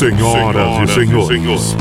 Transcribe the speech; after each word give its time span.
Senhoras, 0.00 0.88
e 0.88 0.94
senhores, 0.94 1.76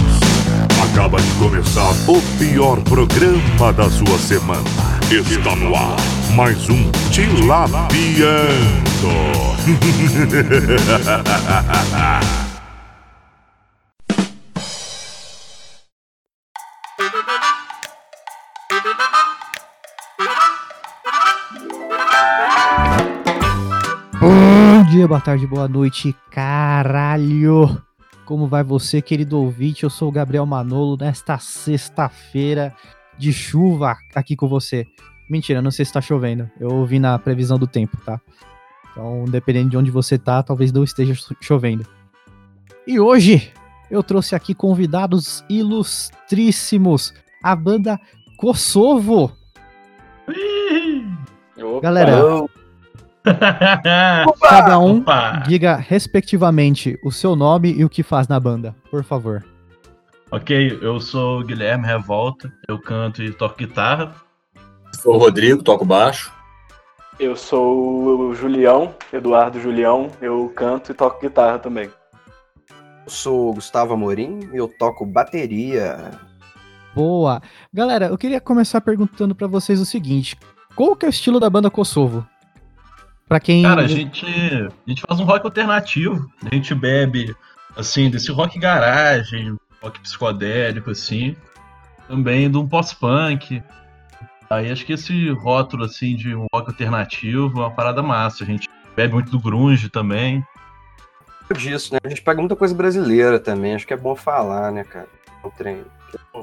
acaba 0.84 1.22
de 1.22 1.32
começar 1.36 1.90
o 2.06 2.22
pior 2.38 2.78
programa 2.82 3.72
da 3.72 3.90
sua 3.90 4.20
semana. 4.20 4.60
Está 5.10 5.56
no 5.56 5.74
ar 5.74 5.96
mais 6.36 6.70
um 6.70 6.92
Tilapiando. 7.12 7.88
Bom 24.20 24.84
dia, 24.90 25.08
boa 25.08 25.22
tarde, 25.22 25.48
boa 25.48 25.70
noite, 25.70 26.14
caralho! 26.30 27.89
Como 28.30 28.46
vai 28.46 28.64
você, 28.64 29.02
querido 29.02 29.40
ouvinte? 29.40 29.84
Eu 29.84 29.90
sou 29.90 30.08
o 30.08 30.12
Gabriel 30.12 30.46
Manolo, 30.46 30.96
nesta 30.96 31.40
sexta-feira 31.40 32.76
de 33.18 33.34
chuva 33.34 33.98
aqui 34.14 34.36
com 34.36 34.48
você. 34.48 34.86
Mentira, 35.28 35.64
não 35.64 35.72
sei 35.72 35.84
se 35.84 35.92
tá 35.92 36.00
chovendo. 36.00 36.48
Eu 36.60 36.70
ouvi 36.70 37.00
na 37.00 37.18
previsão 37.18 37.58
do 37.58 37.66
tempo, 37.66 37.98
tá? 38.06 38.22
Então, 38.92 39.26
dependendo 39.26 39.72
de 39.72 39.78
onde 39.78 39.90
você 39.90 40.16
tá, 40.16 40.44
talvez 40.44 40.72
não 40.72 40.84
esteja 40.84 41.16
chovendo. 41.42 41.88
E 42.86 43.00
hoje 43.00 43.52
eu 43.90 44.04
trouxe 44.04 44.36
aqui 44.36 44.54
convidados 44.54 45.44
ilustríssimos, 45.50 47.16
a 47.42 47.56
banda 47.56 48.00
Kosovo. 48.38 49.32
Galera, 51.82 52.22
cada 54.50 54.80
um 54.80 55.00
Opa! 55.00 55.44
diga 55.48 55.76
respectivamente 55.76 56.98
o 57.04 57.12
seu 57.12 57.36
nome 57.36 57.74
e 57.74 57.84
o 57.84 57.90
que 57.90 58.04
faz 58.04 58.28
na 58.28 58.40
banda, 58.40 58.76
por 58.90 59.04
favor. 59.04 59.46
Ok, 60.32 60.78
eu 60.82 61.00
sou 61.00 61.40
o 61.40 61.44
Guilherme 61.44 61.88
Revolta, 61.88 62.54
eu 62.68 62.80
canto 62.80 63.24
e 63.24 63.32
toco 63.32 63.58
guitarra. 63.58 64.14
Sou 65.02 65.16
o 65.16 65.18
Rodrigo, 65.18 65.64
toco 65.64 65.84
baixo. 65.84 66.32
Eu 67.20 67.36
sou 67.36 68.30
o 68.30 68.36
Julião, 68.36 68.94
Eduardo 69.12 69.60
Julião, 69.60 70.10
eu 70.22 70.48
canto 70.56 70.92
e 70.92 70.96
toco 70.96 71.20
guitarra 71.20 71.60
também. 71.60 71.90
Eu 73.06 73.12
sou 73.12 73.50
o 73.50 73.54
Gustavo 73.56 73.94
Amorim 73.94 74.50
e 74.54 74.58
eu 74.58 74.68
toco 74.68 75.06
bateria. 75.06 76.12
Boa. 76.96 77.42
Galera, 77.74 78.08
eu 78.08 78.18
queria 78.18 78.40
começar 78.40 78.82
perguntando 78.82 79.34
pra 79.34 79.48
vocês 79.48 79.80
o 79.80 79.86
seguinte: 79.86 80.38
qual 80.76 80.96
que 80.96 81.06
é 81.06 81.10
o 81.10 81.12
estilo 81.12 81.40
da 81.40 81.50
banda 81.50 81.70
Kosovo? 81.70 82.26
Pra 83.30 83.40
quem 83.40 83.62
Cara, 83.62 83.84
a 83.84 83.88
gente, 83.88 84.26
a 84.26 84.90
gente 84.90 85.04
faz 85.08 85.20
um 85.20 85.24
rock 85.24 85.46
alternativo, 85.46 86.28
a 86.44 86.56
gente 86.56 86.74
bebe, 86.74 87.36
assim, 87.78 88.10
desse 88.10 88.32
rock 88.32 88.58
garagem, 88.58 89.56
rock 89.84 90.00
psicodélico, 90.00 90.90
assim, 90.90 91.36
também 92.08 92.50
de 92.50 92.58
um 92.58 92.68
pós-punk. 92.68 93.62
Aí 94.50 94.72
acho 94.72 94.84
que 94.84 94.94
esse 94.94 95.30
rótulo, 95.30 95.86
assim, 95.86 96.16
de 96.16 96.34
um 96.36 96.48
rock 96.52 96.72
alternativo 96.72 97.60
é 97.60 97.66
uma 97.66 97.72
parada 97.72 98.02
massa. 98.02 98.44
A 98.44 98.48
gente 98.48 98.68
bebe 98.96 99.14
muito 99.14 99.30
do 99.30 99.40
grunge 99.40 99.90
também. 99.90 100.44
Disso, 101.56 101.94
né? 101.94 102.00
A 102.04 102.10
gente 102.10 102.24
pega 102.24 102.40
muita 102.40 102.56
coisa 102.56 102.74
brasileira 102.74 103.40
também, 103.40 103.76
acho 103.76 103.86
que 103.86 103.94
é 103.94 103.98
bom 103.98 104.16
falar, 104.16 104.72
né, 104.72 104.84
cara? 104.84 105.08
O 105.44 105.52
trem. 105.52 105.84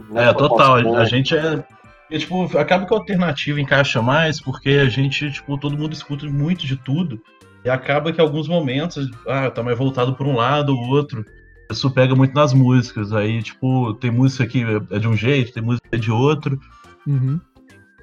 Não 0.09 0.21
É, 0.21 0.33
total. 0.33 0.75
pós-punk. 0.75 0.97
A 0.97 1.05
gente 1.05 1.37
é. 1.37 1.65
É, 2.11 2.19
tipo, 2.19 2.45
acaba 2.59 2.87
que 2.87 2.95
a 2.95 2.97
alternativa 2.97 3.61
encaixa 3.61 4.01
mais, 4.01 4.41
porque 4.41 4.71
a 4.71 4.89
gente, 4.89 5.31
tipo, 5.33 5.59
todo 5.59 5.77
mundo 5.77 5.93
escuta 5.93 6.27
muito 6.27 6.67
de 6.67 6.77
tudo. 6.77 7.21
E 7.65 7.71
acaba 7.71 8.13
que 8.13 8.21
em 8.21 8.25
alguns 8.25 8.47
momentos, 8.47 9.11
ah, 9.27 9.51
tá 9.51 9.63
mais 9.63 9.77
voltado 9.77 10.15
por 10.15 10.27
um 10.27 10.37
lado 10.37 10.73
ou 10.75 10.89
outro. 10.89 11.25
Isso 11.71 11.91
pega 11.91 12.15
muito 12.15 12.33
nas 12.33 12.53
músicas. 12.55 13.13
Aí, 13.13 13.43
tipo, 13.43 13.93
tem 13.95 14.11
música 14.11 14.47
que 14.47 14.65
é 14.91 14.99
de 14.99 15.09
um 15.09 15.17
jeito, 15.17 15.53
tem 15.53 15.63
música 15.63 15.89
que 15.89 15.97
é 15.97 15.99
de 15.99 16.13
outro. 16.13 16.61
Uhum. 17.05 17.41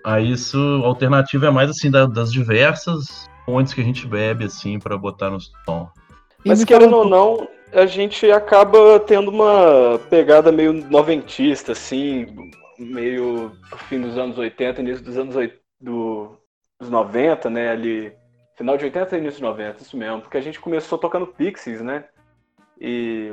Aí 0.03 0.31
isso, 0.31 0.57
a 0.83 0.87
alternativa 0.87 1.47
é 1.47 1.49
mais 1.49 1.69
assim, 1.69 1.89
da- 1.89 2.05
das 2.05 2.29
diversas 2.31 3.29
fontes 3.45 3.73
que 3.73 3.79
a 3.79 3.83
gente 3.85 4.05
bebe, 4.05 4.43
assim, 4.43 4.79
pra 4.79 4.97
botar 4.97 5.29
no 5.29 5.39
som. 5.39 5.89
E 6.43 6.49
Mas 6.49 6.65
querendo 6.65 6.97
ou 6.97 7.05
um 7.05 7.09
não, 7.09 7.47
a 7.71 7.85
gente 7.85 8.29
acaba 8.29 8.99
tendo 8.99 9.31
uma 9.31 9.97
pegada 10.09 10.51
meio 10.51 10.73
noventista, 10.73 11.71
assim, 11.71 12.25
meio 12.85 13.51
no 13.71 13.77
fim 13.77 14.01
dos 14.01 14.17
anos 14.17 14.37
80, 14.37 14.81
início 14.81 15.03
dos 15.03 15.17
anos 15.17 15.35
oit- 15.35 15.59
do- 15.79 16.37
dos 16.79 16.89
90, 16.89 17.49
né? 17.49 17.69
Ali, 17.69 18.13
final 18.57 18.77
de 18.77 18.85
80 18.85 19.15
e 19.15 19.19
início 19.19 19.37
de 19.37 19.43
90, 19.43 19.81
isso 19.81 19.97
mesmo, 19.97 20.21
porque 20.21 20.37
a 20.37 20.41
gente 20.41 20.59
começou 20.59 20.97
tocando 20.97 21.27
Pixies, 21.27 21.81
né? 21.81 22.05
E 22.79 23.29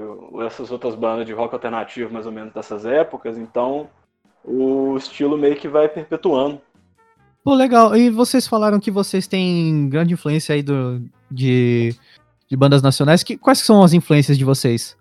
essas 0.46 0.70
outras 0.70 0.94
bandas 0.94 1.26
de 1.26 1.32
rock 1.32 1.54
alternativo, 1.54 2.12
mais 2.12 2.26
ou 2.26 2.32
menos 2.32 2.52
dessas 2.52 2.84
épocas, 2.86 3.36
então 3.36 3.88
o 4.44 4.96
estilo 4.96 5.36
meio 5.36 5.56
que 5.56 5.68
vai 5.68 5.88
perpetuando. 5.88 6.60
Pô, 7.42 7.54
legal. 7.54 7.96
E 7.96 8.10
vocês 8.10 8.46
falaram 8.46 8.78
que 8.78 8.90
vocês 8.90 9.26
têm 9.26 9.88
grande 9.88 10.14
influência 10.14 10.54
aí 10.54 10.62
do, 10.62 11.02
de, 11.30 11.94
de 12.46 12.56
bandas 12.56 12.82
nacionais. 12.82 13.22
Que, 13.22 13.36
quais 13.36 13.58
são 13.60 13.82
as 13.82 13.92
influências 13.92 14.36
de 14.36 14.44
vocês? 14.44 14.96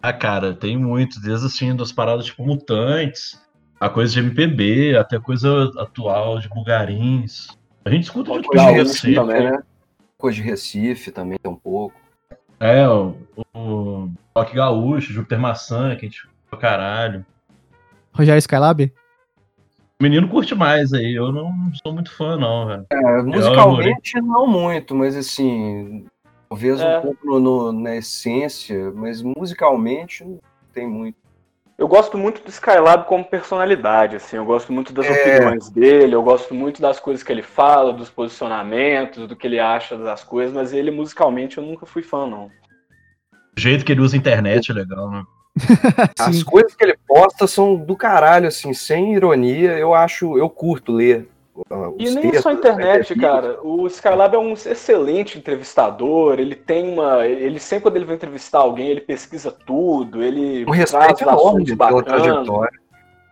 Ah, 0.00 0.12
cara, 0.12 0.54
tem 0.54 0.76
muito, 0.76 1.20
desde 1.20 1.46
assim, 1.46 1.74
das 1.74 1.90
paradas 1.90 2.26
tipo 2.26 2.44
mutantes, 2.44 3.40
a 3.80 3.88
coisa 3.88 4.12
de 4.12 4.20
MPB, 4.20 4.96
até 4.96 5.18
coisa 5.18 5.70
atual 5.78 6.38
de 6.38 6.48
bugarins. 6.48 7.48
A 7.84 7.90
gente 7.90 8.04
escuta 8.04 8.30
muito 8.30 8.48
coisa 8.48 8.64
de 8.66 8.72
gaúcho 8.74 8.88
Recife. 8.92 9.14
também, 9.14 9.50
né? 9.50 9.62
Coisa 10.16 10.36
de 10.36 10.42
Recife 10.42 11.10
também, 11.10 11.38
um 11.44 11.54
pouco. 11.54 11.94
É, 12.60 12.88
o, 12.88 13.14
o 13.54 14.10
Rock 14.36 14.54
Gaúcho, 14.54 15.12
Júpiter 15.12 15.38
Maçã, 15.38 15.94
que 15.94 16.06
a 16.06 16.08
gente 16.08 16.28
pra 16.50 16.58
caralho. 16.58 17.24
Rogério 18.12 18.38
Skylab? 18.38 18.92
O 20.00 20.02
menino 20.02 20.28
curte 20.28 20.54
mais 20.54 20.92
aí, 20.92 21.14
eu 21.14 21.30
não 21.32 21.52
sou 21.82 21.92
muito 21.92 22.10
fã, 22.16 22.36
não, 22.36 22.66
velho. 22.66 22.86
É, 22.90 23.22
musicalmente 23.22 24.20
não 24.20 24.46
muito, 24.46 24.94
mas 24.94 25.16
assim, 25.16 26.04
talvez 26.48 26.80
É. 26.80 26.98
um 26.98 27.02
pouco 27.02 27.26
no- 27.26 27.40
no- 27.40 27.72
na 27.72 27.96
essência, 27.96 28.92
mas 28.92 29.22
musicalmente 29.22 30.24
não 30.24 30.38
tem 30.72 30.86
muito. 30.88 31.16
Eu 31.78 31.86
gosto 31.86 32.18
muito 32.18 32.42
do 32.42 32.50
Skylab 32.50 33.06
como 33.06 33.24
personalidade, 33.24 34.16
assim, 34.16 34.36
eu 34.36 34.44
gosto 34.44 34.72
muito 34.72 34.92
das 34.92 35.06
É. 35.06 35.36
opiniões 35.36 35.70
dele, 35.70 36.12
eu 36.12 36.22
gosto 36.24 36.52
muito 36.52 36.82
das 36.82 36.98
coisas 36.98 37.22
que 37.22 37.30
ele 37.30 37.42
fala, 37.42 37.92
dos 37.92 38.10
posicionamentos, 38.10 39.28
do 39.28 39.36
que 39.36 39.46
ele 39.46 39.60
acha 39.60 39.96
das 39.96 40.24
coisas, 40.24 40.52
mas 40.52 40.72
ele 40.72 40.90
musicalmente 40.90 41.56
eu 41.56 41.62
nunca 41.62 41.86
fui 41.86 42.02
fã, 42.02 42.26
não. 42.26 42.50
O 43.56 43.60
jeito 43.60 43.84
que 43.84 43.92
ele 43.92 44.00
usa 44.00 44.16
a 44.16 44.18
internet 44.18 44.72
é 44.72 44.74
legal, 44.74 45.08
né? 45.08 45.22
As 46.18 46.42
coisas 46.42 46.74
que 46.74 46.82
ele 46.82 46.98
posta 47.06 47.46
são 47.46 47.76
do 47.76 47.96
caralho, 47.96 48.48
assim, 48.48 48.74
sem 48.74 49.14
ironia, 49.14 49.78
eu 49.78 49.94
acho, 49.94 50.36
eu 50.36 50.50
curto 50.50 50.92
ler. 50.92 51.28
Uh, 51.70 51.94
E 51.98 52.04
nem 52.10 52.22
textos, 52.22 52.42
só 52.42 52.48
a 52.50 52.52
internet, 52.52 53.12
entrevistas. 53.12 53.20
cara. 53.20 53.58
O 53.62 53.86
Skylab 53.86 54.34
é 54.34 54.38
um 54.38 54.52
excelente 54.52 55.38
entrevistador, 55.38 56.38
ele 56.38 56.54
tem 56.54 56.92
uma. 56.92 57.26
Ele 57.26 57.58
sempre 57.58 57.84
quando 57.84 57.96
ele 57.96 58.04
vai 58.04 58.16
entrevistar 58.16 58.58
alguém, 58.58 58.88
ele 58.88 59.00
pesquisa 59.00 59.50
tudo, 59.66 60.22
ele 60.22 60.64
Um 60.66 60.70
respeito 60.70 61.04
traz 61.16 61.20
enorme 61.22 61.62
assuntos 61.62 61.74
pela 61.74 62.02
bacanas. 62.02 62.22
trajetória. 62.24 62.78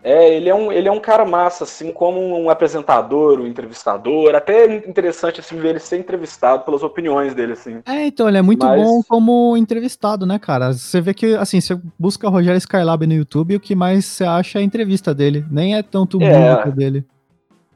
É, 0.04 0.36
ele 0.36 0.48
é, 0.48 0.54
um, 0.54 0.70
ele 0.70 0.86
é 0.86 0.92
um 0.92 1.00
cara 1.00 1.25
massa, 1.25 1.64
assim, 1.64 1.91
como 1.91 2.20
um 2.20 2.48
apresentador, 2.48 3.41
um 3.41 3.46
entrevistador. 3.46 4.36
Até 4.36 4.64
é 4.66 4.76
interessante 4.88 5.41
assim, 5.41 5.56
ver 5.56 5.70
ele 5.70 5.78
ser 5.80 5.98
entrevistado 5.98 6.62
pelas 6.64 6.84
opiniões 6.84 7.34
dele, 7.34 7.54
assim. 7.54 7.80
É, 7.84 8.06
então, 8.06 8.28
ele 8.28 8.38
é 8.38 8.42
muito 8.42 8.64
Mas- 8.64 8.80
bom 8.80 9.00
como 9.08 9.56
entrevistado, 9.56 10.25
né, 10.25 10.38
cara? 10.38 10.72
Você 10.72 11.00
vê 11.00 11.12
que, 11.12 11.34
assim, 11.34 11.60
você 11.60 11.76
busca 11.98 12.28
Rogério 12.28 12.56
Skylab 12.58 13.04
no 13.04 13.14
YouTube 13.14 13.54
e 13.54 13.56
o 13.56 13.60
que 13.60 13.75
mais 13.75 14.04
você 14.04 14.22
acha 14.22 14.60
é 14.60 14.62
a 14.62 14.64
entrevista 14.64 15.12
dele. 15.12 15.44
Nem 15.50 15.75
é 15.75 15.82
tanto 15.82 16.22
É. 16.22 16.50
música 16.52 16.70
dele. 16.70 17.04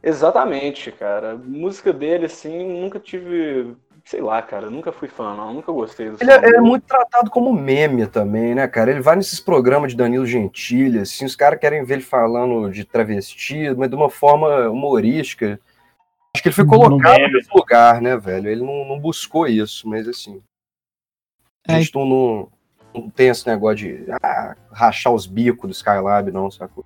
Exatamente, 0.03 0.91
cara. 0.93 1.33
A 1.33 1.37
música 1.37 1.93
dele, 1.93 2.27
assim, 2.27 2.81
nunca 2.81 2.99
tive. 2.99 3.77
Sei 4.05 4.21
lá, 4.21 4.41
cara, 4.41 4.71
nunca 4.71 4.91
fui 4.91 5.09
fã, 5.09 5.35
não. 5.37 5.53
Nunca 5.55 5.71
gostei 5.71 6.11
do 6.11 6.17
Ele 6.21 6.31
é, 6.33 6.57
é 6.57 6.61
muito 6.61 6.85
tratado 6.87 7.31
como 7.31 7.53
meme 7.53 8.07
também, 8.07 8.55
né, 8.55 8.67
cara? 8.67 8.91
Ele 8.91 9.01
vai 9.01 9.15
nesses 9.15 9.39
programas 9.39 9.93
de 9.93 9.99
Danilo 9.99 10.27
Gentili, 10.27 11.01
assim, 11.01 11.25
os 11.27 11.37
caras 11.37 11.61
querem 11.61 11.85
ver 11.85 11.95
ele 11.95 12.03
falando 12.03 12.71
de 12.71 12.85
travesti, 12.85 13.73
mas 13.77 13.89
de 13.91 13.95
uma 13.95 14.09
forma 14.11 14.69
humorística. 14.71 15.61
Acho 16.35 16.43
que 16.43 16.49
ele 16.49 16.55
foi 16.55 16.67
colocado 16.67 17.21
nesse 17.33 17.51
lugar, 17.55 18.01
né, 18.01 18.17
velho? 18.17 18.49
Ele 18.49 18.63
não, 18.65 18.85
não 18.87 18.99
buscou 18.99 19.47
isso, 19.47 19.89
mas 19.89 20.09
assim. 20.09 20.43
A 21.69 21.75
É. 21.75 21.81
gente 21.81 21.95
não, 21.95 22.07
não, 22.07 22.49
não 22.95 23.11
tem 23.11 23.29
esse 23.29 23.47
negócio 23.47 23.77
de 23.77 24.07
ah, 24.23 24.57
rachar 24.73 25.13
os 25.13 25.27
bicos 25.27 25.69
do 25.69 25.73
Skylab, 25.73 26.33
não, 26.33 26.51
sacou? 26.51 26.85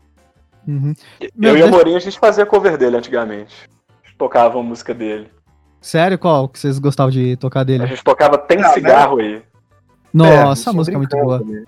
Uhum. 0.66 0.94
Eu 1.20 1.30
Meu 1.36 1.56
e 1.56 1.62
o 1.62 1.66
Amorim, 1.66 1.94
a 1.96 1.98
gente 2.00 2.18
fazia 2.18 2.46
cover 2.46 2.76
dele 2.78 2.96
antigamente. 2.96 3.54
A 4.02 4.06
gente 4.06 4.16
tocava 4.18 4.58
a 4.58 4.62
música 4.62 4.94
dele. 4.94 5.28
Sério, 5.80 6.18
qual 6.18 6.48
que 6.48 6.58
vocês 6.58 6.78
gostavam 6.78 7.10
de 7.10 7.36
tocar 7.36 7.60
A 7.60 7.64
dele? 7.64 7.86
gente 7.86 8.02
tocava 8.02 8.38
Tem 8.38 8.62
Ah, 8.62 8.68
Cigarro 8.70 9.18
aí. 9.20 9.42
Nossa, 10.12 10.70
É, 10.70 10.72
a 10.72 10.76
música 10.76 10.96
é 10.96 10.98
muito 10.98 11.16
boa. 11.16 11.38
também. 11.40 11.64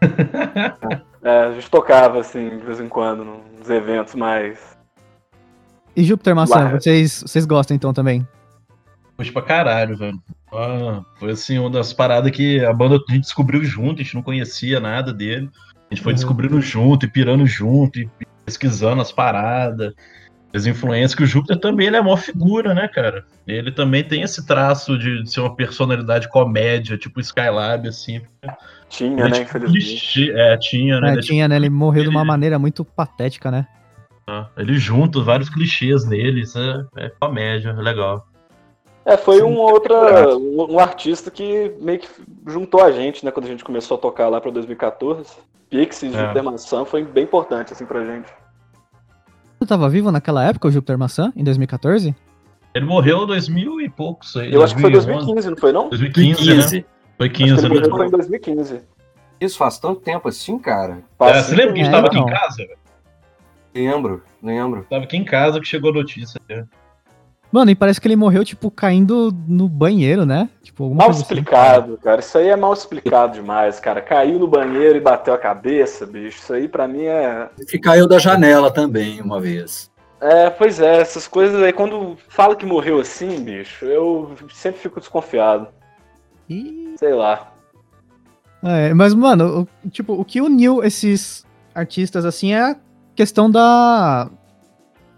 É, 1.22 1.44
a 1.48 1.52
gente 1.52 1.70
tocava, 1.70 2.18
assim, 2.20 2.48
de 2.48 2.64
vez 2.64 2.80
em 2.80 2.88
quando, 2.88 3.22
nos 3.58 3.68
eventos 3.68 4.14
mais. 4.14 4.58
E 5.94 6.02
Júpiter 6.02 6.34
Maçã, 6.34 6.54
Lá. 6.64 6.70
vocês, 6.70 7.20
vocês 7.26 7.44
gostam 7.44 7.76
então 7.76 7.92
também? 7.92 8.26
Curte 9.18 9.30
pra 9.30 9.42
caralho, 9.42 9.98
velho. 9.98 10.18
Ah, 10.50 11.02
foi 11.18 11.32
assim, 11.32 11.58
uma 11.58 11.68
das 11.68 11.92
paradas 11.92 12.30
que 12.30 12.64
a 12.64 12.72
banda 12.72 12.96
a 13.06 13.12
gente 13.12 13.24
descobriu 13.24 13.62
junto, 13.62 14.00
a 14.00 14.02
gente 14.02 14.14
não 14.14 14.22
conhecia 14.22 14.80
nada 14.80 15.12
dele. 15.12 15.50
A 15.90 15.94
gente 15.94 16.02
foi 16.02 16.12
Uhum. 16.12 16.16
descobrindo 16.16 16.58
junto 16.62 17.04
e 17.04 17.10
pirando 17.10 17.44
junto 17.46 17.98
e 18.00 18.08
pesquisando 18.44 19.00
as 19.02 19.12
paradas, 19.12 19.92
as 20.54 20.66
influências, 20.66 21.14
que 21.14 21.22
o 21.22 21.26
Júpiter 21.26 21.58
também 21.58 21.86
ele 21.86 21.96
é 21.96 22.00
uma 22.00 22.16
figura, 22.16 22.74
né, 22.74 22.88
cara? 22.88 23.24
Ele 23.46 23.70
também 23.70 24.02
tem 24.02 24.22
esse 24.22 24.44
traço 24.46 24.98
de 24.98 25.24
ser 25.30 25.40
uma 25.40 25.54
personalidade 25.54 26.28
comédia, 26.28 26.98
tipo 26.98 27.20
Skylab, 27.20 27.86
assim. 27.88 28.20
Tinha, 28.88 29.12
Ele 29.12 29.20
é 29.20 29.24
né, 29.24 29.30
tipo 29.30 29.42
infelizmente. 29.58 29.86
clichê- 29.86 30.32
é, 30.32 30.56
tinha, 30.56 31.00
né? 31.00 31.08
É, 31.08 31.10
Ele 31.12 31.18
é 31.20 31.22
tinha, 31.22 31.48
né? 31.48 31.56
Ele 31.56 31.70
morreu 31.70 32.02
de 32.02 32.08
uma 32.08 32.20
ele- 32.20 32.26
maneira 32.28 32.58
muito 32.58 32.84
patética, 32.84 33.50
né? 33.50 33.66
Ah, 34.28 34.48
Ele 34.56 34.78
junta 34.78 35.20
vários 35.22 35.48
clichês 35.48 36.04
nele, 36.04 36.42
isso 36.42 36.58
é, 36.58 36.84
é 36.96 37.12
comédia, 37.20 37.70
é 37.70 37.72
legal. 37.82 38.26
É, 39.12 39.16
foi 39.16 39.36
Sim, 39.38 39.42
uma 39.42 39.60
outra, 39.62 40.36
um, 40.36 40.74
um 40.74 40.78
artista 40.78 41.30
que 41.30 41.72
meio 41.80 41.98
que 41.98 42.08
juntou 42.46 42.82
a 42.82 42.92
gente, 42.92 43.24
né, 43.24 43.30
quando 43.30 43.46
a 43.46 43.48
gente 43.48 43.64
começou 43.64 43.96
a 43.96 44.00
tocar 44.00 44.28
lá 44.28 44.40
pra 44.40 44.50
2014. 44.50 45.28
Pixies, 45.68 46.14
É. 46.14 46.18
Júpiter 46.20 46.42
Maçã, 46.44 46.84
foi 46.84 47.04
bem 47.04 47.24
importante, 47.24 47.72
assim, 47.72 47.84
pra 47.86 48.04
gente. 48.04 48.26
Você 49.58 49.66
tava 49.66 49.88
vivo 49.88 50.10
naquela 50.12 50.44
época, 50.44 50.68
o 50.68 50.70
Júpiter 50.70 50.96
Maçã, 50.98 51.32
em 51.36 51.44
2014? 51.44 52.14
Ele 52.74 52.84
morreu 52.84 53.24
em 53.24 53.26
2000 53.26 53.80
e 53.80 53.88
poucos 53.88 54.36
aí. 54.36 54.52
Eu 54.52 54.62
acho 54.62 54.74
que 54.74 54.80
foi 54.80 54.90
2011, 54.90 55.24
2015, 55.26 55.50
não 55.50 55.56
foi 55.56 55.72
não? 55.72 55.88
2015, 55.88 56.46
né? 56.48 56.54
15. 56.54 56.86
Foi 57.18 57.26
Acho 57.26 57.34
que 57.36 57.44
15, 57.44 57.52
ele 57.52 57.62
né? 57.62 57.80
morreu 57.80 57.96
foi 57.96 58.06
em 58.06 58.10
2015. 58.10 58.80
Isso 59.40 59.58
faz 59.58 59.78
tanto 59.78 60.00
tempo 60.00 60.28
assim, 60.28 60.58
cara. 60.58 60.94
É, 60.94 61.02
Faz 61.18 61.46
você 61.46 61.56
lembra 61.56 61.74
que 61.74 61.80
a 61.80 61.84
gente 61.84 61.92
É, 61.92 61.96
tava 61.96 62.06
aqui 62.06 62.16
em 62.18 62.20
então. 62.22 62.32
casa? 62.34 62.66
Lembro, 63.74 64.22
lembro. 64.42 64.86
Tava 64.88 65.04
aqui 65.04 65.16
em 65.16 65.24
casa 65.24 65.60
que 65.60 65.66
chegou 65.66 65.90
a 65.90 65.94
notícia. 65.94 66.40
né? 66.48 66.64
Mano, 67.52 67.70
e 67.70 67.74
parece 67.74 68.00
que 68.00 68.06
ele 68.06 68.14
morreu, 68.16 68.44
tipo, 68.44 68.70
caindo 68.70 69.34
no 69.48 69.68
banheiro, 69.68 70.24
né? 70.24 70.48
Tipo, 70.62 70.88
Mal 70.94 71.06
coisa 71.08 71.22
assim. 71.22 71.34
explicado, 71.34 71.98
cara. 71.98 72.20
Isso 72.20 72.38
aí 72.38 72.48
é 72.48 72.54
mal 72.56 72.72
explicado 72.72 73.32
demais, 73.34 73.80
cara. 73.80 74.00
Caiu 74.00 74.38
no 74.38 74.46
banheiro 74.46 74.96
e 74.96 75.00
bateu 75.00 75.34
a 75.34 75.38
cabeça, 75.38 76.06
bicho. 76.06 76.38
Isso 76.38 76.52
aí 76.52 76.68
pra 76.68 76.86
mim 76.86 77.04
é. 77.06 77.48
E 77.72 77.78
caiu 77.78 78.06
da 78.06 78.18
janela 78.18 78.70
também, 78.70 79.20
uma 79.20 79.40
vez. 79.40 79.90
É, 80.20 80.48
pois 80.50 80.78
é, 80.78 81.00
essas 81.00 81.26
coisas 81.26 81.60
aí, 81.62 81.72
quando 81.72 82.16
fala 82.28 82.54
que 82.54 82.64
morreu 82.66 83.00
assim, 83.00 83.42
bicho, 83.42 83.84
eu 83.86 84.30
sempre 84.52 84.80
fico 84.80 85.00
desconfiado. 85.00 85.66
Ih, 86.48 86.94
Sei 86.98 87.14
lá. 87.14 87.52
É, 88.62 88.92
mas, 88.92 89.14
mano, 89.14 89.66
o- 89.84 89.88
tipo, 89.88 90.12
o 90.12 90.24
que 90.24 90.40
uniu 90.40 90.84
esses 90.84 91.46
artistas, 91.74 92.24
assim, 92.26 92.52
é 92.52 92.60
a 92.60 92.76
questão 93.16 93.50
da, 93.50 94.28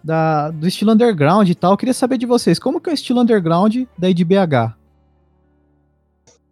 da 0.02 0.50
do 0.50 0.66
estilo 0.66 0.92
underground 0.92 1.48
e 1.48 1.54
tal. 1.54 1.72
Eu 1.72 1.76
queria 1.76 1.94
saber 1.94 2.18
de 2.18 2.26
vocês, 2.26 2.58
como 2.58 2.80
que 2.80 2.90
é 2.90 2.92
o 2.92 2.94
estilo 2.94 3.20
underground 3.20 3.84
daí 3.96 4.14
de 4.14 4.24
BH? 4.24 4.74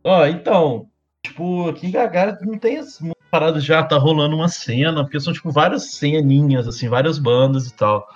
Ó, 0.03 0.27
então, 0.27 0.87
tipo, 1.25 1.69
aqui 1.69 1.87
em 1.87 1.91
Gagara 1.91 2.39
não 2.43 2.59
tem 2.59 2.79
as 2.79 3.01
paradas 3.31 3.65
já 3.65 3.83
tá 3.83 3.97
rolando 3.97 4.35
uma 4.35 4.49
cena, 4.49 5.05
porque 5.05 5.21
são, 5.21 5.33
tipo, 5.33 5.51
várias 5.51 5.93
ceninhas, 5.93 6.67
assim, 6.67 6.89
várias 6.89 7.19
bandas 7.19 7.69
e 7.69 7.75
tal. 7.75 8.09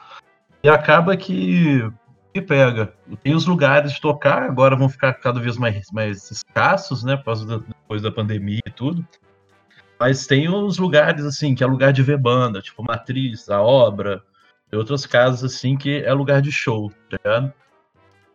E 0.63 0.69
acaba 0.69 1.17
que, 1.17 1.89
que 2.33 2.41
pega. 2.41 2.93
Tem 3.23 3.35
os 3.35 3.47
lugares 3.47 3.93
de 3.93 4.01
tocar, 4.01 4.43
agora 4.43 4.77
vão 4.77 4.89
ficar 4.89 5.13
cada 5.15 5.39
vez 5.39 5.57
mais, 5.57 5.87
mais 5.93 6.31
escassos, 6.31 7.05
né, 7.05 7.17
por 7.17 7.27
causa 7.27 7.47
da, 7.47 7.59
depois 7.59 8.03
da 8.03 8.11
pandemia 8.11 8.63
e 8.67 8.71
tudo. 8.71 9.07
Mas 10.01 10.27
tem 10.27 10.49
os 10.49 10.79
lugares, 10.79 11.25
assim, 11.25 11.55
que 11.55 11.63
é 11.63 11.67
lugar 11.67 11.93
de 11.93 12.03
ver 12.03 12.19
banda, 12.19 12.61
tipo 12.61 12.83
Matriz, 12.83 13.49
a 13.49 13.63
Obra, 13.63 14.23
e 14.75 14.77
outras 14.77 15.07
casas, 15.07 15.45
assim, 15.45 15.77
que 15.77 16.03
é 16.03 16.13
lugar 16.13 16.43
de 16.43 16.51
show, 16.53 16.91
tá 17.11 17.17
ligado? 17.17 17.53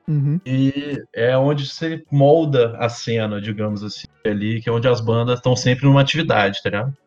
Uhum. 0.07 0.39
E 0.45 1.03
é 1.13 1.37
onde 1.37 1.67
você 1.67 2.03
molda 2.11 2.75
a 2.77 2.89
cena, 2.89 3.39
digamos 3.39 3.83
assim, 3.83 4.07
ali, 4.25 4.61
que 4.61 4.69
é 4.69 4.71
onde 4.71 4.87
as 4.87 4.99
bandas 5.01 5.35
estão 5.37 5.55
sempre 5.55 5.85
numa 5.85 6.01
atividade, 6.01 6.63
tá 6.63 6.69
ligado? 6.69 6.97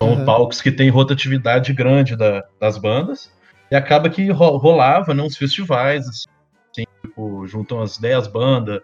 São 0.00 0.14
Uhum. 0.14 0.24
palcos 0.24 0.60
que 0.60 0.70
tem 0.72 0.88
rotatividade 0.88 1.72
grande 1.72 2.16
da- 2.16 2.44
das 2.60 2.78
bandas, 2.78 3.30
e 3.70 3.74
acaba 3.76 4.08
que 4.08 4.30
ro- 4.30 4.56
rolava 4.56 5.12
né, 5.12 5.22
uns 5.22 5.36
festivais, 5.36 6.06
assim, 6.08 6.84
tipo, 7.02 7.46
juntam 7.46 7.82
as 7.82 7.98
10 7.98 8.26
bandas, 8.26 8.80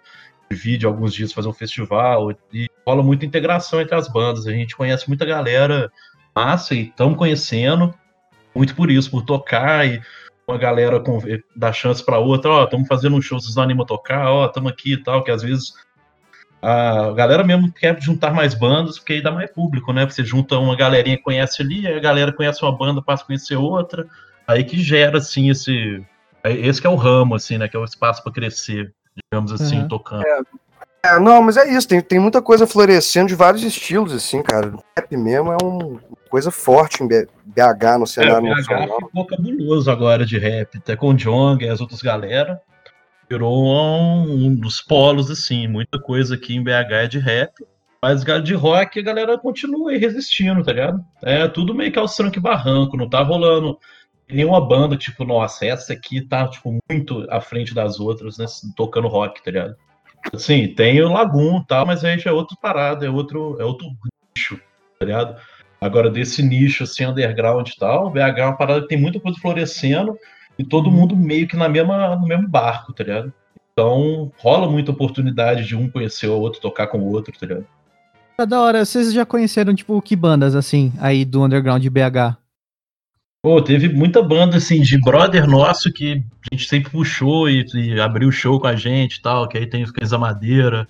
divide 0.51 0.85
alguns 0.85 1.15
dias 1.15 1.33
fazer 1.33 1.49
um 1.49 1.53
festival, 1.53 2.33
e 2.53 2.69
rola 2.87 3.03
muita 3.03 3.25
integração 3.25 3.81
entre 3.81 3.95
as 3.95 4.09
bandas. 4.09 4.47
A 4.47 4.53
gente 4.53 4.77
conhece 4.77 5.09
muita 5.09 5.25
galera 5.25 5.91
massa 6.35 6.75
e 6.75 6.89
estamos 6.89 7.17
conhecendo, 7.17 7.95
muito 8.55 8.75
por 8.75 8.91
isso, 8.91 9.11
por 9.11 9.23
tocar 9.23 9.87
e 9.87 10.01
uma 10.47 10.59
galera 10.59 11.01
com, 11.01 11.21
dá 11.55 11.73
chance 11.73 12.05
para 12.05 12.19
outra, 12.19 12.51
ó, 12.51 12.65
estamos 12.65 12.89
fazendo 12.89 13.17
um 13.17 13.23
show, 13.23 13.41
vocês 13.41 13.55
não 13.55 13.63
animam 13.63 13.85
a 13.85 13.87
tocar, 13.87 14.31
ó, 14.31 14.47
estamos 14.47 14.71
aqui 14.71 14.95
e 14.95 14.97
tal, 15.03 15.23
que 15.23 15.31
às 15.31 15.43
vezes 15.43 15.73
a 16.61 17.13
galera 17.13 17.43
mesmo 17.43 17.73
quer 17.73 18.01
juntar 18.01 18.33
mais 18.33 18.55
bandas, 18.55 18.99
porque 18.99 19.15
aí 19.15 19.23
dá 19.23 19.33
mais 19.33 19.51
público, 19.51 19.93
né? 19.93 20.07
Você 20.07 20.25
junta 20.25 20.59
uma 20.59 20.77
galerinha 20.77 21.17
que 21.17 21.23
conhece 21.23 21.61
ali, 21.61 21.87
aí 21.87 21.97
a 21.97 22.01
galera 22.01 22.33
conhece 22.33 22.63
uma 22.63 22.77
banda, 22.77 23.03
passa 23.03 23.25
a 23.25 23.27
conhecer 23.27 23.57
outra, 23.57 24.07
aí 24.47 24.63
que 24.63 24.81
gera, 24.81 25.19
assim, 25.19 25.51
esse... 25.51 26.05
Esse 26.45 26.81
que 26.81 26.87
é 26.89 26.91
o 26.91 26.97
ramo, 26.97 27.37
assim, 27.37 27.57
né? 27.57 27.69
Que 27.69 27.77
é 27.77 27.81
o 27.81 27.85
espaço 27.85 28.23
para 28.23 28.33
crescer, 28.33 28.93
digamos 29.17 29.53
assim, 29.53 29.83
Uhum. 29.83 29.89
tocando. 29.89 30.25
É, 30.25 30.41
não, 31.21 31.43
mas 31.43 31.57
é 31.57 31.69
isso, 31.73 31.89
tem, 31.89 32.01
tem 32.01 32.21
muita 32.21 32.41
coisa 32.41 32.67
florescendo 32.67 33.27
de 33.29 33.35
vários 33.35 33.63
estilos, 33.65 34.13
assim, 34.13 34.43
cara. 34.43 34.69
O 34.69 34.83
rap 34.97 35.17
mesmo 35.17 35.53
é 35.53 35.57
um- 35.63 35.95
uma 35.95 36.01
coisa 36.31 36.51
forte 36.51 37.03
em 37.03 37.09
BH 37.09 37.99
no 37.99 38.05
É, 38.05 38.07
cenário 38.07 38.47
o 38.47 38.55
BH 38.55 38.57
nacional. 38.71 38.99
ficou 39.07 39.27
cabuloso 39.27 39.91
agora 39.91 40.25
de 40.25 40.39
rap, 40.39 40.79
até 40.79 40.95
com 40.95 41.09
o 41.11 41.15
Jong 41.15 41.65
e 41.65 41.69
as 41.69 41.81
outras 41.81 42.01
galera. 42.01 42.61
Virou 43.29 43.65
um, 43.65 44.47
um 44.47 44.55
dos 44.55 44.81
polos, 44.81 45.31
assim, 45.31 45.67
muita 45.67 45.99
coisa 45.99 46.35
aqui 46.37 46.55
em 46.55 46.63
BH 46.63 46.93
é 47.05 47.07
de 47.09 47.19
rap. 47.19 47.53
Mas 48.01 48.25
de 48.25 48.55
rock, 48.55 48.99
a 48.99 49.03
galera 49.03 49.39
continua 49.39 49.91
aí 49.93 49.97
resistindo, 49.99 50.63
tá 50.65 50.73
ligado? 50.73 51.01
É 51.23 51.47
tudo 51.49 51.73
meio 51.75 51.91
que 51.93 51.99
aos 51.99 52.15
tranco 52.17 52.37
e 52.37 52.41
barranco, 52.41 52.97
não 52.97 53.09
tá 53.09 53.23
rolando 53.23 53.79
nenhuma 54.29 54.61
banda, 54.61 54.97
tipo, 54.97 55.25
nossa, 55.25 55.67
essa 55.67 55.93
aqui 55.93 56.21
tá, 56.21 56.49
tipo, 56.49 56.77
muito 56.91 57.27
à 57.31 57.41
frente 57.41 57.73
das 57.75 58.01
outras, 58.01 58.39
né, 58.39 58.47
tocando 58.77 59.07
rock, 59.09 59.43
tá 59.43 59.51
ligado? 59.51 59.77
Assim, 60.33 60.69
tem 60.69 61.01
o 61.03 61.13
Lagoon 61.13 61.61
e 61.61 61.67
tal, 61.67 61.87
mas 61.87 62.05
aí 62.05 62.19
já 62.19 62.31
é 62.31 62.33
outra 62.33 62.57
parada, 62.61 63.07
é 63.07 63.11
outro, 63.11 63.57
é 63.61 63.65
outro 63.65 63.87
nicho, 64.37 64.61
tá 64.99 65.07
ligado? 65.07 65.37
Agora, 65.81 66.11
desse 66.11 66.43
nicho, 66.43 66.85
assim, 66.85 67.05
underground 67.05 67.69
e 67.69 67.77
tal, 67.77 68.11
BH 68.11 68.39
é 68.39 68.45
uma 68.45 68.57
parada 68.57 68.83
que 68.83 68.89
tem 68.89 69.01
muita 69.01 69.19
coisa 69.19 69.39
florescendo 69.41 70.17
e 70.59 70.65
todo 70.65 70.91
mundo 70.91 71.17
meio 71.17 71.49
que 71.49 71.57
na 71.57 71.69
mesma, 71.69 72.15
no 72.15 72.27
mesmo 72.27 72.47
barco, 72.47 72.93
tá 72.93 73.03
ligado? 73.03 73.33
Então, 73.73 74.31
rola 74.39 74.71
muita 74.71 74.93
oportunidade 74.93 75.65
de 75.65 75.75
um 75.75 75.91
conhecer 75.91 76.29
o 76.29 76.39
outro, 76.39 76.61
tocar 76.61 76.87
com 76.87 76.99
o 76.99 77.11
outro, 77.11 77.33
tá 77.39 77.46
ligado? 77.46 77.67
Tá 78.37 78.44
da 78.44 78.61
hora, 78.61 78.85
vocês 78.85 79.13
já 79.13 79.27
conheceram, 79.27 79.75
tipo, 79.75 80.01
que 80.01 80.15
bandas, 80.15 80.55
assim, 80.55 80.93
aí 81.01 81.25
do 81.25 81.43
underground 81.43 81.82
de 81.82 81.91
BH? 81.91 82.42
Pô, 83.43 83.61
teve 83.61 83.89
muita 83.89 84.22
banda, 84.22 84.58
assim, 84.58 84.81
de 84.82 84.96
brother 85.01 85.49
nosso 85.49 85.93
que 85.93 86.22
a 86.49 86.55
gente 86.55 86.69
sempre 86.69 86.93
puxou 86.93 87.51
e, 87.51 87.67
e 87.75 88.01
abriu 88.01 88.31
show 88.31 88.61
com 88.61 88.69
a 88.69 88.77
gente 88.77 89.17
e 89.17 89.22
tal, 89.22 89.49
que 89.49 89.58
aí 89.58 89.67
tem 89.67 89.82
os 89.82 89.91
Cães 89.91 90.11
da 90.11 90.19
Madeira, 90.19 90.87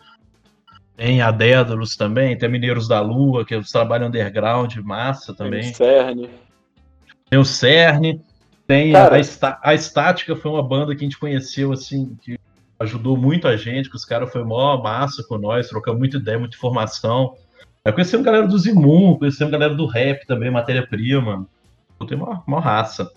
tem 0.94 1.22
a 1.22 1.30
Dédalos 1.30 1.96
também, 1.96 2.36
tem 2.36 2.46
a 2.46 2.52
Mineiros 2.52 2.86
da 2.86 3.00
Lua, 3.00 3.42
que 3.42 3.54
eles 3.54 3.70
trabalham 3.70 4.08
underground, 4.08 4.76
massa 4.84 5.32
também. 5.32 5.72
Cerne. 5.72 6.28
Tem 7.30 7.38
o 7.38 7.44
Cerne, 7.44 8.20
tem 8.66 8.92
Cara. 8.92 9.16
a, 9.18 9.70
a 9.70 9.74
Estática, 9.74 10.36
foi 10.36 10.50
uma 10.50 10.62
banda 10.62 10.94
que 10.94 11.00
a 11.00 11.04
gente 11.04 11.18
conheceu, 11.18 11.72
assim, 11.72 12.14
que 12.20 12.38
ajudou 12.78 13.16
muito 13.16 13.48
a 13.48 13.56
gente, 13.56 13.88
que 13.88 13.96
os 13.96 14.04
caras 14.04 14.30
foi 14.30 14.44
mó 14.44 14.76
massa 14.76 15.24
com 15.26 15.38
nós, 15.38 15.68
trocamos 15.68 15.98
muita 15.98 16.18
ideia, 16.18 16.38
muita 16.38 16.56
informação. 16.56 17.34
Aí 17.82 17.92
conhecemos 17.94 18.26
galera 18.26 18.46
do 18.46 18.58
Zimun, 18.58 19.16
conhecemos 19.16 19.50
galera 19.50 19.74
do 19.74 19.86
rap 19.86 20.26
também, 20.26 20.50
matéria-prima. 20.50 21.46
Tem 22.06 22.16
uma, 22.16 22.42
uma 22.46 22.60
raça. 22.60 23.10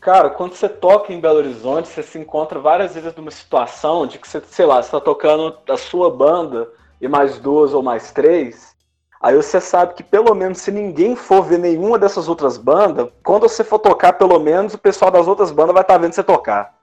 Cara, 0.00 0.28
quando 0.28 0.54
você 0.54 0.68
toca 0.68 1.12
em 1.12 1.20
Belo 1.20 1.38
Horizonte, 1.38 1.88
você 1.88 2.02
se 2.02 2.18
encontra 2.18 2.58
várias 2.60 2.94
vezes 2.94 3.14
numa 3.16 3.30
situação 3.30 4.06
de 4.06 4.18
que 4.18 4.28
você, 4.28 4.40
sei 4.40 4.66
lá, 4.66 4.82
você 4.82 4.90
tá 4.90 5.00
tocando 5.00 5.56
a 5.68 5.76
sua 5.78 6.10
banda 6.10 6.68
e 7.00 7.08
mais 7.08 7.38
duas 7.38 7.72
ou 7.72 7.82
mais 7.82 8.12
três. 8.12 8.74
Aí 9.20 9.34
você 9.34 9.58
sabe 9.58 9.94
que 9.94 10.02
pelo 10.02 10.34
menos 10.34 10.58
se 10.58 10.70
ninguém 10.70 11.16
for 11.16 11.40
ver 11.42 11.58
nenhuma 11.58 11.98
dessas 11.98 12.28
outras 12.28 12.58
bandas, 12.58 13.08
quando 13.22 13.48
você 13.48 13.64
for 13.64 13.78
tocar, 13.78 14.12
pelo 14.12 14.38
menos 14.38 14.74
o 14.74 14.78
pessoal 14.78 15.10
das 15.10 15.26
outras 15.26 15.50
bandas 15.50 15.72
vai 15.72 15.82
estar 15.82 15.96
vendo 15.96 16.12
você 16.12 16.22
tocar. 16.22 16.74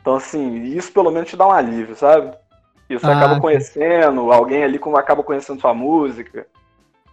Então, 0.00 0.16
assim, 0.16 0.64
isso 0.64 0.92
pelo 0.92 1.12
menos 1.12 1.28
te 1.30 1.36
dá 1.36 1.46
um 1.46 1.52
alívio, 1.52 1.94
sabe? 1.94 2.36
E 2.90 2.98
você 2.98 3.06
Ah, 3.06 3.12
acaba 3.12 3.40
conhecendo, 3.40 4.32
alguém 4.32 4.64
ali 4.64 4.78
como 4.78 4.96
acaba 4.96 5.22
conhecendo 5.22 5.60
sua 5.60 5.74
música. 5.74 6.48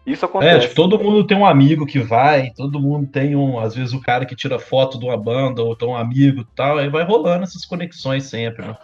Isso 0.06 0.26
É, 0.26 0.28
acontece. 0.28 0.62
tipo, 0.68 0.76
todo 0.76 1.00
mundo 1.00 1.26
tem 1.26 1.38
um 1.38 1.46
amigo 1.46 1.86
que 1.86 2.00
vai, 2.00 2.52
todo 2.52 2.80
mundo 2.80 3.08
tem 3.08 3.36
um, 3.36 3.58
às 3.58 3.74
vezes, 3.74 3.94
o 3.94 4.02
cara 4.02 4.26
que 4.26 4.36
tira 4.36 4.60
foto 4.60 5.00
de 5.00 5.06
uma 5.06 5.16
banda, 5.18 5.64
ou 5.64 5.76
tem 5.76 5.88
um 5.88 5.96
amigo 5.96 6.42
e 6.42 6.48
tal, 6.56 6.78
aí 6.78 6.90
vai 6.90 7.04
rolando 7.04 7.44
essas 7.44 7.64
conexões 7.66 8.26
sempre, 8.26 8.66
né? 8.66 8.78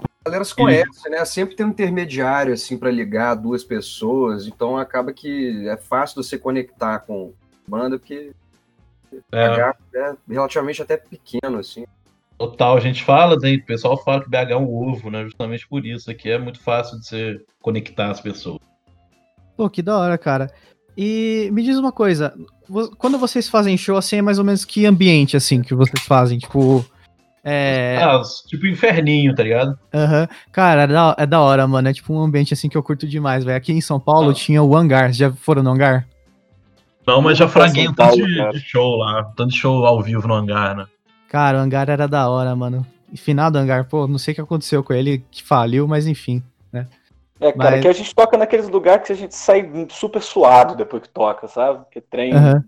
A 0.00 0.30
galera 0.30 0.44
se 0.44 0.54
conhece, 0.54 1.08
né? 1.08 1.24
Sempre 1.24 1.54
tem 1.54 1.64
um 1.66 1.68
intermediário, 1.68 2.52
assim, 2.52 2.76
pra 2.78 2.90
ligar 2.90 3.34
duas 3.34 3.62
pessoas, 3.62 4.46
então 4.46 4.76
acaba 4.76 5.12
que 5.12 5.68
é 5.68 5.76
fácil 5.76 6.22
você 6.22 6.36
conectar 6.38 6.98
com 7.00 7.32
banda, 7.68 7.98
porque 7.98 8.32
É, 9.30 9.48
BH 9.48 9.76
é 9.94 10.14
relativamente 10.28 10.82
até 10.82 10.96
pequeno, 10.96 11.58
assim. 11.58 11.84
Total, 12.36 12.76
a 12.76 12.80
gente 12.80 13.04
fala, 13.04 13.36
né, 13.36 13.54
o 13.54 13.64
pessoal 13.64 13.96
fala 14.02 14.24
que 14.24 14.28
BH 14.28 14.50
é 14.50 14.56
um 14.56 14.74
ovo, 14.74 15.08
né? 15.08 15.22
Justamente 15.22 15.68
por 15.68 15.86
isso. 15.86 16.10
Aqui 16.10 16.30
é 16.30 16.38
muito 16.38 16.60
fácil 16.60 16.98
de 16.98 17.06
você 17.06 17.40
conectar 17.62 18.10
as 18.10 18.20
pessoas. 18.20 18.58
Pô, 19.56 19.68
que 19.70 19.82
da 19.82 19.98
hora, 19.98 20.18
cara. 20.18 20.50
E 20.96 21.48
me 21.52 21.62
diz 21.62 21.76
uma 21.76 21.90
coisa, 21.92 22.34
quando 22.98 23.18
vocês 23.18 23.48
fazem 23.48 23.76
show, 23.76 23.96
assim, 23.96 24.16
é 24.16 24.22
mais 24.22 24.38
ou 24.38 24.44
menos 24.44 24.64
que 24.64 24.86
ambiente, 24.86 25.36
assim, 25.36 25.60
que 25.62 25.74
vocês 25.74 26.04
fazem? 26.04 26.38
Tipo, 26.38 26.84
é... 27.42 27.98
Ah, 28.02 28.22
tipo 28.46 28.66
inferninho, 28.66 29.34
tá 29.34 29.42
ligado? 29.42 29.78
aham. 29.92 30.28
Cara, 30.50 30.82
é 30.82 30.86
da, 30.86 31.16
é 31.18 31.26
da 31.26 31.40
hora, 31.40 31.66
mano. 31.66 31.88
É 31.88 31.92
tipo 31.92 32.12
um 32.14 32.22
ambiente, 32.22 32.54
assim, 32.54 32.68
que 32.68 32.76
eu 32.76 32.82
curto 32.82 33.06
demais, 33.06 33.44
velho. 33.44 33.56
Aqui 33.56 33.72
em 33.72 33.80
São 33.80 34.00
Paulo 34.00 34.30
Ah. 34.30 34.34
tinha 34.34 34.62
o 34.62 34.74
Hangar. 34.76 35.06
Vocês 35.06 35.16
já 35.16 35.32
foram 35.32 35.62
no 35.62 35.70
Hangar? 35.70 36.06
Não, 37.06 37.20
mas 37.20 37.36
já 37.36 37.46
fraguei 37.46 37.86
um 37.86 37.92
tanto 37.92 38.16
de, 38.16 38.50
de 38.50 38.60
show 38.60 38.96
lá. 38.96 39.24
Tanto 39.36 39.50
de 39.50 39.58
show 39.58 39.84
ao 39.84 40.00
vivo 40.02 40.26
no 40.26 40.32
hangar, 40.34 40.74
né? 40.74 40.86
Cara, 41.28 41.58
o 41.58 41.60
Hangar 41.60 41.90
era 41.90 42.08
da 42.08 42.30
hora, 42.30 42.56
mano. 42.56 42.86
E 43.12 43.16
final 43.18 43.50
do 43.50 43.58
Hangar, 43.58 43.84
pô, 43.86 44.08
não 44.08 44.16
sei 44.16 44.32
o 44.32 44.34
que 44.36 44.40
aconteceu 44.40 44.82
com 44.82 44.94
ele, 44.94 45.22
que 45.30 45.42
faliu, 45.42 45.86
mas 45.86 46.06
enfim. 46.06 46.42
É, 47.40 47.52
cara, 47.52 47.70
Mas- 47.72 47.82
que 47.82 47.88
a 47.88 47.92
gente 47.92 48.14
toca 48.14 48.36
naqueles 48.38 48.68
lugares 48.68 49.06
que 49.06 49.12
a 49.12 49.16
gente 49.16 49.34
sai 49.34 49.68
super 49.90 50.22
suado 50.22 50.76
depois 50.76 51.02
que 51.02 51.08
toca, 51.08 51.48
sabe? 51.48 51.80
Porque 51.80 52.00
trem 52.00 52.32
Aham. 52.32 52.64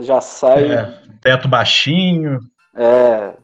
já 0.00 0.20
sai. 0.20 0.70
É. 0.72 0.74
É, 0.74 0.98
teto 1.20 1.48
baixinho. 1.48 2.40
é, 2.74 3.34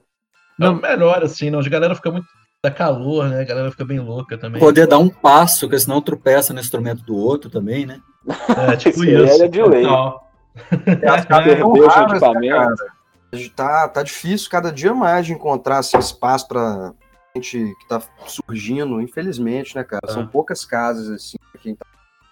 Não, 0.58 0.74
melhor 0.74 1.22
assim, 1.22 1.50
não. 1.50 1.60
A 1.60 1.68
galera 1.68 1.94
fica 1.94 2.10
muito. 2.10 2.26
Dá 2.60 2.72
calor, 2.72 3.28
né? 3.28 3.40
A 3.40 3.44
galera 3.44 3.70
fica 3.70 3.84
bem 3.84 4.00
louca 4.00 4.36
também. 4.36 4.60
Poder 4.60 4.88
dar 4.88 4.98
um 4.98 5.08
passo, 5.08 5.60
porque 5.60 5.78
senão 5.78 6.02
tropeça 6.02 6.52
no 6.52 6.58
instrumento 6.58 7.04
do 7.04 7.16
outro 7.16 7.48
também, 7.48 7.86
né? 7.86 8.00
É, 8.72 8.74
tipo 8.76 9.04
Isso 9.04 9.42
é 9.44 9.46
de 9.48 9.62
lei. 9.62 9.82
Total. 9.84 10.28
As 11.08 11.24
raras, 11.86 12.20
né? 12.20 12.74
Tá, 13.54 13.88
tá 13.88 14.02
difícil 14.02 14.50
cada 14.50 14.72
dia 14.72 14.92
mais 14.92 15.24
de 15.26 15.32
encontrar 15.34 15.78
assim, 15.78 15.98
espaço 15.98 16.48
pra 16.48 16.92
gente 16.92 16.96
que 17.40 17.88
tá 17.88 18.02
surgindo, 18.26 19.00
infelizmente, 19.00 19.75
né, 19.76 19.85
cara? 19.85 20.07
São 20.09 20.23
Ah. 20.23 20.26
poucas 20.26 20.64
casas, 20.64 21.09
assim, 21.09 21.37
pra 21.52 21.61
quem 21.61 21.75
tá 21.75 21.85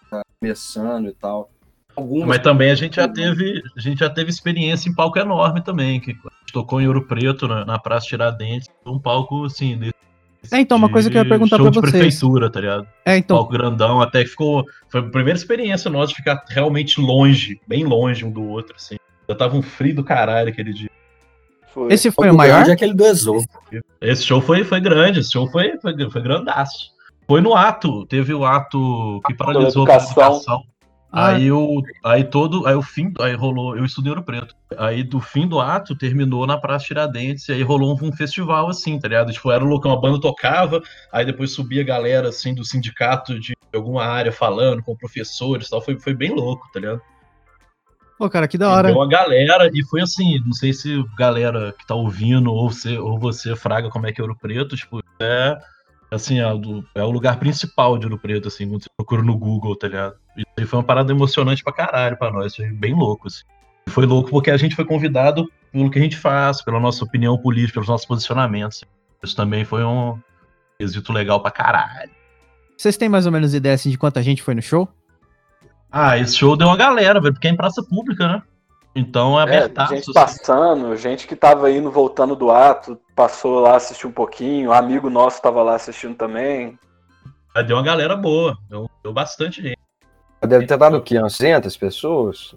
tá 0.08 0.22
começando 0.40 1.08
e 1.08 1.12
tal. 1.12 1.50
Algumas 1.96 2.28
Mas 2.28 2.38
também 2.38 2.70
a 2.70 2.74
gente 2.76 2.96
já 2.96 3.08
teve, 3.08 3.60
a 3.76 3.80
gente 3.80 3.98
já 3.98 4.08
teve 4.10 4.30
experiência 4.30 4.88
em 4.88 4.94
palco 4.94 5.18
enorme 5.18 5.62
também, 5.62 5.98
que 5.98 6.10
a 6.12 6.14
gente 6.14 6.52
tocou 6.52 6.80
em 6.80 6.86
Ouro 6.86 7.06
Preto, 7.06 7.48
na, 7.48 7.64
na 7.64 7.78
Praça 7.78 8.06
Tiradentes, 8.06 8.68
um 8.86 8.98
palco 9.00 9.46
assim, 9.46 9.76
de, 9.78 9.92
É, 10.52 10.60
então, 10.60 10.76
uma 10.76 10.88
coisa 10.88 11.10
que 11.10 11.16
eu 11.16 11.22
ia 11.22 11.28
perguntar 11.28 11.56
show 11.56 11.64
pra 11.64 11.72
de 11.72 11.80
vocês. 11.80 11.92
prefeitura, 12.02 12.48
tá 12.50 12.60
ligado? 12.60 12.86
É, 13.04 13.16
então, 13.16 13.36
palco 13.38 13.50
grandão, 13.52 14.00
até 14.00 14.22
que 14.22 14.30
ficou. 14.30 14.64
Foi 14.88 15.00
a 15.00 15.04
primeira 15.04 15.36
experiência 15.38 15.90
nossa 15.90 16.10
de 16.12 16.16
ficar 16.16 16.44
realmente 16.48 17.00
longe, 17.00 17.60
bem 17.66 17.82
longe 17.84 18.24
um 18.24 18.30
do 18.30 18.44
outro, 18.44 18.76
assim. 18.76 18.96
Já 19.28 19.34
tava 19.34 19.56
um 19.56 19.62
frio 19.62 19.96
do 19.96 20.04
caralho 20.04 20.50
aquele 20.50 20.72
dia. 20.72 20.90
Foi. 21.76 21.92
esse 21.92 22.10
foi 22.10 22.28
o 22.28 22.30
Outro 22.30 22.38
maior? 22.38 22.54
grande 22.54 22.70
é 22.70 22.72
aquele 22.72 22.94
do 22.94 23.04
Exopo. 23.04 23.46
Esse 24.00 24.22
show 24.22 24.40
foi, 24.40 24.64
foi 24.64 24.80
grande, 24.80 25.20
esse 25.20 25.30
show 25.30 25.46
foi, 25.46 25.76
foi, 25.78 26.10
foi 26.10 26.22
grandaço. 26.22 26.90
Foi 27.28 27.42
no 27.42 27.54
ato, 27.54 28.06
teve 28.06 28.32
o 28.32 28.46
ato 28.46 29.20
que 29.26 29.34
paralisou 29.34 29.86
a 29.86 29.96
educação. 29.96 30.62
Ah, 31.12 31.28
Aí 31.28 31.52
o, 31.52 31.82
aí 32.02 32.24
todo, 32.24 32.66
aí 32.66 32.74
o 32.74 32.82
fim, 32.82 33.12
aí 33.20 33.34
rolou, 33.34 33.76
eu 33.76 33.84
estudei 33.84 34.10
Ouro 34.10 34.22
Preto. 34.22 34.54
Aí 34.78 35.02
do 35.02 35.20
fim 35.20 35.46
do 35.46 35.60
ato 35.60 35.94
terminou 35.94 36.46
na 36.46 36.58
Praça 36.58 36.86
Tiradentes 36.86 37.46
e 37.48 37.52
aí 37.52 37.62
rolou 37.62 37.94
um, 37.94 38.08
um 38.08 38.12
festival 38.12 38.70
assim, 38.70 38.98
tá 38.98 39.08
ligado? 39.08 39.30
Tipo, 39.30 39.50
era 39.50 39.62
um 39.62 39.68
local, 39.68 39.92
uma 39.92 40.00
banda 40.00 40.18
tocava, 40.18 40.82
aí 41.12 41.26
depois 41.26 41.52
subia 41.52 41.82
a 41.82 41.86
galera 41.86 42.30
assim 42.30 42.54
do 42.54 42.64
sindicato 42.64 43.38
de 43.38 43.54
alguma 43.74 44.04
área 44.04 44.32
falando 44.32 44.82
com 44.82 44.96
professores, 44.96 45.66
e 45.66 45.70
tal, 45.70 45.82
foi, 45.82 45.98
foi 45.98 46.14
bem 46.14 46.34
louco, 46.34 46.68
tá 46.72 46.80
ligado? 46.80 47.02
Pô, 48.18 48.30
cara, 48.30 48.48
que 48.48 48.56
da 48.56 48.66
E 48.66 48.68
hora. 48.70 48.88
Deu 48.88 48.96
uma 48.96 49.08
galera 49.08 49.68
e 49.72 49.84
foi 49.84 50.00
assim, 50.00 50.38
não 50.44 50.52
sei 50.52 50.72
se 50.72 51.04
galera 51.18 51.74
que 51.78 51.86
tá 51.86 51.94
ouvindo 51.94 52.52
ou 52.52 52.70
você, 52.70 52.96
ou 52.98 53.18
você 53.18 53.54
fraga 53.54 53.90
como 53.90 54.06
é 54.06 54.12
que 54.12 54.20
é 54.20 54.24
Ouro 54.24 54.36
Preto, 54.40 54.74
tipo, 54.76 55.02
é 55.20 55.56
assim, 56.10 56.40
é, 56.40 56.48
do- 56.56 56.84
é 56.94 57.02
o 57.02 57.10
lugar 57.10 57.38
principal 57.38 57.98
de 57.98 58.06
Ouro 58.06 58.18
Preto, 58.18 58.48
assim, 58.48 58.66
quando 58.68 58.82
você 58.84 58.88
procura 58.96 59.22
no 59.22 59.36
Google, 59.36 59.76
tá 59.76 59.86
ligado? 59.88 60.14
Isso 60.36 60.46
aí 60.58 60.64
foi 60.64 60.78
uma 60.78 60.84
parada 60.84 61.12
emocionante 61.12 61.62
pra 61.62 61.72
caralho 61.72 62.16
pra 62.16 62.30
nós, 62.30 62.56
foi 62.56 62.70
bem 62.72 62.94
louco, 62.94 63.26
assim. 63.26 63.42
E 63.86 63.90
Foi 63.90 64.06
louco 64.06 64.30
porque 64.30 64.50
a 64.50 64.56
gente 64.56 64.74
foi 64.74 64.84
convidado 64.86 65.46
pelo 65.70 65.90
que 65.90 65.98
a 65.98 66.02
gente 66.02 66.16
faz, 66.16 66.62
pela 66.62 66.80
nossa 66.80 67.04
opinião 67.04 67.36
política, 67.36 67.74
pelos 67.74 67.88
nossos 67.88 68.06
posicionamentos. 68.06 68.82
Isso 69.22 69.36
também 69.36 69.64
foi 69.64 69.84
um 69.84 70.18
quesito 70.78 71.12
legal 71.12 71.40
pra 71.42 71.50
caralho. 71.50 72.10
Vocês 72.76 72.96
têm 72.96 73.08
mais 73.08 73.26
ou 73.26 73.32
menos 73.32 73.52
ideia 73.54 73.74
assim, 73.74 73.90
de 73.90 73.98
quanta 73.98 74.22
gente 74.22 74.42
foi 74.42 74.54
no 74.54 74.62
show? 74.62 74.88
Ah, 75.98 76.18
esse 76.18 76.36
show 76.36 76.54
deu 76.54 76.66
uma 76.66 76.76
galera, 76.76 77.18
velho, 77.18 77.32
porque 77.32 77.48
é 77.48 77.50
em 77.50 77.56
praça 77.56 77.82
pública, 77.82 78.28
né? 78.28 78.42
Então 78.94 79.38
é 79.40 79.44
É, 79.44 79.44
abertaço. 79.44 79.94
gente 79.94 80.02
assim. 80.02 80.12
passando, 80.12 80.94
gente 80.94 81.26
que 81.26 81.34
tava 81.34 81.70
indo, 81.70 81.90
voltando 81.90 82.36
do 82.36 82.50
ato, 82.50 83.00
passou 83.14 83.60
lá, 83.60 83.76
assistiu 83.76 84.10
um 84.10 84.12
pouquinho, 84.12 84.72
amigo 84.72 85.08
nosso 85.08 85.40
tava 85.40 85.62
lá 85.62 85.74
assistindo 85.74 86.14
também. 86.14 86.78
Mas 87.54 87.66
Deu 87.66 87.76
uma 87.78 87.82
galera 87.82 88.14
boa, 88.14 88.58
deu, 88.68 88.90
deu 89.02 89.10
bastante 89.10 89.62
gente. 89.62 89.78
Deve 90.46 90.66
ter 90.66 90.76
dado 90.76 90.98
o 90.98 91.02
quê? 91.02 91.18
Umas 91.18 91.32
200 91.32 91.74
pessoas? 91.78 92.54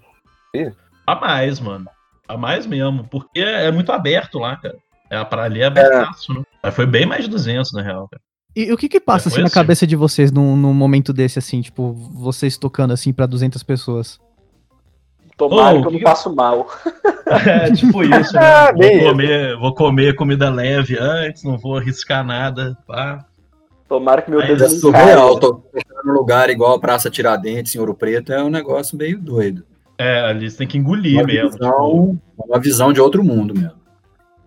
A 1.07 1.15
mais, 1.15 1.61
mano. 1.61 1.87
A 2.27 2.35
mais 2.35 2.65
mesmo. 2.67 3.05
Porque 3.07 3.39
é 3.39 3.71
muito 3.71 3.93
aberto 3.93 4.37
lá, 4.37 4.57
cara. 4.57 4.75
É, 5.09 5.23
pra 5.23 5.43
ali 5.43 5.61
é 5.61 5.65
abertaço, 5.65 6.33
né? 6.33 6.43
Mas 6.61 6.75
foi 6.75 6.85
bem 6.85 7.05
mais 7.05 7.23
de 7.23 7.29
200, 7.29 7.71
na 7.71 7.81
real, 7.81 8.07
cara. 8.09 8.21
E 8.55 8.71
o 8.73 8.77
que 8.77 8.89
que 8.89 8.99
passa 8.99 9.29
É, 9.29 9.31
assim 9.31 9.41
na 9.41 9.45
assim. 9.47 9.53
cabeça 9.53 9.85
de 9.87 9.95
vocês 9.95 10.31
num, 10.31 10.55
num 10.55 10.73
momento 10.73 11.13
desse, 11.13 11.39
assim, 11.39 11.61
tipo, 11.61 11.93
vocês 11.93 12.57
tocando 12.57 12.91
assim 12.93 13.13
pra 13.13 13.25
200 13.25 13.61
pessoas? 13.63 14.19
Tomara 15.37 15.77
Ô, 15.77 15.81
que 15.81 15.87
eu 15.87 15.91
não 15.91 15.99
passo 16.01 16.33
mal. 16.35 16.67
É 17.45 17.71
tipo 17.71 18.01
isso, 18.03 18.35
Ah, 18.39 18.73
né? 18.75 18.87
nem 18.89 18.99
Vou 19.03 19.11
comer, 19.11 19.57
vou 19.57 19.75
comer 19.75 20.15
comida 20.15 20.49
leve 20.49 20.97
antes, 20.99 21.43
não 21.43 21.59
vou 21.59 21.77
arriscar 21.77 22.25
nada. 22.25 22.75
Pá. 22.87 23.23
Tomara 23.87 24.21
que 24.23 24.31
meu 24.31 24.41
dedo 24.41 24.63
É 24.63 24.67
não 24.67 24.75
surreal. 24.75 25.39
caia. 25.39 25.39
Tô 25.39 25.63
num 26.03 26.13
lugar 26.13 26.49
igual 26.49 26.73
a 26.73 26.79
Praça 26.79 27.07
Tiradentes, 27.09 27.75
em 27.75 27.79
Ouro 27.79 27.93
Preto, 27.93 28.33
é 28.33 28.43
um 28.43 28.49
negócio 28.49 28.97
meio 28.97 29.19
doido. 29.19 29.63
É, 29.95 30.21
ali 30.21 30.49
você 30.49 30.57
tem 30.57 30.67
que 30.67 30.77
engolir 30.79 31.17
Uma 31.19 31.27
mesmo. 31.27 31.49
tipo, 31.51 31.59
visão, 31.63 32.19
uma 32.47 32.59
visão 32.59 32.91
de 32.91 32.99
outro 32.99 33.23
mundo 33.23 33.53
mesmo. 33.53 33.78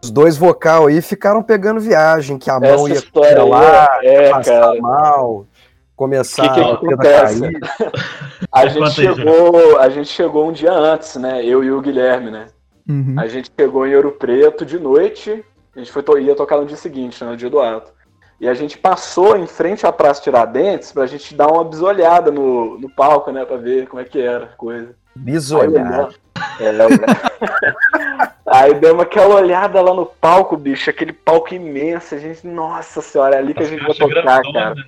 Os 0.02 0.10
dois 0.10 0.36
vocal 0.36 0.86
aí 0.88 1.00
ficaram 1.00 1.42
pegando 1.42 1.78
viagem, 1.80 2.36
que 2.36 2.50
a 2.50 2.58
mão 2.58 2.68
Essa 2.70 2.88
ia 2.88 2.94
história 2.94 3.44
lá, 3.44 3.88
é, 4.02 4.14
é, 4.26 4.30
passar 4.30 4.60
cara. 4.60 4.80
mal, 4.80 5.46
começar 5.94 6.42
Que 6.48 6.54
que 6.54 6.60
a 6.60 6.72
acontece? 6.74 7.40
cair. 7.40 7.60
A 8.50 8.66
gente, 8.66 8.84
aí, 8.84 8.90
chegou, 8.90 9.78
a 9.78 9.88
gente 9.88 10.08
chegou 10.08 10.46
um 10.48 10.52
dia 10.52 10.72
antes, 10.72 11.16
né? 11.16 11.42
Eu 11.42 11.64
e 11.64 11.70
o 11.70 11.80
Guilherme, 11.80 12.30
né? 12.30 12.48
Uhum. 12.86 13.14
A 13.18 13.26
gente 13.26 13.50
chegou 13.58 13.86
em 13.86 13.94
Ouro 13.96 14.12
Preto 14.12 14.66
de 14.66 14.78
noite. 14.78 15.42
A 15.74 15.78
gente 15.78 15.90
foi, 15.90 16.02
ia 16.22 16.34
tocar 16.34 16.58
no 16.58 16.66
dia 16.66 16.76
seguinte, 16.76 17.24
né, 17.24 17.30
no 17.30 17.36
dia 17.36 17.48
do 17.48 17.60
ato. 17.60 17.92
E 18.38 18.46
a 18.46 18.52
gente 18.52 18.76
passou 18.76 19.38
em 19.38 19.46
frente 19.46 19.86
à 19.86 19.92
Praça 19.92 20.20
Tiradentes 20.20 20.92
pra 20.92 21.06
gente 21.06 21.34
dar 21.34 21.46
uma 21.46 21.64
bisolhada 21.64 22.30
no, 22.30 22.78
no 22.78 22.90
palco, 22.90 23.30
né? 23.30 23.42
Pra 23.44 23.56
ver 23.56 23.86
como 23.86 24.02
é 24.02 24.04
que 24.04 24.20
era 24.20 24.44
a 24.44 24.56
coisa. 24.56 24.94
Bisolhar. 25.16 25.70
olhamos- 25.70 26.20
é, 26.60 26.72
Aí 28.62 28.74
demos 28.74 29.02
aquela 29.02 29.34
olhada 29.34 29.80
lá 29.80 29.92
no 29.92 30.06
palco, 30.06 30.56
bicho, 30.56 30.88
aquele 30.88 31.12
palco 31.12 31.52
imenso. 31.52 32.14
A 32.14 32.18
gente, 32.18 32.46
nossa 32.46 33.02
senhora, 33.02 33.34
é 33.34 33.38
ali 33.38 33.54
que 33.54 33.62
a 33.62 33.66
gente 33.66 33.82
vai 33.82 33.92
tocar, 33.92 34.40
grandona, 34.40 34.52
cara. 34.52 34.74
né? 34.76 34.84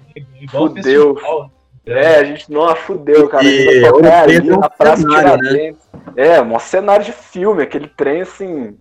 Fudeu. 0.48 1.14
festival. 1.14 1.50
É, 1.84 2.16
a 2.16 2.24
gente, 2.24 2.52
nossa, 2.52 2.76
fudeu, 2.76 3.28
cara. 3.28 3.42
A 3.44 3.46
gente 3.48 3.80
vai 3.80 3.90
tocar 3.90 4.22
ali 4.22 4.36
é 4.36 4.56
na 4.56 4.70
Praça 4.70 5.02
cenário, 5.02 5.28
né? 5.30 5.48
Tiradentes. 5.48 5.88
É, 6.16 6.40
um 6.40 6.58
cenário 6.60 7.04
de 7.04 7.12
filme, 7.12 7.62
aquele 7.64 7.88
trem 7.88 8.20
assim. 8.20 8.78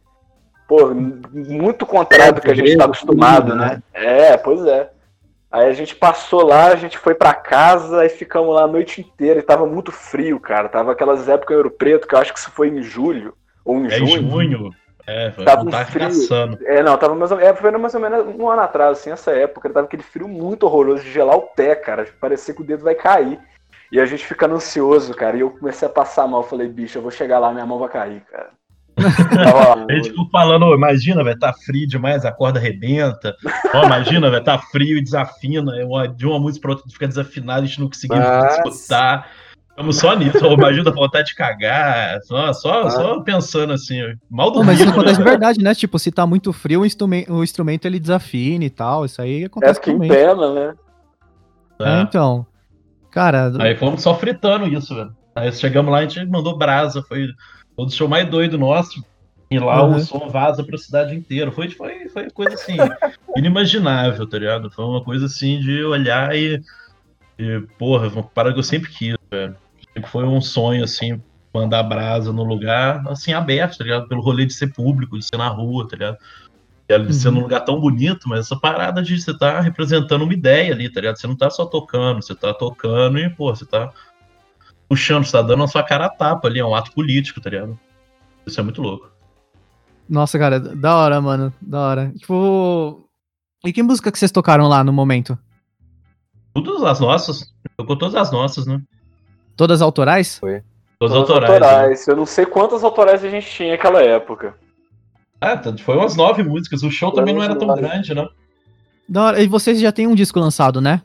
Pô, 0.67 0.93
muito 0.93 1.85
contrário 1.87 2.35
do 2.35 2.41
que 2.41 2.51
a 2.51 2.55
gente 2.55 2.77
tá 2.77 2.85
acostumado, 2.85 3.55
né? 3.55 3.81
É, 3.93 4.37
pois 4.37 4.63
é. 4.65 4.91
Aí 5.51 5.67
a 5.67 5.73
gente 5.73 5.95
passou 5.95 6.45
lá, 6.45 6.67
a 6.67 6.75
gente 6.75 6.97
foi 6.99 7.15
pra 7.15 7.33
casa 7.33 8.05
e 8.05 8.09
ficamos 8.09 8.53
lá 8.53 8.63
a 8.63 8.67
noite 8.67 9.01
inteira. 9.01 9.39
E 9.39 9.43
tava 9.43 9.65
muito 9.65 9.91
frio, 9.91 10.39
cara. 10.39 10.69
Tava 10.69 10.91
aquelas 10.91 11.27
épocas 11.27 11.55
em 11.55 11.57
Ouro 11.57 11.71
Preto, 11.71 12.07
que 12.07 12.13
eu 12.15 12.19
acho 12.19 12.31
que 12.31 12.39
isso 12.39 12.51
foi 12.51 12.69
em 12.69 12.81
julho 12.81 13.33
ou 13.65 13.77
em 13.77 13.91
É 13.91 13.99
em 13.99 14.07
junho. 14.07 14.29
junho. 14.29 14.82
É, 15.05 15.31
Tava 15.31 15.63
não 15.63 15.67
um 15.67 15.71
tá 15.71 15.85
frio. 15.85 16.07
caçando. 16.07 16.57
É, 16.65 16.81
não, 16.81 16.97
tava 16.97 17.13
mais 17.15 17.31
ou 17.31 17.37
menos. 17.37 17.51
É, 17.51 17.55
foi 17.55 17.71
mais 17.71 17.93
ou 17.93 17.99
menos 18.01 18.35
um 18.39 18.49
ano 18.49 18.61
atrás, 18.61 18.99
assim, 18.99 19.11
essa 19.11 19.31
época. 19.31 19.69
Tava 19.69 19.85
aquele 19.85 20.03
frio 20.03 20.27
muito 20.27 20.63
horroroso 20.65 21.03
de 21.03 21.11
gelar 21.11 21.35
o 21.35 21.41
pé, 21.41 21.75
cara. 21.75 22.07
Parecia 22.21 22.53
que 22.53 22.61
o 22.61 22.65
dedo 22.65 22.83
vai 22.83 22.95
cair. 22.95 23.39
E 23.91 23.99
a 23.99 24.05
gente 24.05 24.25
ficando 24.25 24.55
ansioso, 24.55 25.13
cara. 25.13 25.35
E 25.37 25.41
eu 25.41 25.49
comecei 25.51 25.87
a 25.87 25.91
passar 25.91 26.25
mal. 26.27 26.43
Falei, 26.43 26.67
bicho, 26.67 26.97
eu 26.97 27.01
vou 27.01 27.11
chegar 27.11 27.37
lá, 27.39 27.51
minha 27.51 27.65
mão 27.65 27.77
vai 27.79 27.89
cair, 27.89 28.21
cara. 28.31 28.49
Tava 28.95 29.85
A 29.89 29.93
gente 29.95 30.09
ficou 30.11 30.29
falando, 30.31 30.67
"Ô, 30.67 30.75
imagina, 30.75 31.23
vai 31.23 31.35
tá 31.35 31.51
frio 31.51 31.87
demais, 31.87 32.23
a 32.25 32.31
corda 32.31 32.59
arrebenta. 32.59 33.35
Ó, 33.73 33.83
imagina, 33.85 34.29
vai 34.29 34.41
tá 34.41 34.57
frio 34.57 34.97
e 34.97 35.03
desafina. 35.03 35.77
É 35.79 35.83
uma- 35.83 36.07
De 36.07 36.25
uma 36.25 36.39
música 36.39 36.61
pra 36.61 36.71
outra 36.75 36.89
fica 36.91 37.07
desafinado, 37.07 37.63
a 37.63 37.65
gente 37.65 37.79
não 37.79 37.87
conseguia 37.87 38.17
escutar. 38.67 39.27
Estamos 39.73 39.97
só 39.97 40.15
nisso, 40.15 40.45
Ô, 40.45 40.53
imagina 40.53 40.89
a 40.91 40.93
vontade 40.93 41.29
de 41.29 41.35
cagar. 41.35 42.21
Só, 42.23 42.53
só, 42.53 42.81
Ah. 42.83 42.89
só 42.91 43.21
pensando 43.21 43.73
assim, 43.73 43.99
mal 44.29 44.51
do 44.51 44.59
Pô, 44.59 44.63
mas 44.63 44.75
isso 44.75 44.85
ritmo, 44.85 44.99
acontece 45.01 45.17
de 45.19 45.23
né? 45.25 45.29
verdade, 45.31 45.63
né? 45.63 45.73
Tipo, 45.73 45.97
se 45.97 46.11
tá 46.11 46.27
muito 46.27 46.53
frio, 46.53 46.81
o 46.81 46.85
instrumento, 46.85 47.33
o 47.33 47.43
instrumento 47.43 47.85
ele 47.85 47.99
desafina 47.99 48.63
e 48.65 48.69
tal. 48.69 49.03
Isso 49.03 49.19
aí 49.19 49.41
É, 49.43 49.45
acontece 49.47 49.79
fiquei 49.79 49.93
em 49.93 49.95
também. 49.97 50.11
pena, 50.11 50.53
né? 50.53 50.73
É, 51.79 51.89
É. 51.99 52.01
então. 52.01 52.45
Cara, 53.09 53.51
Aí 53.59 53.75
fomos 53.75 54.01
só 54.01 54.15
fritando 54.15 54.67
isso, 54.67 54.93
velho. 54.95 55.15
Aí 55.35 55.51
chegamos 55.51 55.91
lá, 55.91 55.99
a 55.99 56.01
gente 56.05 56.23
mandou 56.27 56.55
brasa. 56.55 57.01
Foi 57.01 57.27
o 57.75 57.89
show 57.89 58.07
mais 58.07 58.29
doido 58.29 58.57
nosso. 58.59 59.03
E 59.49 59.57
lá 59.59 59.83
Uhum. 59.83 59.95
o 59.95 59.99
som 59.99 60.29
vaza 60.29 60.63
pra 60.63 60.77
cidade 60.77 61.15
inteira. 61.15 61.51
Foi, 61.51 61.69
foi, 61.69 62.07
foi 62.09 62.29
coisa 62.29 62.53
assim, 62.53 62.77
inimaginável, 63.35 64.27
tá 64.27 64.37
ligado? 64.37 64.69
Foi 64.71 64.85
uma 64.85 65.03
coisa 65.03 65.25
assim 65.25 65.59
de 65.59 65.83
olhar 65.83 66.35
e. 66.35 66.61
e 67.39 67.59
porra, 67.79 68.07
uma 68.09 68.23
parada 68.23 68.53
que 68.53 68.59
eu 68.59 68.63
sempre 68.63 68.89
quis, 68.91 69.15
velho. 69.31 69.55
Sempre 69.93 70.09
foi 70.09 70.25
um 70.25 70.41
sonho, 70.41 70.83
assim, 70.83 71.21
mandar 71.53 71.83
brasa 71.83 72.33
no 72.33 72.43
lugar, 72.43 73.07
assim, 73.07 73.33
aberto, 73.33 73.77
tá 73.77 73.83
ligado? 73.83 74.07
Pelo 74.07 74.21
rolê 74.21 74.45
de 74.45 74.53
ser 74.53 74.73
público, 74.73 75.17
de 75.17 75.25
ser 75.25 75.37
na 75.37 75.47
rua, 75.47 75.87
tá 75.87 75.95
ligado? 75.95 76.17
De 77.07 77.13
ser 77.13 77.29
Uhum. 77.29 77.35
num 77.35 77.41
lugar 77.41 77.61
tão 77.61 77.79
bonito, 77.79 78.27
mas 78.27 78.41
essa 78.41 78.55
parada 78.59 79.01
de 79.01 79.19
você 79.19 79.35
tá 79.37 79.59
representando 79.61 80.23
uma 80.23 80.33
ideia 80.33 80.73
ali, 80.73 80.89
tá 80.91 80.99
ligado? 80.99 81.17
Você 81.17 81.27
não 81.27 81.35
tá 81.35 81.49
só 81.49 81.65
tocando, 81.65 82.21
você 82.21 82.35
tá 82.35 82.53
tocando 82.53 83.17
e, 83.19 83.29
pô, 83.29 83.55
você 83.55 83.65
tá 83.65 83.91
puxando, 84.89 85.25
você 85.25 85.31
tá 85.31 85.41
dando 85.41 85.63
a 85.63 85.67
sua 85.67 85.81
cara 85.83 86.05
a 86.05 86.09
tapa 86.09 86.47
ali, 86.47 86.59
é 86.59 86.65
um 86.65 86.75
ato 86.75 86.91
político, 86.91 87.39
tá 87.39 87.49
ligado? 87.49 87.79
Isso 88.45 88.59
é 88.59 88.63
muito 88.63 88.81
louco. 88.81 89.09
Nossa, 90.09 90.37
cara, 90.37 90.59
da 90.59 90.97
hora, 90.97 91.21
mano. 91.21 91.53
Da 91.61 91.79
hora. 91.79 92.13
Tipo. 92.17 93.07
E 93.65 93.71
que 93.71 93.81
música 93.81 94.11
que 94.11 94.19
vocês 94.19 94.31
tocaram 94.31 94.67
lá 94.67 94.83
no 94.83 94.91
momento? 94.91 95.37
Todas 96.53 96.83
as 96.83 96.99
nossas, 96.99 97.53
tocou 97.77 97.95
todas 97.97 98.13
as 98.15 98.31
nossas, 98.31 98.65
né? 98.67 98.81
Todas 99.55 99.81
autorais? 99.81 100.39
Todas 100.39 100.63
Todas 100.99 101.17
autorais. 101.17 101.49
né? 101.49 101.55
autorais. 101.67 102.07
Eu 102.07 102.15
não 102.15 102.25
sei 102.25 102.45
quantas 102.45 102.83
autorais 102.83 103.23
a 103.23 103.29
gente 103.29 103.49
tinha 103.49 103.71
naquela 103.71 104.01
época. 104.01 104.55
Ah, 105.39 105.57
tá, 105.57 105.75
foi 105.77 105.97
umas 105.97 106.15
nove 106.15 106.41
músicas. 106.43 106.83
O 106.83 106.89
show 106.91 107.09
Foi 107.09 107.19
também 107.19 107.35
não 107.35 107.43
era 107.43 107.55
tão 107.55 107.67
nove. 107.67 107.81
grande, 107.81 108.13
né? 108.13 108.25
Da 109.07 109.23
hora. 109.25 109.41
E 109.41 109.47
vocês 109.47 109.79
já 109.79 109.91
têm 109.91 110.07
um 110.07 110.15
disco 110.15 110.39
lançado, 110.39 110.79
né? 110.79 111.01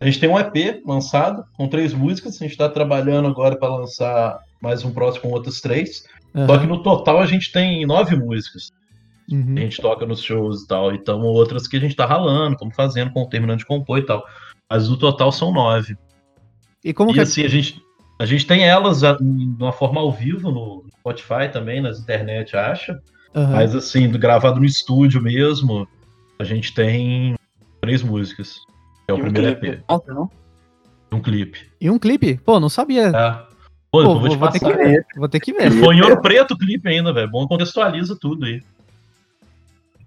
A 0.00 0.06
gente 0.06 0.18
tem 0.20 0.28
um 0.28 0.38
EP 0.38 0.82
lançado 0.86 1.44
com 1.56 1.68
três 1.68 1.92
músicas. 1.92 2.36
A 2.40 2.44
gente 2.44 2.56
tá 2.56 2.68
trabalhando 2.68 3.28
agora 3.28 3.56
para 3.56 3.68
lançar 3.76 4.38
mais 4.60 4.84
um 4.84 4.90
próximo 4.92 5.22
com 5.22 5.30
outras 5.32 5.60
três. 5.60 6.04
Só 6.34 6.40
Aham. 6.52 6.58
que 6.60 6.66
no 6.66 6.82
total 6.82 7.18
a 7.20 7.26
gente 7.26 7.52
tem 7.52 7.84
nove 7.86 8.16
músicas. 8.16 8.70
Uhum. 9.30 9.54
A 9.56 9.60
gente 9.60 9.80
toca 9.82 10.06
nos 10.06 10.22
shows 10.22 10.62
e 10.62 10.66
tal. 10.66 10.92
Então 10.94 11.20
outras 11.22 11.68
que 11.68 11.76
a 11.76 11.80
gente 11.80 11.94
tá 11.96 12.06
ralando, 12.06 12.54
estamos 12.54 12.74
fazendo, 12.74 13.10
terminando 13.28 13.58
de 13.58 13.66
compor 13.66 13.98
e 13.98 14.06
tal. 14.06 14.24
Mas 14.70 14.88
no 14.88 14.98
total 14.98 15.30
são 15.30 15.52
nove. 15.52 15.96
E 16.86 16.94
como 16.94 17.10
e 17.10 17.14
que 17.14 17.18
é 17.20 17.22
assim, 17.24 17.42
a 17.44 17.48
gente, 17.48 17.82
a 18.16 18.24
gente 18.24 18.46
tem 18.46 18.62
elas 18.64 19.00
já 19.00 19.18
em 19.20 19.56
uma 19.58 19.72
forma 19.72 20.00
ao 20.00 20.12
vivo 20.12 20.52
no 20.52 20.84
Spotify 21.00 21.48
também, 21.52 21.80
nas 21.80 21.98
internet, 21.98 22.56
acha. 22.56 23.02
Aham. 23.34 23.52
Mas 23.52 23.74
assim, 23.74 24.08
do- 24.08 24.18
gravado 24.20 24.60
no 24.60 24.64
estúdio 24.64 25.20
mesmo, 25.20 25.88
a 26.38 26.44
gente 26.44 26.72
tem 26.72 27.34
três 27.80 28.02
músicas. 28.04 28.54
É 29.08 29.12
o 29.12 29.18
E 29.18 29.20
primeiro 29.22 29.56
clipe. 29.58 29.76
EP, 29.88 30.06
não? 30.08 30.30
um 31.12 31.20
clipe. 31.20 31.68
E 31.80 31.90
um 31.90 31.98
clipe? 31.98 32.38
Pô, 32.44 32.60
não 32.60 32.68
sabia. 32.68 33.10
Tá? 33.10 33.48
Pô, 33.90 34.02
Pô, 34.04 34.12
eu 34.12 34.20
vou 34.20 34.28
te 34.28 34.36
vou 34.36 34.48
ter 34.50 34.58
que 34.60 34.64
passar. 34.66 34.78
ver. 34.78 35.06
Vou 35.16 35.28
ter 35.28 35.40
que 35.40 35.52
ver. 35.52 35.70
Foi 35.72 35.96
em 35.96 36.02
ouro 36.02 36.20
preto 36.22 36.54
o 36.54 36.58
clipe 36.58 36.88
ainda, 36.88 37.12
velho. 37.12 37.28
Bom, 37.30 37.48
contextualiza 37.48 38.16
tudo 38.20 38.44
aí. 38.44 38.62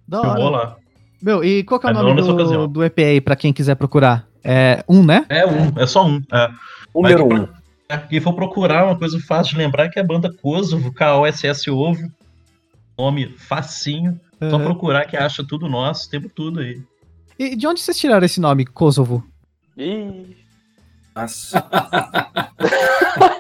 Da 0.07 0.21
Filmou 0.21 0.43
hora. 0.51 0.67
lá. 0.67 0.75
Meu, 1.21 1.43
e 1.43 1.63
qual 1.63 1.77
que 1.79 1.87
é 1.87 1.91
o 1.91 1.93
Mas 1.93 2.03
nome 2.03 2.21
do, 2.21 2.67
do 2.67 2.83
EP 2.85 2.99
aí 2.99 3.19
pra 3.21 3.35
quem 3.35 3.51
quiser 3.51 3.75
procurar? 3.75 4.28
É 4.43 4.83
um, 4.87 5.03
né? 5.03 5.25
É 5.29 5.45
um, 5.45 5.73
é 5.77 5.85
só 5.85 6.05
um. 6.05 6.21
É. 6.31 6.49
Número 6.93 7.27
Mas 7.29 7.41
um. 7.41 7.47
é, 7.89 7.97
Quem 7.97 8.19
for 8.19 8.33
procurar, 8.33 8.85
uma 8.85 8.97
coisa 8.97 9.19
fácil 9.19 9.53
de 9.53 9.59
lembrar 9.59 9.85
é 9.85 9.89
que 9.89 9.99
é 9.99 10.01
a 10.01 10.05
banda 10.05 10.31
Kosovo, 10.31 10.91
K-O-S-S 10.93 11.69
Ovo. 11.69 12.09
Nome 12.97 13.29
facinho. 13.37 14.19
Só 14.39 14.55
Aham. 14.55 14.63
procurar 14.63 15.05
que 15.05 15.17
acha 15.17 15.45
tudo 15.45 15.67
nosso, 15.67 16.09
temos 16.09 16.31
tudo 16.33 16.61
aí. 16.61 16.81
E 17.37 17.55
de 17.55 17.67
onde 17.67 17.81
vocês 17.81 17.97
tiraram 17.97 18.25
esse 18.25 18.39
nome, 18.39 18.65
Kosovo? 18.65 19.23
Ih. 19.77 20.37
Nossa. 21.15 21.63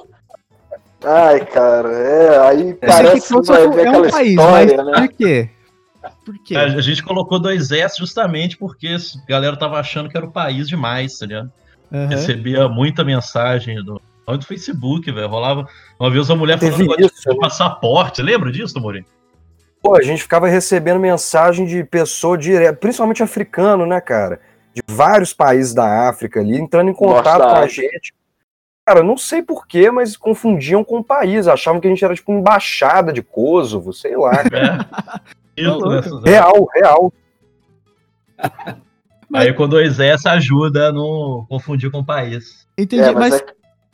Ai, 1.05 1.45
cara, 1.45 1.89
é, 1.89 2.47
aí 2.47 2.69
Eu 2.71 2.75
parece 2.75 3.27
que 3.27 3.33
Kosovo 3.33 3.79
é 3.79 3.87
aquela 3.87 4.07
um 4.07 4.11
país, 4.11 4.29
história, 4.31 4.83
mas 4.83 4.85
né? 4.85 5.07
por 5.07 5.15
quê? 5.15 5.49
Por 6.29 6.37
quê? 6.43 6.55
A 6.55 6.65
a 6.65 6.81
gente 6.81 7.01
colocou 7.01 7.39
dois 7.39 7.71
S 7.71 7.97
justamente 7.97 8.55
porque 8.55 8.95
a 8.95 9.27
galera 9.27 9.57
tava 9.57 9.79
achando 9.79 10.07
que 10.07 10.15
era 10.15 10.27
o 10.27 10.31
país 10.31 10.67
demais, 10.67 11.17
tá 11.17 11.25
ligado? 11.25 11.51
Aham. 11.91 12.05
Recebia 12.05 12.69
muita 12.69 13.03
mensagem 13.03 13.83
do, 13.83 13.99
do 14.27 14.45
Facebook, 14.45 15.11
velho. 15.11 15.27
Rolava. 15.27 15.67
Uma 15.99 16.11
vez 16.11 16.29
uma 16.29 16.35
mulher 16.35 16.59
Teve 16.59 16.85
falando 16.85 16.99
isso, 16.99 17.21
de 17.27 17.29
né? 17.29 17.35
passaporte. 17.41 18.21
Lembra 18.21 18.51
disso, 18.51 18.79
Morim? 18.79 19.03
Pô, 19.81 19.95
a 19.95 20.03
gente 20.03 20.21
ficava 20.21 20.47
recebendo 20.47 20.99
mensagem 20.99 21.65
de 21.65 21.83
pessoa 21.83 22.37
direto, 22.37 22.77
principalmente 22.77 23.23
africano, 23.23 23.87
né, 23.87 23.99
cara? 23.99 24.39
De 24.75 24.83
vários 24.87 25.33
países 25.33 25.73
da 25.73 26.09
África 26.09 26.41
ali, 26.41 26.59
entrando 26.59 26.91
em 26.91 26.93
contato 26.93 27.39
da 27.39 27.49
com 27.49 27.55
a 27.55 27.67
gente. 27.67 28.13
Cara, 28.85 29.01
não 29.01 29.17
sei 29.17 29.41
porquê, 29.41 29.89
mas 29.89 30.15
confundiam 30.15 30.83
com 30.83 30.99
o 30.99 31.03
país. 31.03 31.47
Achavam 31.47 31.81
que 31.81 31.87
a 31.87 31.89
gente 31.89 32.05
era 32.05 32.13
tipo 32.13 32.31
embaixada 32.31 33.11
de 33.11 33.23
Kosovo, 33.23 33.91
sei 33.91 34.15
lá. 34.15 34.43
É. 34.43 35.29
Real, 36.25 36.67
real. 36.75 37.13
Aí 39.33 39.53
com 39.53 39.67
dois 39.67 39.99
S 39.99 40.27
ajuda 40.27 40.89
a 40.89 40.91
não 40.91 41.45
confundir 41.49 41.91
com 41.91 41.99
o 41.99 42.05
país. 42.05 42.67
Entendi, 42.77 43.03
É, 43.03 43.11
mas, 43.11 43.31
mas 43.31 43.43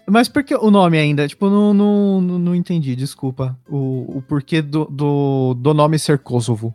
mas, 0.08 0.28
é- 0.30 0.32
por 0.32 0.44
que 0.44 0.56
o 0.56 0.70
nome 0.72 0.98
ainda? 0.98 1.28
Tipo, 1.28 1.50
não, 1.50 1.74
não, 1.74 2.22
não, 2.22 2.40
não 2.40 2.56
entendi, 2.56 2.96
desculpa. 2.96 3.58
O, 3.68 4.18
o 4.18 4.22
porquê 4.22 4.62
do, 4.62 4.86
do, 4.86 5.54
do 5.56 5.74
nome 5.74 5.98
ser 6.00 6.20
Kosovo. 6.20 6.74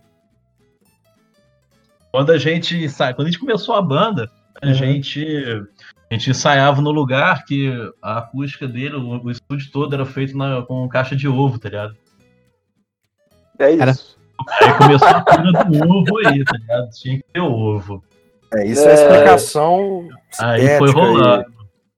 Quando 2.10 2.32
a 2.32 2.38
gente 2.38 2.88
sai, 2.88 3.14
quando 3.14 3.28
a 3.28 3.30
gente 3.30 3.40
começou 3.40 3.74
a 3.76 3.82
banda, 3.82 4.30
a 4.60 4.66
Uhum. 4.66 4.74
gente 4.74 5.24
a 6.10 6.14
gente 6.14 6.28
ensaiava 6.30 6.82
no 6.82 6.90
lugar 6.90 7.44
que 7.44 7.72
a 8.02 8.18
acústica 8.18 8.66
dele, 8.66 8.96
o, 8.96 9.24
o 9.24 9.30
estúdio 9.30 9.70
todo 9.70 9.94
era 9.94 10.04
feito 10.04 10.36
na- 10.36 10.60
com 10.62 10.86
caixa 10.88 11.14
de 11.14 11.28
ovo, 11.28 11.56
tá 11.58 11.68
ligado? 11.68 11.96
é 13.58 13.76
Era- 13.76 13.92
isso. 13.92 14.18
Aí 14.62 14.74
começou 14.74 15.08
a 15.08 15.22
cura 15.22 15.64
do 15.64 15.92
ovo 15.92 16.18
aí, 16.26 16.44
tá 16.44 16.56
ligado? 16.56 16.90
Tinha 16.90 17.16
que 17.18 17.24
ter 17.32 17.40
ovo. 17.40 18.02
É, 18.54 18.66
isso 18.66 18.82
é, 18.82 18.86
a 18.86 18.90
É. 18.90 18.94
explicação 18.94 20.08
Aí 20.40 20.78
foi 20.78 20.90
rolando. 20.90 21.44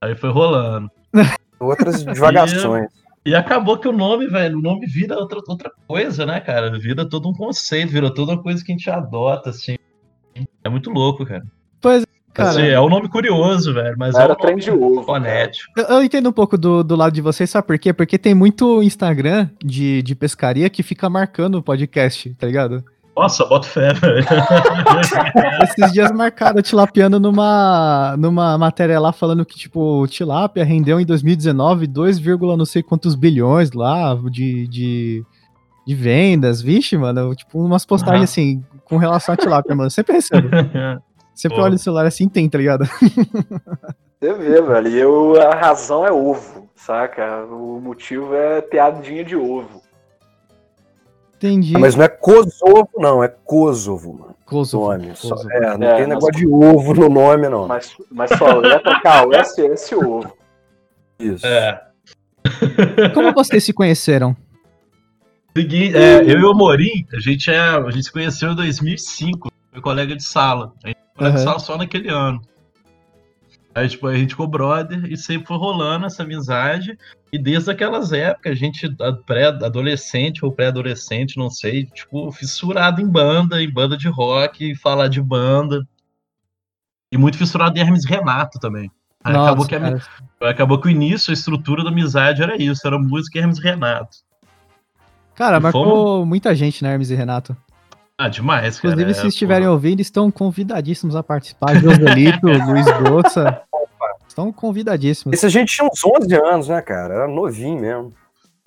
Aí 0.01 0.15
foi 0.15 0.31
rolando. 0.31 0.91
e 1.15 1.29
outras 1.61 2.05
divagações. 2.05 2.89
E 3.25 3.35
acabou 3.37 3.79
que 3.79 3.87
o 3.87 3.93
nome, 3.93 4.27
velho, 4.27 4.59
o 4.59 4.63
nome 4.63 4.85
vira 4.87 5.17
outra, 5.17 5.39
outra 5.47 5.71
coisa, 5.87 6.27
né, 6.27 6.41
cara? 6.41 6.77
Vira 6.77 7.09
todo 7.09 7.29
um 7.29 7.33
conceito, 7.33 7.93
vira 7.93 8.13
toda 8.13 8.33
uma 8.33 8.43
coisa 8.43 8.65
que 8.65 8.73
a 8.73 8.75
gente 8.77 8.91
adota, 8.91 9.51
assim. 9.51 9.77
É 10.65 10.69
muito 10.69 10.91
louco, 10.91 11.25
cara. 11.25 11.45
Cara, 12.35 12.51
Assim, 12.51 12.63
é 12.63 12.81
um 12.81 12.89
nome 12.89 13.09
curioso, 13.09 13.75
velho, 13.75 13.95
mas 13.99 14.15
Era 14.15 14.33
é 14.33 14.37
um 14.37 14.39
trem 14.39 14.57
de 14.57 14.71
ovo, 14.71 15.03
fonético. 15.03 15.71
eu, 15.77 15.85
eu 15.85 16.03
entendo 16.03 16.29
um 16.31 16.33
pouco 16.33 16.57
do, 16.57 16.83
do 16.83 16.97
lado 16.97 17.13
de 17.13 17.21
vocês, 17.21 17.51
sabe 17.51 17.67
por 17.67 17.79
quê? 17.79 17.93
Porque 17.93 18.17
tem 18.17 18.35
muito 18.35 18.83
Instagram 18.83 19.51
de, 19.63 20.03
de 20.03 20.15
pescaria 20.15 20.71
que 20.71 20.83
fica 20.83 21.11
marcando 21.11 21.57
o 21.57 21.63
podcast, 21.63 22.35
tá 22.35 22.47
ligado? 22.47 22.83
Nossa, 23.15 23.45
bota 23.45 23.69
fé, 23.69 23.93
velho. 23.93 24.25
Esses 25.63 25.93
dias 25.93 26.11
marcaram 26.13 26.59
o 26.59 26.63
Tilapiano 26.63 27.21
numa, 27.21 28.17
numa 28.19 28.57
matéria 28.57 28.99
lá 28.99 29.13
falando 29.13 29.45
que, 29.45 29.59
tipo, 29.59 30.03
o 30.03 30.07
Tilapia 30.07 30.65
rendeu 30.65 30.99
em 30.99 31.05
2019 31.05 31.87
2, 31.87 32.19
não 32.57 32.65
sei 32.65 32.83
quantos 32.83 33.15
bilhões 33.15 33.73
lá 33.73 34.19
de, 34.31 34.67
de, 34.67 35.23
de 35.87 35.95
vendas. 35.95 36.63
Vixe, 36.63 36.97
mano, 36.97 37.35
tipo, 37.35 37.63
umas 37.63 37.85
postagens 37.85 38.21
Aham. 38.21 38.25
assim, 38.25 38.65
com 38.87 38.97
relação 38.97 39.35
a 39.35 39.37
Tilapia, 39.37 39.77
mano. 39.77 39.91
Sempre 39.91 40.15
recebo. 40.15 40.49
Sempre 41.35 41.57
Pô. 41.59 41.65
olho 41.65 41.73
no 41.73 41.79
celular 41.79 42.07
assim, 42.07 42.29
tem, 42.29 42.49
tá 42.49 42.59
ligado? 42.59 42.85
Você 44.21 44.35
vê, 44.35 44.63
velho. 44.63 44.89
E 44.89 44.99
eu, 44.99 45.41
a 45.41 45.55
razão 45.55 46.07
é 46.07 46.13
ovo, 46.13 46.69
saca? 46.77 47.45
O 47.47 47.81
motivo 47.81 48.35
é 48.35 48.61
piadinha 48.61 49.25
de 49.25 49.35
ovo. 49.35 49.83
Entendi. 51.37 51.75
Ah, 51.75 51.79
Mas 51.81 51.97
não 51.97 52.05
é 52.05 52.09
Kosovo, 52.09 52.89
não, 52.97 53.25
é 53.25 53.29
Kosovo, 53.29 54.13
mano. 54.15 54.37
Kosovo, 54.47 54.93
Nome. 54.93 55.17
Só- 55.17 55.31
Kosovo. 55.35 55.53
é, 55.53 55.77
não 55.77 55.87
É, 55.89 55.97
tem 55.97 56.07
mas- 56.07 56.09
negócio 56.09 56.33
de 56.33 56.47
ovo 56.47 56.95
no 56.95 57.09
nome, 57.09 57.49
não. 57.49 57.67
Mas, 57.67 57.97
mas 58.13 58.31
só 58.39 58.59
letra 58.59 59.01
K, 59.01 59.27
o 59.27 59.35
S, 59.35 59.61
S 59.67 59.95
ovo. 59.95 60.33
Isso. 61.19 61.45
É. 61.45 61.83
Como 63.15 63.33
vocês 63.33 63.65
se 63.65 63.73
conheceram? 63.73 64.37
Seguinte, 65.57 65.97
é, 65.97 66.23
eu 66.23 66.39
e 66.39 66.45
o 66.45 66.55
Morim, 66.55 67.07
a 67.15 67.19
gente, 67.21 67.51
é, 67.51 67.59
a 67.59 67.91
gente 67.91 68.05
se 68.05 68.13
conheceu 68.13 68.53
em 68.53 68.57
2005, 68.57 69.51
foi 69.73 69.83
colega 69.83 70.15
de 70.15 70.23
sala. 70.25 70.73
A 70.85 70.89
gente 70.89 70.99
sala 71.39 71.59
só 71.59 71.77
naquele 71.77 72.09
ano. 72.09 72.41
Aí, 73.75 73.89
tipo, 73.89 74.07
a 74.07 74.15
gente 74.15 74.31
ficou 74.31 74.47
brother 74.47 75.07
e 75.07 75.17
sempre 75.17 75.47
foi 75.47 75.57
rolando 75.57 76.07
essa 76.07 76.23
amizade. 76.23 76.99
E 77.33 77.39
desde 77.39 77.71
aquelas 77.71 78.13
épocas, 78.13 78.53
a 78.53 78.55
gente, 78.55 78.87
pré-adolescente 79.25 80.45
ou 80.45 80.53
pré-adolescente, 80.53 81.39
não 81.39 81.49
sei, 81.49 81.87
tipo, 81.87 82.31
fissurado 82.33 83.01
em 83.01 83.09
banda, 83.09 83.63
em 83.63 83.71
banda 83.71 83.97
de 83.97 84.09
rock, 84.09 84.75
falar 84.75 85.09
de 85.09 85.23
banda. 85.23 85.87
E 87.11 87.17
muito 87.17 87.39
fissurado 87.39 87.79
em 87.79 87.81
Hermes 87.81 88.05
Renato 88.05 88.59
também. 88.59 88.91
Aí 89.25 89.33
Nossa, 89.33 89.51
acabou, 89.51 89.67
que 89.67 89.75
a, 89.77 90.51
acabou 90.51 90.81
que 90.81 90.89
o 90.89 90.91
início, 90.91 91.31
a 91.31 91.35
estrutura 91.35 91.83
da 91.83 91.91
amizade 91.91 92.43
era 92.43 92.61
isso, 92.61 92.87
era 92.87 92.99
música 92.99 93.39
e 93.39 93.41
Hermes 93.41 93.59
Renato. 93.59 94.19
Cara, 95.35 95.57
E 95.57 95.61
marcou 95.61 96.27
muita 96.27 96.55
gente, 96.55 96.83
né, 96.83 96.93
Hermes 96.93 97.11
e 97.11 97.15
Renato? 97.15 97.57
Ah, 98.25 98.29
demais, 98.29 98.79
cara. 98.79 98.95
Inclusive, 98.95 99.15
se 99.19 99.25
É, 99.25 99.29
estiverem 99.29 99.67
pô. 99.67 99.73
ouvindo, 99.73 100.01
estão 100.01 100.31
convidadíssimos 100.31 101.17
a 101.17 101.23
participar. 101.23 101.75
Joselito, 101.77 102.47
Luiz 102.47 102.87
Bossa. 103.01 103.63
Estão 104.29 104.53
convidadíssimos. 104.53 105.35
Esse 105.37 105.47
a 105.47 105.49
gente 105.49 105.75
tinha 105.75 105.87
uns 105.87 106.03
11 106.05 106.35
anos, 106.35 106.69
né, 106.69 106.81
cara? 106.81 107.15
Era 107.15 107.29
novinho 107.29 107.81
mesmo. 107.81 108.13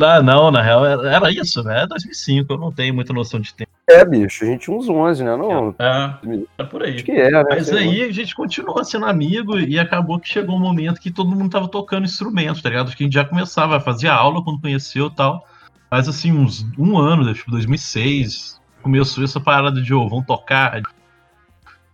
Ah, 0.01 0.21
não, 0.21 0.51
na 0.51 0.61
real 0.61 0.85
era, 0.85 1.31
isso, 1.31 1.63
né? 1.63 1.83
É 1.83 1.87
2005, 1.87 2.51
eu 2.51 2.57
não 2.57 2.69
tenho 2.69 2.93
muita 2.93 3.13
noção 3.13 3.39
de 3.39 3.53
tempo. 3.53 3.71
É, 3.89 4.03
bicho, 4.03 4.43
a 4.43 4.47
gente 4.47 4.65
tinha 4.65 4.75
uns 4.75 4.89
11, 4.89 5.23
né? 5.23 5.37
Não, 5.37 5.73
É, 5.79 6.17
é 6.57 6.63
por 6.65 6.83
aí. 6.83 6.95
acho 6.95 7.03
que 7.05 7.11
é, 7.13 7.31
né? 7.31 7.43
Mas 7.49 7.71
aí 7.71 8.03
a 8.03 8.11
gente 8.11 8.35
continuou 8.35 8.83
sendo 8.83 9.05
amigo 9.05 9.57
e 9.57 9.79
acabou 9.79 10.19
que 10.19 10.27
chegou 10.27 10.57
um 10.57 10.59
momento 10.59 10.99
que 10.99 11.09
todo 11.09 11.33
mundo 11.33 11.49
tava 11.49 11.69
tocando 11.69 12.03
instrumento, 12.03 12.61
tá 12.61 12.67
ligado? 12.69 12.87
Acho 12.87 12.97
que 12.97 13.03
a 13.03 13.07
gente 13.07 13.13
já 13.13 13.23
começava 13.23 13.77
a 13.77 13.79
fazer 13.79 14.09
aula 14.09 14.43
quando 14.43 14.59
conheceu 14.59 15.07
e 15.07 15.15
tal. 15.15 15.47
Mas 15.89 16.09
assim, 16.09 16.31
uns 16.33 16.65
um 16.77 16.97
ano, 16.97 17.33
tipo 17.33 17.49
2006, 17.51 18.59
começou 18.85 19.23
essa 19.23 19.39
parada 19.39 19.81
de, 19.81 19.91
ô, 19.95 20.07
vamos 20.07 20.27
tocar, 20.27 20.79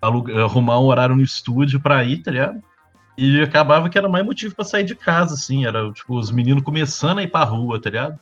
alugar- 0.02 0.38
arrumar 0.44 0.78
um 0.78 0.88
horário 0.88 1.16
no 1.16 1.22
estúdio 1.22 1.80
pra 1.80 2.04
ir, 2.04 2.22
tá 2.22 2.32
ligado? 2.32 2.62
E 3.18 3.42
acabava 3.42 3.90
que 3.90 3.98
era 3.98 4.10
mais 4.10 4.26
motivo 4.26 4.54
pra 4.54 4.66
sair 4.66 4.84
de 4.84 4.94
casa, 4.94 5.36
assim. 5.36 5.66
Era, 5.66 5.90
tipo, 5.94 6.18
os 6.20 6.30
meninos 6.32 6.64
começando 6.64 7.20
a 7.20 7.24
ir 7.24 7.32
pra 7.32 7.46
rua, 7.46 7.82
tá 7.82 7.90
ligado? 7.90 8.20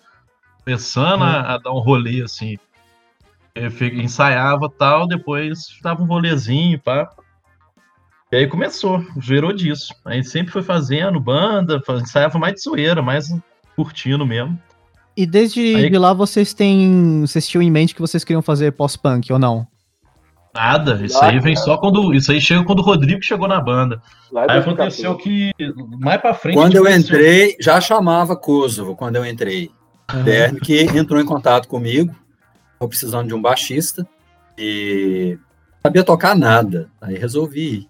Começando 0.64 1.24
a, 1.24 1.56
a 1.56 1.58
dar 1.58 1.72
um 1.72 1.80
rolê, 1.80 2.22
assim. 2.22 2.60
Eu 3.56 3.72
ensaiava 4.00 4.70
tal, 4.70 5.08
depois 5.08 5.80
dava 5.82 6.04
um 6.04 6.06
rolezinho, 6.06 6.80
pá. 6.80 7.10
E 8.32 8.36
aí 8.36 8.46
começou, 8.48 9.04
virou 9.18 9.52
disso. 9.52 9.96
A 10.06 10.14
gente 10.14 10.30
sempre 10.30 10.52
foi 10.54 10.62
fazendo 10.62 11.20
banda, 11.20 11.82
ensaiava 12.00 12.38
mais 12.38 12.54
de 12.54 12.62
zoeira, 12.62 13.02
mais 13.02 13.36
curtindo 13.76 14.28
mesmo. 14.28 14.62
E 15.20 15.26
desde 15.26 15.76
Aí- 15.76 15.90
de 15.90 15.98
lá 15.98 16.14
vocês 16.14 16.54
têm. 16.54 17.22
Vocês 17.22 17.46
tinham 17.48 17.62
em 17.62 17.70
mente 17.70 17.94
que 17.94 18.00
vocês 18.00 18.24
queriam 18.24 18.42
fazer 18.42 18.72
pós-punk 18.72 19.32
ou 19.34 19.38
não? 19.40 19.68
Nada, 20.56 21.00
isso 21.06 21.18
Ah, 21.18 21.26
aí 21.28 21.40
vem 21.40 21.54
cara. 21.54 21.66
só 21.66 21.78
quando. 21.78 22.14
Isso 22.14 22.32
aí 22.32 22.40
chega 22.40 22.64
quando 22.64 22.80
o 22.80 22.84
Rodrigo 22.84 23.22
chegou 23.22 23.48
na 23.48 23.60
banda. 23.60 24.02
Lá 24.32 24.46
em 24.46 24.50
Aí 24.52 24.56
2014. 24.64 25.06
aconteceu 25.06 25.16
que 25.18 25.52
mais 26.00 26.22
pra 26.22 26.34
frente. 26.34 26.56
Quando 26.56 26.76
eu 26.76 26.84
aconteceu- 26.88 27.18
entrei, 27.18 27.56
já 27.60 27.82
chamava 27.82 28.36
Kosovo, 28.36 28.96
quando 28.96 29.18
eu 29.18 29.26
entrei. 29.26 29.70
Derme 30.24 30.60
que 30.62 30.82
entrou 30.98 31.20
em 31.22 31.26
contato 31.26 31.68
comigo, 31.68 32.16
eu 32.80 32.88
precisando 32.88 33.28
de 33.28 33.34
um 33.36 33.42
baixista, 33.42 34.08
e 34.58 35.38
não 35.38 35.80
sabia 35.84 36.04
tocar 36.04 36.36
nada. 36.36 36.90
Aí 37.02 37.16
resolvi. 37.18 37.88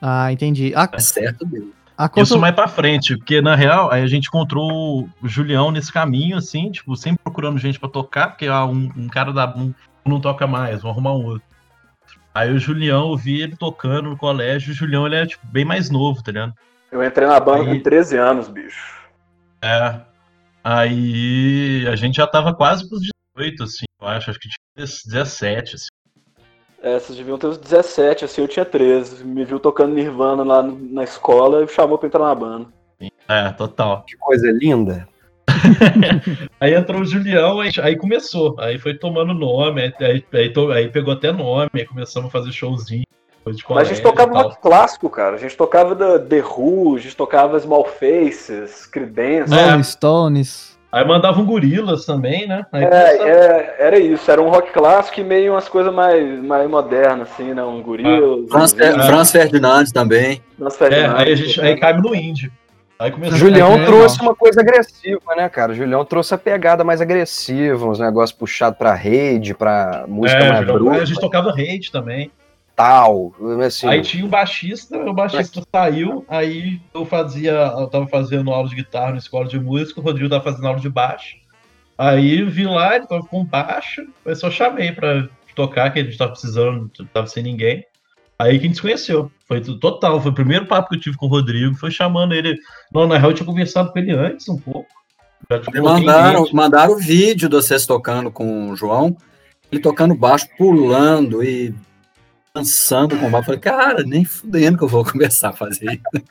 Ah, 0.00 0.32
entendi. 0.32 0.72
A, 0.74 0.86
Tá 0.86 0.98
certo 1.00 1.44
dele. 1.44 1.70
A 1.96 2.10
Isso 2.16 2.38
mais 2.38 2.54
pra 2.54 2.66
frente, 2.68 3.16
porque 3.16 3.40
na 3.40 3.54
real, 3.54 3.90
aí 3.92 4.02
a 4.02 4.06
gente 4.06 4.26
encontrou 4.26 5.08
o 5.22 5.28
Julião 5.28 5.70
nesse 5.70 5.92
caminho, 5.92 6.36
assim, 6.36 6.70
tipo, 6.70 6.96
sempre 6.96 7.20
procurando 7.22 7.58
gente 7.58 7.78
pra 7.78 7.88
tocar, 7.88 8.28
porque 8.28 8.46
ah, 8.46 8.64
um, 8.64 8.90
um 8.96 9.08
cara 9.08 9.32
da 9.32 9.46
um 9.56 9.72
não 10.04 10.20
toca 10.20 10.46
mais, 10.46 10.82
vamos 10.82 10.96
arrumar 10.96 11.14
um 11.14 11.24
outro. 11.24 11.42
Aí 12.34 12.50
o 12.52 12.58
Julião, 12.58 13.10
eu 13.10 13.16
vi 13.16 13.40
ele 13.40 13.56
tocando 13.56 14.10
no 14.10 14.16
colégio, 14.16 14.72
o 14.72 14.74
Julião, 14.74 15.06
ele 15.06 15.16
é, 15.16 15.24
tipo, 15.26 15.46
bem 15.46 15.64
mais 15.64 15.88
novo, 15.88 16.22
tá 16.22 16.32
ligado? 16.32 16.52
Eu 16.90 17.02
entrei 17.04 17.26
na 17.28 17.38
banda 17.38 17.70
Aí- 17.70 17.78
com 17.78 17.82
13 17.82 18.16
anos, 18.16 18.48
bicho. 18.48 19.02
É. 19.62 20.00
Aí 20.62 21.86
a 21.88 21.94
gente 21.96 22.16
já 22.16 22.26
tava 22.26 22.52
quase 22.54 22.88
pros 22.88 23.02
18, 23.36 23.62
assim, 23.62 23.84
eu 24.00 24.08
acho, 24.08 24.30
acho 24.30 24.38
que 24.40 24.48
tinha 24.48 24.86
17, 24.86 25.76
assim. 25.76 25.86
É, 26.84 26.98
vocês 27.00 27.16
deviam 27.16 27.38
ter 27.38 27.46
uns 27.46 27.56
17, 27.56 28.26
assim, 28.26 28.42
eu 28.42 28.48
tinha 28.48 28.64
13. 28.64 29.24
Me 29.24 29.42
viu 29.42 29.58
tocando 29.58 29.94
Nirvana 29.94 30.44
lá 30.44 30.62
na 30.62 31.02
escola 31.02 31.64
e 31.64 31.68
chamou 31.68 31.96
pra 31.96 32.06
entrar 32.08 32.20
na 32.26 32.34
banda. 32.34 32.66
É, 33.26 33.48
total. 33.52 34.04
Que 34.06 34.18
coisa 34.18 34.46
linda. 34.52 35.08
Aí 36.60 36.74
entrou 36.74 37.00
o 37.00 37.04
Julião, 37.06 37.60
aí, 37.60 37.70
aí 37.82 37.96
começou. 37.96 38.54
Aí 38.58 38.78
foi 38.78 38.92
tomando 38.94 39.32
nome, 39.32 39.80
aí, 39.80 39.94
aí, 40.00 40.24
aí 40.34 40.52
to- 40.52 40.70
aí 40.72 40.88
pegou 40.90 41.14
até 41.14 41.32
nome, 41.32 41.70
aí 41.74 41.86
começamos 41.86 42.28
a 42.28 42.30
fazer 42.30 42.52
showzinho. 42.52 43.04
Mas 43.46 43.60
a 43.68 43.84
gente 43.84 44.02
tocava 44.02 44.42
rock 44.42 44.60
clássico, 44.60 45.08
cara. 45.10 45.36
A 45.36 45.38
gente 45.38 45.56
tocava 45.56 45.94
da 45.94 46.18
The 46.18 46.42
Who, 46.42 46.96
a 46.96 46.98
gente 47.00 47.16
tocava 47.16 47.58
Small 47.60 47.84
Faces, 47.84 48.86
Creedence. 48.86 49.54
É. 49.54 49.82
Stones. 49.82 50.73
Aí 50.94 51.04
mandava 51.04 51.40
um 51.40 51.44
gorilas 51.44 52.06
também, 52.06 52.46
né? 52.46 52.64
Aí 52.70 52.84
É, 52.84 53.28
é, 53.28 53.76
era 53.80 53.98
isso, 53.98 54.30
era 54.30 54.40
um 54.40 54.48
rock 54.48 54.70
clássico 54.72 55.20
e 55.20 55.24
meio 55.24 55.52
umas 55.52 55.68
coisas 55.68 55.92
mais, 55.92 56.40
mais 56.40 56.70
modernas, 56.70 57.28
assim, 57.32 57.52
né? 57.52 57.64
Um 57.64 57.82
gorila. 57.82 58.46
Franz, 58.48 58.72
Fer- 58.72 58.94
Franz 59.04 59.32
Ferdinand 59.32 59.86
também. 59.92 60.40
É, 60.90 61.06
aí 61.06 61.32
a 61.32 61.34
gente 61.34 61.60
aí 61.60 61.76
caímos 61.76 62.04
no 62.04 62.14
indie. 62.14 62.52
Aí 62.96 63.10
começou 63.10 63.36
Julião 63.36 63.74
é 63.74 63.84
trouxe 63.84 64.20
uma 64.20 64.36
coisa 64.36 64.60
agressiva, 64.60 65.34
né, 65.36 65.48
cara? 65.48 65.74
Julião 65.74 66.04
trouxe 66.04 66.32
a 66.32 66.38
pegada 66.38 66.84
mais 66.84 67.00
agressiva, 67.00 67.86
uns 67.88 67.98
negócios 67.98 68.38
puxados 68.38 68.78
pra 68.78 68.94
rede, 68.94 69.52
pra 69.52 70.04
música 70.06 70.38
É, 70.44 70.48
mais 70.48 70.58
Julião, 70.60 70.78
bruta 70.78 71.02
a 71.02 71.04
gente 71.04 71.20
tocava 71.20 71.50
hate 71.50 71.90
também. 71.90 72.30
Tal. 72.76 73.32
Assim, 73.64 73.86
Aí 73.86 74.02
tinha 74.02 74.24
o 74.24 74.28
baixista, 74.28 74.96
o 74.98 75.12
baixista 75.12 75.62
saiu, 75.72 76.24
aí 76.28 76.80
eu 76.92 77.04
fazia, 77.04 77.52
eu 77.52 77.86
tava 77.86 78.06
fazendo 78.06 78.50
aula 78.50 78.68
de 78.68 78.74
guitarra 78.74 79.12
na 79.12 79.18
escola 79.18 79.46
de 79.46 79.58
música, 79.58 80.00
o 80.00 80.02
Rodrigo 80.02 80.30
tava 80.30 80.44
fazendo 80.44 80.66
aula 80.66 80.80
de 80.80 80.88
baixo. 80.88 81.36
Aí 81.96 82.40
eu 82.40 82.50
vi 82.50 82.66
lá, 82.66 82.96
ele 82.96 83.06
tava 83.06 83.24
com 83.24 83.44
baixo, 83.44 84.02
eu 84.24 84.36
só 84.36 84.50
chamei 84.50 84.92
pra 84.92 85.28
tocar, 85.54 85.92
que 85.92 86.00
a 86.00 86.04
gente 86.04 86.18
tava 86.18 86.32
precisando, 86.32 86.90
tava 87.12 87.26
sem 87.26 87.42
ninguém. 87.42 87.84
Aí 88.36 88.58
que 88.58 88.64
a 88.64 88.68
gente 88.68 88.76
se 88.76 88.82
conheceu. 88.82 89.30
Foi 89.46 89.60
total, 89.60 90.20
foi 90.20 90.32
o 90.32 90.34
primeiro 90.34 90.66
papo 90.66 90.88
que 90.88 90.96
eu 90.96 91.00
tive 91.00 91.16
com 91.16 91.26
o 91.26 91.28
Rodrigo, 91.28 91.76
foi 91.76 91.90
chamando 91.90 92.34
ele. 92.34 92.58
Não, 92.92 93.06
na 93.06 93.16
real 93.16 93.30
eu 93.30 93.34
tinha 93.34 93.46
conversado 93.46 93.92
com 93.92 93.98
ele 93.98 94.10
antes 94.10 94.48
um 94.48 94.58
pouco. 94.58 94.88
Mandaram, 95.72 96.46
mandaram 96.52 96.94
o 96.94 96.98
vídeo 96.98 97.48
de 97.48 97.54
vocês 97.54 97.86
tocando 97.86 98.30
com 98.30 98.70
o 98.70 98.76
João, 98.76 99.16
ele 99.70 99.80
tocando 99.80 100.14
baixo, 100.14 100.48
pulando 100.56 101.44
e 101.44 101.74
dançando 102.54 103.18
com 103.18 103.26
o 103.26 103.42
Falei, 103.42 103.58
cara, 103.58 104.04
nem 104.04 104.24
fudendo 104.24 104.78
que 104.78 104.84
eu 104.84 104.88
vou 104.88 105.04
começar 105.10 105.48
a 105.48 105.52
fazer 105.52 105.94
isso. 105.94 106.24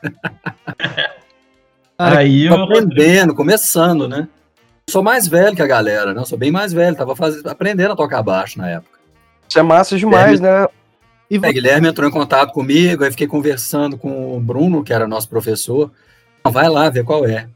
Aí 1.97 2.45
eu, 2.45 2.53
aprendendo, 2.53 3.36
começando, 3.36 4.07
né? 4.07 4.27
Sou 4.89 5.03
mais 5.03 5.27
velho 5.27 5.55
que 5.55 5.62
a 5.62 5.67
galera, 5.67 6.13
né? 6.13 6.21
Eu 6.21 6.25
Sou 6.25 6.38
bem 6.38 6.51
mais 6.51 6.71
velho, 6.71 6.95
tava 6.95 7.15
fazendo, 7.15 7.47
aprendendo 7.47 7.93
a 7.93 7.95
tocar 7.95 8.23
baixo 8.23 8.57
na 8.57 8.69
época. 8.69 8.99
Isso 9.47 9.59
é 9.59 9.63
massa 9.63 9.97
demais, 9.97 10.39
né? 10.39 10.67
E 11.29 11.39
Aí, 11.41 11.53
Guilherme 11.53 11.88
entrou 11.88 12.07
em 12.07 12.12
contato 12.12 12.51
comigo, 12.51 13.03
aí 13.03 13.12
fiquei 13.12 13.27
conversando 13.27 13.97
com 13.97 14.36
o 14.36 14.39
Bruno, 14.39 14.83
que 14.83 14.93
era 14.93 15.07
nosso 15.07 15.29
professor. 15.29 15.91
Não, 16.43 16.51
vai 16.51 16.69
lá 16.69 16.89
ver 16.89 17.03
qual 17.03 17.25
é. 17.25 17.49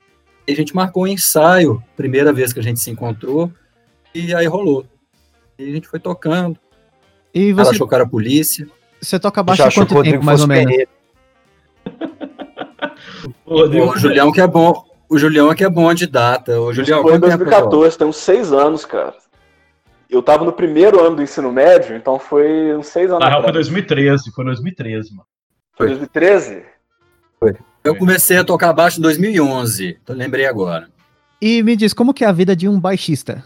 E 0.47 0.51
a 0.51 0.56
gente 0.56 0.75
marcou 0.75 1.03
um 1.03 1.08
ensaio, 1.08 1.84
primeira 1.95 2.32
vez 2.32 2.53
que 2.53 2.60
a 2.60 2.63
gente 2.63 2.80
se 2.80 2.89
encontrou, 2.89 3.51
e 4.15 4.34
aí 4.34 4.45
rolou. 4.45 4.86
E 5.60 5.69
a 5.69 5.73
gente 5.73 5.88
foi 5.88 5.99
tocando. 5.99 6.58
E 7.38 7.52
Ela 7.52 7.65
você, 7.65 7.71
achou 7.71 7.88
que 7.88 7.95
era 7.95 8.08
polícia. 8.08 8.67
você 9.02 9.19
toca 9.19 9.43
baixo 9.43 9.63
há 9.63 9.71
quanto 9.71 9.89
tempo, 9.89 9.95
Rodrigo 9.95 10.23
mais 10.23 10.41
ou 10.41 10.47
menos? 10.47 10.73
o 13.45 13.97
Julião 13.97 14.32
que 14.32 14.41
é 14.41 14.47
bom. 14.47 14.86
O 15.10 15.17
Julião 15.17 15.52
é 15.52 15.56
que 15.56 15.63
é 15.63 15.69
bom 15.69 15.93
de 15.93 16.06
data. 16.06 16.60
O 16.60 16.71
Isso 16.71 16.82
Julião, 16.82 17.02
foi 17.02 17.12
em 17.12 17.19
quanto 17.19 17.30
tempo, 17.30 17.45
2014, 17.45 17.97
tem 17.97 18.08
uns 18.08 18.17
seis 18.17 18.52
anos, 18.52 18.86
cara. 18.86 19.13
Eu 20.10 20.21
tava 20.21 20.43
no 20.43 20.54
primeiro 20.54 21.02
ano 21.06 21.17
do 21.17 21.21
ensino 21.21 21.52
médio, 21.52 21.95
então 21.95 22.17
foi 22.17 22.76
uns 22.76 22.88
seis 22.88 23.10
anos 23.10 23.19
Na 23.21 23.30
real 23.30 23.41
foi 23.41 23.50
atrás. 23.50 23.67
2013, 23.67 24.32
foi 24.32 24.45
2013, 24.45 25.12
mano. 25.12 25.26
Foi 25.78 25.88
2013? 25.88 26.63
Eu 27.84 27.95
comecei 27.95 28.38
a 28.38 28.43
tocar 28.43 28.73
baixo 28.73 29.00
em 29.00 29.02
2011, 29.02 30.00
então 30.02 30.15
lembrei 30.15 30.45
agora. 30.45 30.89
E 31.41 31.62
me 31.62 31.76
diz, 31.76 31.93
como 31.93 32.13
que 32.13 32.26
é 32.26 32.28
a 32.28 32.32
vida 32.32 32.56
de 32.56 32.67
um 32.67 32.80
baixista? 32.80 33.43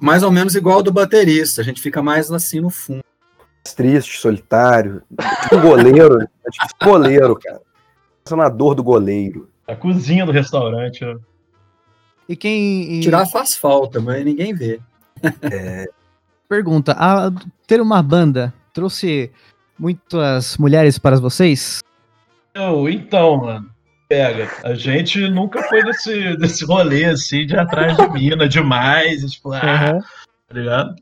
Mais 0.00 0.22
ou 0.22 0.30
menos 0.30 0.54
igual 0.54 0.76
ao 0.76 0.82
do 0.82 0.92
baterista, 0.92 1.60
a 1.60 1.64
gente 1.64 1.80
fica 1.80 2.02
mais 2.02 2.30
assim 2.30 2.60
no 2.60 2.70
fundo. 2.70 3.02
Triste, 3.74 4.18
solitário. 4.18 5.02
Tipo 5.42 5.60
goleiro. 5.60 6.18
É 6.46 6.50
tipo 6.50 6.84
goleiro, 6.84 7.36
cara. 7.36 7.60
Pensa 8.22 8.36
na 8.36 8.48
dor 8.48 8.76
do 8.76 8.82
goleiro. 8.84 9.48
A 9.66 9.74
cozinha 9.74 10.24
do 10.24 10.30
restaurante. 10.30 11.04
ó. 11.04 11.16
E 12.28 12.36
quem. 12.36 12.98
e- 12.98 13.00
Tirar 13.00 13.26
faz 13.26 13.56
falta, 13.56 14.00
mas 14.00 14.24
ninguém 14.24 14.54
vê. 14.54 14.80
Pergunta: 16.48 16.92
a- 16.96 17.32
ter 17.66 17.80
uma 17.80 18.00
banda 18.02 18.54
trouxe 18.72 19.30
muitas 19.78 20.56
mulheres 20.56 20.98
para 20.98 21.16
vocês? 21.18 21.80
Eu, 22.54 22.88
então, 22.88 23.38
mano, 23.38 23.68
pega. 24.08 24.48
A 24.64 24.74
gente 24.74 25.28
nunca 25.28 25.62
foi 25.64 25.82
desse, 25.84 26.36
desse 26.38 26.64
rolê 26.64 27.06
assim, 27.06 27.46
de 27.46 27.56
atrás 27.56 27.96
de 27.96 28.08
mina 28.12 28.48
demais, 28.48 29.22
e, 29.22 29.26
tipo, 29.26 29.52
ah, 29.52 29.60
Aham. 29.60 30.00
tá 30.48 30.54
ligado? 30.54 30.96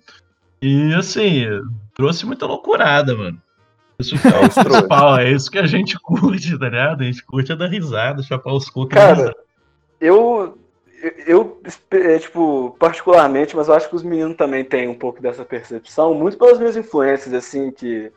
E 0.61 0.95
assim, 0.95 1.45
trouxe 1.95 2.27
muita 2.27 2.47
loucurada, 2.47 3.15
mano. 3.15 3.41
Isso 3.99 4.19
que 4.19 4.27
é 4.27 4.31
o 4.41 4.51
principal, 4.51 5.19
é 5.19 5.31
isso 5.31 5.51
que 5.51 5.59
a 5.59 5.67
gente 5.67 5.99
curte, 6.01 6.59
tá 6.59 6.69
ligado? 6.69 7.03
A 7.03 7.05
gente 7.05 7.25
curte 7.25 7.53
é 7.53 7.57
dar 7.57 7.69
risada, 7.69 8.23
chapar 8.23 8.53
os 8.53 8.69
cocos. 8.69 8.95
Cara, 8.95 9.35
eu, 10.01 10.59
eu, 11.27 11.61
é, 11.91 12.19
tipo, 12.19 12.75
particularmente, 12.79 13.55
mas 13.55 13.69
eu 13.69 13.75
acho 13.75 13.89
que 13.89 13.97
os 13.97 14.03
meninos 14.03 14.37
também 14.37 14.65
têm 14.65 14.89
um 14.89 14.95
pouco 14.95 15.21
dessa 15.21 15.45
percepção, 15.45 16.15
muito 16.15 16.37
pelas 16.37 16.59
minhas 16.59 16.77
influências, 16.77 17.33
assim, 17.33 17.71
que 17.71 18.11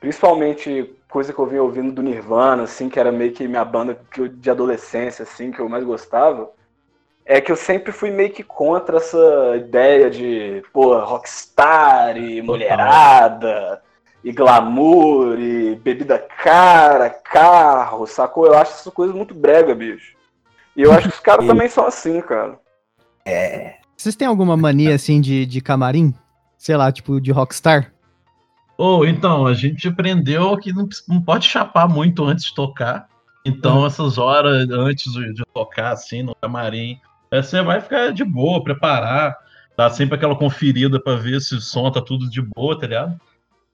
principalmente 0.00 0.90
coisa 1.14 1.32
que 1.32 1.38
eu 1.38 1.46
vim 1.46 1.58
ouvindo 1.58 1.92
do 1.92 2.02
Nirvana, 2.02 2.64
assim, 2.64 2.88
que 2.88 2.98
era 2.98 3.12
meio 3.12 3.32
que 3.32 3.46
minha 3.46 3.64
banda 3.64 3.96
que 4.10 4.20
eu- 4.20 4.26
de 4.26 4.50
adolescência, 4.50 5.22
assim, 5.22 5.52
que 5.52 5.60
eu 5.60 5.68
mais 5.68 5.84
gostava, 5.84 6.50
é 7.24 7.40
que 7.40 7.52
eu 7.52 7.56
sempre 7.56 7.92
fui 7.92 8.10
meio 8.10 8.32
que 8.32 8.42
contra 8.42 8.96
essa 8.96 9.56
ideia 9.56 10.10
de, 10.10 10.64
pô, 10.72 10.98
rockstar 10.98 12.16
e 12.16 12.42
mulherada 12.42 13.80
e 14.24 14.32
glamour 14.32 15.38
e 15.38 15.76
bebida 15.76 16.18
cara, 16.18 17.08
carro, 17.08 18.08
sacou? 18.08 18.46
Eu 18.46 18.58
acho 18.58 18.72
essas 18.72 18.92
coisas 18.92 19.14
muito 19.14 19.36
brega, 19.36 19.72
bicho. 19.72 20.16
E 20.76 20.82
eu 20.82 20.90
acho 20.90 21.08
que 21.08 21.14
os 21.14 21.20
caras 21.22 21.46
também 21.46 21.68
são 21.68 21.86
assim, 21.86 22.20
cara. 22.22 22.58
É. 23.24 23.76
Vocês 23.96 24.16
têm 24.16 24.26
alguma 24.26 24.56
mania 24.56 24.96
assim 24.96 25.20
de, 25.20 25.46
de 25.46 25.60
camarim? 25.60 26.12
Sei 26.58 26.76
lá, 26.76 26.90
tipo 26.90 27.20
de 27.20 27.30
rockstar? 27.30 27.93
Ou 28.76 29.06
então, 29.06 29.46
a 29.46 29.54
gente 29.54 29.86
aprendeu 29.88 30.56
que 30.56 30.72
não, 30.72 30.88
não 31.08 31.22
pode 31.22 31.46
chapar 31.46 31.88
muito 31.88 32.24
antes 32.24 32.46
de 32.46 32.54
tocar. 32.54 33.08
Então, 33.44 33.80
Uhum. 33.80 33.86
essas 33.86 34.18
horas 34.18 34.68
antes 34.70 35.12
de, 35.12 35.32
de 35.34 35.42
tocar, 35.52 35.92
assim, 35.92 36.22
no 36.22 36.34
camarim, 36.40 36.98
é, 37.30 37.42
você 37.42 37.62
vai 37.62 37.80
ficar 37.80 38.10
de 38.12 38.24
boa, 38.24 38.64
preparar, 38.64 39.36
dar 39.76 39.90
sempre 39.90 40.16
aquela 40.16 40.34
conferida 40.36 41.00
pra 41.00 41.14
ver 41.16 41.40
se 41.40 41.54
o 41.54 41.60
som 41.60 41.90
tá 41.90 42.00
tudo 42.00 42.28
de 42.28 42.40
boa, 42.40 42.78
tá 42.78 42.86
ligado? 42.86 43.20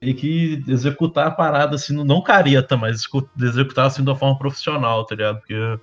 E 0.01 0.13
que 0.13 0.63
executar 0.67 1.27
a 1.27 1.31
parada, 1.31 1.75
assim, 1.75 1.93
não 2.03 2.21
careta, 2.21 2.75
mas 2.75 2.97
execu- 2.97 3.29
executar 3.39 3.85
assim 3.85 4.03
de 4.03 4.09
uma 4.09 4.15
forma 4.15 4.37
profissional, 4.37 5.05
tá 5.05 5.15
ligado? 5.15 5.37
Porque 5.39 5.79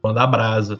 quando 0.00 0.18
a 0.18 0.26
brasa. 0.26 0.78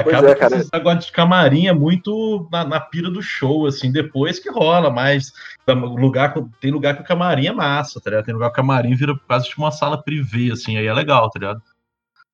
Acaba 0.00 0.30
é, 0.30 0.34
cara. 0.34 0.56
esse 0.56 0.70
negócio 0.72 1.00
de 1.00 1.12
camarim 1.12 1.68
é 1.68 1.72
muito 1.72 2.48
na, 2.50 2.64
na 2.64 2.80
pira 2.80 3.10
do 3.10 3.22
show, 3.22 3.66
assim, 3.66 3.92
depois 3.92 4.40
que 4.40 4.50
rola, 4.50 4.90
mas 4.90 5.32
lugar, 5.66 6.34
tem 6.60 6.72
lugar 6.72 6.96
que 6.96 7.02
o 7.02 7.06
camarim 7.06 7.46
é 7.46 7.52
massa, 7.52 8.00
tá 8.00 8.10
ligado? 8.10 8.24
Tem 8.24 8.34
lugar 8.34 8.48
que 8.48 8.54
o 8.54 8.56
camarim 8.56 8.94
vira 8.94 9.14
quase 9.26 9.48
tipo 9.48 9.62
uma 9.62 9.70
sala 9.70 10.02
privê, 10.02 10.50
assim, 10.52 10.76
aí 10.76 10.86
é 10.86 10.92
legal, 10.92 11.30
tá 11.30 11.38
ligado? 11.38 11.62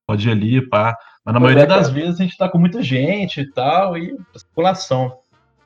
Pode 0.07 0.29
ir 0.29 0.33
ali, 0.33 0.61
pá. 0.67 0.97
Mas 1.25 1.35
na 1.35 1.41
Pois 1.41 1.55
maioria 1.55 1.65
é, 1.65 1.79
das 1.79 1.91
vezes 1.91 2.19
a 2.19 2.23
gente 2.23 2.37
tá 2.37 2.49
com 2.49 2.59
muita 2.59 2.83
gente 2.83 3.41
e 3.41 3.51
tal, 3.51 3.97
e 3.97 4.17
circulação. 4.35 5.19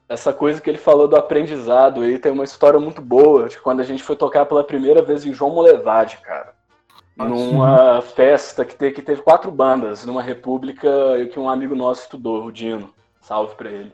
Essa 0.08 0.32
coisa 0.32 0.60
que 0.60 0.68
ele 0.68 0.78
falou 0.78 1.08
do 1.08 1.16
aprendizado 1.16 2.02
aí 2.02 2.18
tem 2.18 2.32
uma 2.32 2.44
história 2.44 2.78
muito 2.78 3.00
boa 3.00 3.48
de 3.48 3.58
quando 3.58 3.80
a 3.80 3.84
gente 3.84 4.02
foi 4.02 4.16
tocar 4.16 4.44
pela 4.44 4.62
primeira 4.62 5.00
vez 5.00 5.24
em 5.24 5.32
João 5.32 5.54
Molevade, 5.54 6.18
cara. 6.18 6.52
Numa 7.16 8.02
festa 8.02 8.64
que, 8.64 8.74
te- 8.74 8.90
que 8.90 9.00
teve 9.02 9.22
quatro 9.22 9.50
bandas, 9.50 10.04
numa 10.04 10.22
república 10.22 10.88
que 11.32 11.38
um 11.38 11.48
amigo 11.48 11.74
nosso 11.74 12.02
estudou, 12.02 12.44
o 12.44 12.52
Dino. 12.52 12.92
Salve 13.20 13.54
pra 13.54 13.70
ele. 13.70 13.92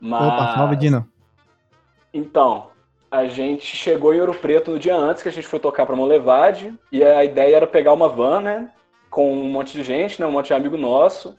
Mas, 0.00 0.32
Opa, 0.32 0.54
salve, 0.56 0.76
Dino. 0.76 1.06
Então, 2.12 2.68
a 3.10 3.26
gente 3.26 3.64
chegou 3.64 4.12
em 4.12 4.20
Ouro 4.20 4.34
Preto 4.34 4.72
no 4.72 4.78
dia 4.78 4.96
antes 4.96 5.22
que 5.22 5.28
a 5.28 5.32
gente 5.32 5.46
foi 5.46 5.60
tocar 5.60 5.86
pra 5.86 5.94
Molevade, 5.94 6.74
e 6.90 7.04
a 7.04 7.24
ideia 7.24 7.56
era 7.56 7.66
pegar 7.66 7.92
uma 7.92 8.08
van, 8.08 8.40
né? 8.40 8.70
Com 9.08 9.32
um 9.32 9.48
monte 9.50 9.72
de 9.72 9.84
gente, 9.84 10.20
né? 10.20 10.26
Um 10.26 10.32
monte 10.32 10.48
de 10.48 10.54
amigo 10.54 10.76
nosso, 10.76 11.36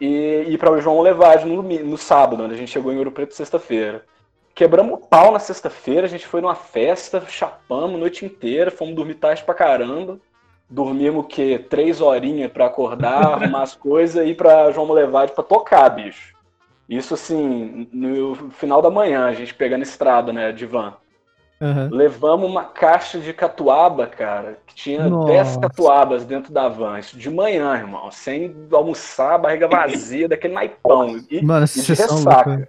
e 0.00 0.46
ir 0.48 0.58
pra 0.58 0.76
João 0.80 0.96
Molevade 0.96 1.46
no, 1.46 1.62
no 1.62 1.96
sábado, 1.96 2.42
onde 2.42 2.54
a 2.54 2.56
gente 2.56 2.72
chegou 2.72 2.92
em 2.92 2.98
Ouro 2.98 3.12
Preto 3.12 3.34
sexta-feira. 3.34 4.04
Quebramos 4.54 4.94
o 4.94 4.98
pau 4.98 5.32
na 5.32 5.40
sexta-feira, 5.40 6.06
a 6.06 6.08
gente 6.10 6.26
foi 6.26 6.40
numa 6.40 6.54
festa, 6.54 7.24
chapamos 7.28 7.96
a 7.96 7.98
noite 7.98 8.24
inteira, 8.24 8.70
fomos 8.70 8.94
dormir 8.94 9.14
tarde 9.14 9.42
pra 9.42 9.54
caramba. 9.54 10.18
Dormimos 10.70 11.24
o 11.24 11.28
quê? 11.28 11.58
Três 11.58 12.00
horinhas 12.00 12.52
pra 12.52 12.66
acordar, 12.66 13.26
arrumar 13.34 13.62
as 13.62 13.74
coisas 13.74 14.24
e 14.24 14.30
ir 14.30 14.36
pra 14.36 14.70
João 14.70 14.86
Molevade 14.86 15.32
pra 15.32 15.42
tocar, 15.42 15.88
bicho. 15.90 16.34
Isso 16.88 17.14
assim, 17.14 17.88
no 17.92 18.50
final 18.50 18.80
da 18.80 18.90
manhã, 18.90 19.26
a 19.26 19.32
gente 19.32 19.52
pegando 19.54 19.82
estrada, 19.82 20.32
né, 20.32 20.52
de 20.52 20.66
van. 20.66 20.94
Aham. 21.60 21.88
Levamos 21.90 22.48
uma 22.48 22.64
caixa 22.64 23.18
de 23.18 23.32
catuaba, 23.32 24.06
cara, 24.06 24.58
que 24.66 24.74
tinha 24.74 25.08
Nossa. 25.08 25.32
10 25.32 25.56
catuabas 25.56 26.24
dentro 26.24 26.52
da 26.52 26.68
van. 26.68 26.98
Isso 26.98 27.16
de 27.16 27.30
manhã, 27.30 27.74
irmão. 27.74 28.10
Sem 28.10 28.54
almoçar, 28.70 29.38
barriga 29.38 29.66
vazia, 29.66 30.28
daquele 30.28 30.54
naipão. 30.54 31.16
E, 31.30 31.42
Mano, 31.42 31.64
e 31.64 31.80
de 31.80 31.94
ressaca. 31.94 32.50
louca. 32.50 32.68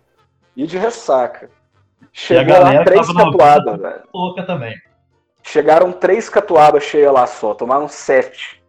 E 0.56 0.66
de 0.66 0.78
ressaca. 0.78 1.50
E 2.02 2.06
a 2.06 2.08
Chegou 2.12 2.46
galera 2.46 2.80
lá 2.80 2.86
três 2.86 3.08
catuabas, 3.08 3.66
van 3.66 3.78
velho. 3.78 4.04
Louca 4.14 4.44
também. 4.44 4.76
Chegaram 5.44 5.92
três 5.92 6.30
catuabas 6.30 6.84
cheias 6.84 7.14
lá 7.14 7.28
só, 7.28 7.54
tomaram 7.54 7.88
sete. 7.88 8.64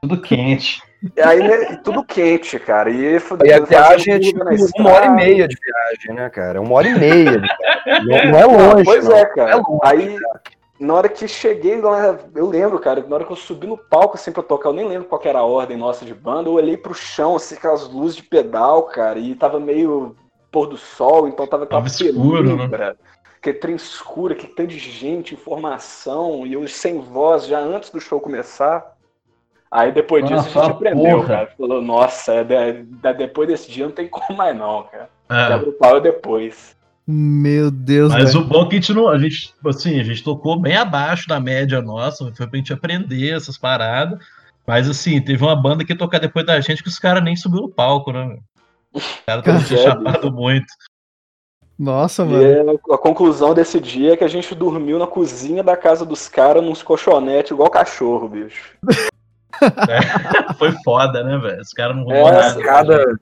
Tudo 0.00 0.20
quente. 0.20 0.82
E 1.16 1.20
aí, 1.20 1.42
né, 1.42 1.80
tudo 1.84 2.02
quente, 2.04 2.58
cara. 2.58 2.90
E, 2.90 3.18
E 3.44 3.52
a 3.52 3.60
viagem 3.60 4.14
é 4.14 4.18
tipo 4.18 4.40
uma 4.78 4.90
hora 4.90 5.06
e 5.06 5.10
meia 5.10 5.46
de 5.46 5.56
viagem, 5.56 6.14
né, 6.14 6.30
cara? 6.30 6.60
Uma 6.60 6.74
hora 6.76 6.88
e 6.88 6.98
meia. 6.98 7.42
Não, 7.86 8.30
não 8.30 8.38
é 8.38 8.44
longe. 8.72 8.84
Pois 8.84 9.04
não. 9.06 9.16
é, 9.16 9.26
cara. 9.26 9.50
É 9.50 9.54
longe, 9.56 9.80
Aí, 9.82 10.16
na 10.80 10.94
hora 10.94 11.08
que 11.08 11.28
cheguei 11.28 11.80
lá, 11.80 12.18
eu 12.34 12.48
lembro, 12.48 12.78
cara, 12.78 13.04
na 13.06 13.16
hora 13.16 13.24
que 13.24 13.32
eu 13.32 13.36
subi 13.36 13.66
no 13.66 13.76
palco, 13.76 14.16
assim, 14.16 14.32
pra 14.32 14.42
tocar, 14.42 14.70
eu 14.70 14.74
nem 14.74 14.88
lembro 14.88 15.08
qual 15.08 15.20
que 15.20 15.28
era 15.28 15.40
a 15.40 15.44
ordem 15.44 15.76
nossa 15.76 16.04
de 16.04 16.14
banda, 16.14 16.48
eu 16.48 16.54
olhei 16.54 16.76
pro 16.76 16.94
chão, 16.94 17.36
assim, 17.36 17.54
aquelas 17.54 17.88
luzes 17.88 18.16
de 18.16 18.22
pedal, 18.22 18.84
cara, 18.84 19.18
e 19.18 19.34
tava 19.34 19.60
meio 19.60 20.16
pôr 20.54 20.66
do 20.68 20.76
sol, 20.76 21.26
então 21.26 21.46
tava 21.48 21.64
aquela 21.64 21.80
Tava 21.82 21.88
escuro, 21.92 22.42
né? 22.44 22.56
penumbra, 22.56 22.96
que 23.42 23.52
trem 23.52 23.74
escuro, 23.74 24.36
que 24.36 24.46
tanto 24.46 24.68
de 24.68 24.78
gente, 24.78 25.34
informação, 25.34 26.46
e 26.46 26.52
eu 26.52 26.66
sem 26.68 27.00
voz 27.00 27.46
já 27.46 27.58
antes 27.58 27.90
do 27.90 28.00
show 28.00 28.20
começar. 28.20 28.94
Aí 29.70 29.90
depois 29.90 30.24
disso 30.24 30.56
a 30.60 30.62
gente 30.62 30.70
aprendeu, 30.70 31.16
porra. 31.16 31.26
cara. 31.26 31.52
Falou, 31.58 31.82
nossa, 31.82 32.32
é 32.34 32.44
de- 32.44 32.84
de- 32.84 33.14
depois 33.14 33.48
desse 33.48 33.68
dia 33.68 33.84
não 33.86 33.92
tem 33.92 34.06
como 34.08 34.38
mais 34.38 34.56
não, 34.56 34.84
cara. 34.84 35.10
É. 35.28 35.48
Quebra 35.48 35.68
o 35.70 35.72
pau 35.72 35.96
é 35.96 36.00
depois. 36.00 36.76
Meu 37.06 37.70
Deus, 37.70 38.12
Mas 38.12 38.32
velho. 38.32 38.44
o 38.44 38.48
bom 38.48 38.62
é 38.62 38.68
que 38.68 38.76
a 38.76 38.80
gente 38.80 38.92
não. 38.94 39.08
A 39.08 39.18
gente, 39.18 39.52
assim, 39.66 39.98
a 40.00 40.04
gente 40.04 40.22
tocou 40.22 40.58
bem 40.58 40.76
abaixo 40.76 41.28
da 41.28 41.40
média 41.40 41.82
nossa, 41.82 42.32
foi 42.34 42.46
pra 42.46 42.56
gente 42.56 42.72
aprender 42.72 43.34
essas 43.34 43.58
paradas. 43.58 44.18
Mas 44.66 44.88
assim, 44.88 45.20
teve 45.20 45.42
uma 45.44 45.54
banda 45.60 45.84
que 45.84 45.92
ia 45.92 45.98
tocar 45.98 46.18
depois 46.20 46.46
da 46.46 46.58
gente 46.60 46.82
que 46.82 46.88
os 46.88 46.98
caras 46.98 47.22
nem 47.22 47.34
subiu 47.36 47.62
no 47.62 47.68
palco, 47.68 48.12
né? 48.12 48.38
Caras 49.26 49.44
estavam 49.44 49.60
Pois 49.60 49.72
é, 49.72 49.76
chapado 49.82 50.32
muito. 50.32 50.66
Nossa, 51.78 52.22
E 52.22 52.26
mano. 52.26 52.44
é- 52.44 52.94
a 52.94 52.98
conclusão 52.98 53.52
desse 53.52 53.80
dia 53.80 54.12
é 54.12 54.16
que 54.16 54.24
a 54.24 54.28
gente 54.28 54.54
dormiu 54.54 54.98
na 54.98 55.06
cozinha 55.06 55.62
da 55.62 55.76
casa 55.76 56.04
dos 56.04 56.28
caras, 56.28 56.62
nos 56.62 56.82
colchonetes, 56.82 57.50
igual 57.50 57.68
cachorro, 57.70 58.28
bicho. 58.28 58.76
Foi 60.58 60.72
foda, 60.84 61.22
né, 61.24 61.38
velho? 61.38 61.60
Os 61.60 61.70
caras 61.72 61.96
não 61.96 62.10
É, 62.12 62.22
nada. 62.22 62.62
Cada, 62.62 63.20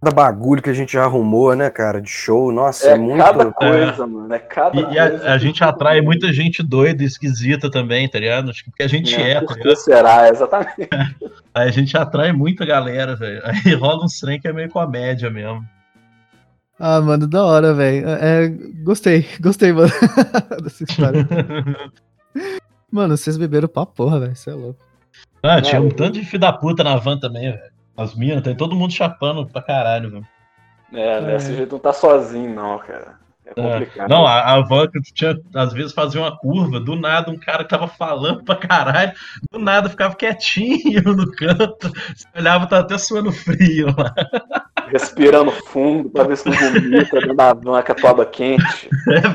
cada 0.00 0.14
bagulho 0.14 0.62
que 0.62 0.70
a 0.70 0.74
gente 0.74 0.92
já 0.92 1.04
arrumou, 1.04 1.54
né, 1.56 1.70
cara, 1.70 2.00
de 2.00 2.10
show, 2.10 2.52
nossa, 2.52 2.88
é, 2.88 2.92
É 2.92 2.98
muito. 2.98 3.24
cada 3.24 3.50
coisa, 3.50 4.06
mano. 4.06 4.32
É 4.32 4.38
cada 4.38 4.78
E, 4.78 4.94
e 4.94 4.98
a, 4.98 5.10
coisa 5.10 5.30
a 5.32 5.38
gente 5.38 5.64
atrai 5.64 6.00
muita 6.00 6.32
gente 6.32 6.62
doida 6.62 7.02
e 7.02 7.06
esquisita 7.06 7.70
também, 7.70 8.08
tá 8.08 8.18
ligado? 8.18 8.50
Acho 8.50 8.62
que 8.62 8.70
porque 8.70 8.82
a 8.82 8.88
gente 8.88 9.14
é, 9.14 9.34
tá 9.34 9.40
ligado? 9.40 9.62
que 9.62 9.76
será? 9.76 10.28
Exatamente. 10.28 10.88
Aí 11.54 11.68
a 11.68 11.72
gente 11.72 11.96
atrai 11.96 12.32
muita 12.32 12.64
galera, 12.66 13.16
velho. 13.16 13.40
Aí 13.44 13.74
rola 13.74 14.04
uns 14.04 14.20
trem 14.20 14.38
que 14.40 14.46
é 14.46 14.52
meio 14.52 14.68
comédia 14.68 15.30
mesmo. 15.30 15.64
Ah, 16.78 17.00
mano, 17.00 17.26
da 17.26 17.42
hora, 17.42 17.72
velho. 17.72 18.06
É, 18.06 18.48
gostei, 18.84 19.26
gostei, 19.40 19.72
mano, 19.72 19.90
dessa 20.62 20.84
história. 20.84 21.26
Mano, 22.92 23.16
vocês 23.16 23.38
beberam 23.38 23.66
pra 23.66 23.86
porra, 23.86 24.20
velho. 24.20 24.36
Você 24.36 24.50
é 24.50 24.54
louco. 24.54 24.78
Ah, 25.42 25.60
tinha 25.62 25.80
um 25.80 25.88
É, 25.88 25.94
tanto 25.94 26.12
de 26.12 26.24
filho 26.24 26.40
da 26.40 26.52
puta 26.52 26.84
na 26.84 26.96
van 26.96 27.18
também, 27.18 27.50
velho. 27.50 27.75
As 27.96 28.14
minas, 28.14 28.42
tem 28.42 28.54
todo 28.54 28.76
mundo 28.76 28.92
chapando 28.92 29.46
pra 29.46 29.62
caralho, 29.62 30.10
velho. 30.10 30.26
É, 30.92 31.20
desse 31.20 31.54
jeito 31.54 31.72
não 31.72 31.78
tá 31.78 31.92
sozinho, 31.92 32.54
não, 32.54 32.78
cara. 32.78 33.18
É 33.46 33.54
complicado. 33.54 34.08
Não, 34.08 34.26
a, 34.26 34.54
a 34.54 34.60
van 34.60 34.88
que 34.88 35.00
tinha, 35.00 35.38
às 35.54 35.72
vezes 35.72 35.92
fazia 35.92 36.20
uma 36.20 36.36
curva, 36.36 36.80
do 36.80 36.96
nada 36.96 37.30
um 37.30 37.38
cara 37.38 37.62
que 37.62 37.70
tava 37.70 37.86
falando 37.86 38.42
pra 38.42 38.56
caralho, 38.56 39.12
do 39.52 39.58
nada 39.58 39.88
ficava 39.88 40.16
quietinho 40.16 41.02
no 41.14 41.30
canto, 41.30 41.92
você 42.14 42.26
olhava, 42.36 42.66
tava 42.66 42.82
até 42.82 42.98
suando 42.98 43.30
frio 43.30 43.86
lá. 43.96 44.12
Respirando 44.90 45.50
fundo 45.50 46.08
pra 46.10 46.24
ver 46.24 46.36
se 46.36 46.48
não 46.48 46.56
vomita 46.56 47.20
dentro 47.20 47.34
da 47.34 47.52
van 47.52 47.82
com 47.82 47.92
a 47.92 47.94
toba 47.94 48.26
quente. 48.26 48.88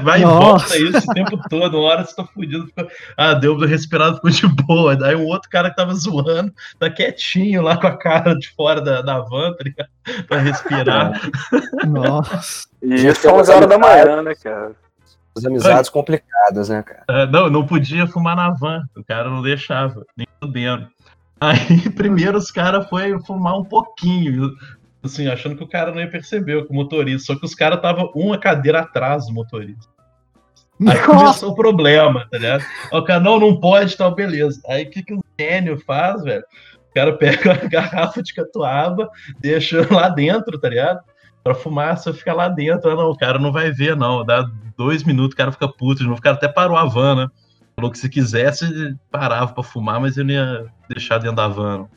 Vai 0.03 0.21
e 0.21 0.23
Nossa. 0.23 0.67
volta 0.67 0.77
isso 0.77 1.09
o 1.09 1.13
tempo 1.13 1.39
todo, 1.49 1.77
uma 1.77 1.89
hora 1.89 2.05
você 2.05 2.15
tá 2.15 2.25
fudido, 2.25 2.65
fica, 2.67 2.87
ah, 3.17 3.33
deu 3.33 3.55
uma 3.55 3.67
respirada, 3.67 4.15
ficou 4.15 4.29
de 4.29 4.47
boa. 4.47 4.95
Daí 4.95 5.15
um 5.15 5.25
outro 5.25 5.49
cara 5.49 5.69
que 5.69 5.75
tava 5.75 5.93
zoando, 5.93 6.53
tá 6.79 6.89
quietinho 6.89 7.61
lá 7.61 7.77
com 7.77 7.87
a 7.87 7.97
cara 7.97 8.33
de 8.33 8.49
fora 8.49 8.81
da, 8.81 9.01
da 9.01 9.19
van, 9.19 9.53
tá 9.53 9.63
ligado? 9.63 9.89
Pra 10.27 10.37
respirar. 10.37 11.21
Nossa. 11.87 12.67
E 12.81 12.95
isso 12.95 13.27
é 13.27 13.31
tem 13.31 13.39
11 13.39 13.51
horas 13.51 13.69
da 13.69 13.77
manhã, 13.77 14.21
né, 14.21 14.33
cara? 14.35 14.71
As 15.35 15.45
amizades 15.45 15.89
complicadas, 15.89 16.69
né, 16.69 16.83
cara? 16.83 17.03
É, 17.09 17.25
não, 17.27 17.49
não 17.49 17.65
podia 17.65 18.07
fumar 18.07 18.35
na 18.35 18.49
van, 18.49 18.83
o 18.95 19.03
cara 19.03 19.29
não 19.29 19.41
deixava, 19.41 20.05
nem 20.17 20.27
fudendo. 20.41 20.87
Aí 21.39 21.89
primeiro 21.95 22.37
os 22.37 22.51
caras 22.51 22.87
foi 22.87 23.17
fumar 23.21 23.57
um 23.57 23.63
pouquinho, 23.63 24.51
assim, 25.03 25.27
achando 25.27 25.55
que 25.55 25.63
o 25.63 25.67
cara 25.67 25.91
não 25.91 25.99
ia 25.99 26.09
perceber, 26.09 26.57
o 26.57 26.73
motorista, 26.73 27.33
só 27.33 27.39
que 27.39 27.45
os 27.45 27.55
caras 27.55 27.77
estavam 27.77 28.11
uma 28.15 28.37
cadeira 28.37 28.81
atrás 28.81 29.25
do 29.25 29.33
motorista. 29.33 29.89
Aí 30.79 30.97
Nossa. 30.97 31.05
começou 31.05 31.51
o 31.51 31.55
problema, 31.55 32.27
tá 32.29 32.37
ligado? 32.37 32.63
O 32.91 33.01
cara, 33.03 33.19
não, 33.19 33.39
não 33.39 33.59
pode, 33.59 33.95
tal, 33.95 34.13
beleza. 34.13 34.61
Aí 34.67 34.83
o 34.83 34.89
que, 34.89 35.03
que 35.03 35.13
o 35.13 35.23
gênio 35.39 35.79
faz, 35.85 36.23
velho? 36.23 36.43
O 36.89 36.93
cara 36.93 37.13
pega 37.13 37.53
a 37.53 37.55
garrafa 37.67 38.21
de 38.21 38.33
catuaba, 38.33 39.09
deixa 39.39 39.87
lá 39.93 40.09
dentro, 40.09 40.59
tá 40.59 40.69
ligado? 40.69 40.99
Pra 41.43 41.55
fumar, 41.55 41.97
só 41.97 42.13
fica 42.13 42.33
lá 42.33 42.47
dentro. 42.47 42.91
Ah, 42.91 42.95
não, 42.95 43.09
o 43.09 43.17
cara 43.17 43.39
não 43.39 43.51
vai 43.51 43.71
ver, 43.71 43.95
não. 43.95 44.23
Dá 44.23 44.45
dois 44.77 45.03
minutos, 45.03 45.33
o 45.33 45.37
cara 45.37 45.51
fica 45.51 45.67
puto 45.67 46.01
de 46.01 46.07
novo. 46.07 46.19
O 46.19 46.21
cara 46.21 46.35
até 46.35 46.47
parou 46.47 46.77
a 46.77 46.85
van, 46.85 47.15
né? 47.15 47.27
Falou 47.75 47.89
que 47.89 47.97
se 47.97 48.09
quisesse, 48.09 48.95
parava 49.09 49.53
pra 49.53 49.63
fumar, 49.63 49.99
mas 49.99 50.17
ele 50.17 50.33
não 50.33 50.43
ia 50.43 50.65
deixar 50.87 51.17
dentro 51.17 51.37
da 51.37 51.47
van. 51.47 51.87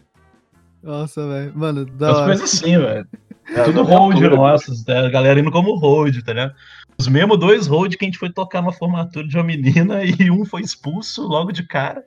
Nossa, 0.85 1.27
velho. 1.27 1.53
Mano, 1.57 1.87
da 1.87 2.11
As 2.11 2.17
hora. 2.19 2.27
coisas 2.27 2.55
assim, 2.55 2.79
velho. 2.79 3.09
É, 3.49 3.65
Tudo 3.65 3.83
hold 3.83 4.17
bicho. 4.19 4.37
nossos, 4.37 4.85
né? 4.87 5.07
a 5.07 5.11
galera 5.11 5.41
indo 5.41 5.51
como 5.51 5.75
hold, 5.77 6.23
tá 6.23 6.33
ligado? 6.33 6.55
Os 6.99 7.09
mesmos 7.09 7.39
dois 7.39 7.67
hold 7.67 7.95
que 7.97 8.05
a 8.05 8.09
gente 8.09 8.19
foi 8.19 8.31
tocar 8.31 8.61
numa 8.63 8.73
formatura 8.73 9.27
de 9.27 9.37
uma 9.37 9.45
menina 9.45 10.01
e 10.05 10.31
um 10.31 10.45
foi 10.45 10.61
expulso 10.63 11.23
logo 11.27 11.53
de 11.53 11.67
cara 11.67 12.05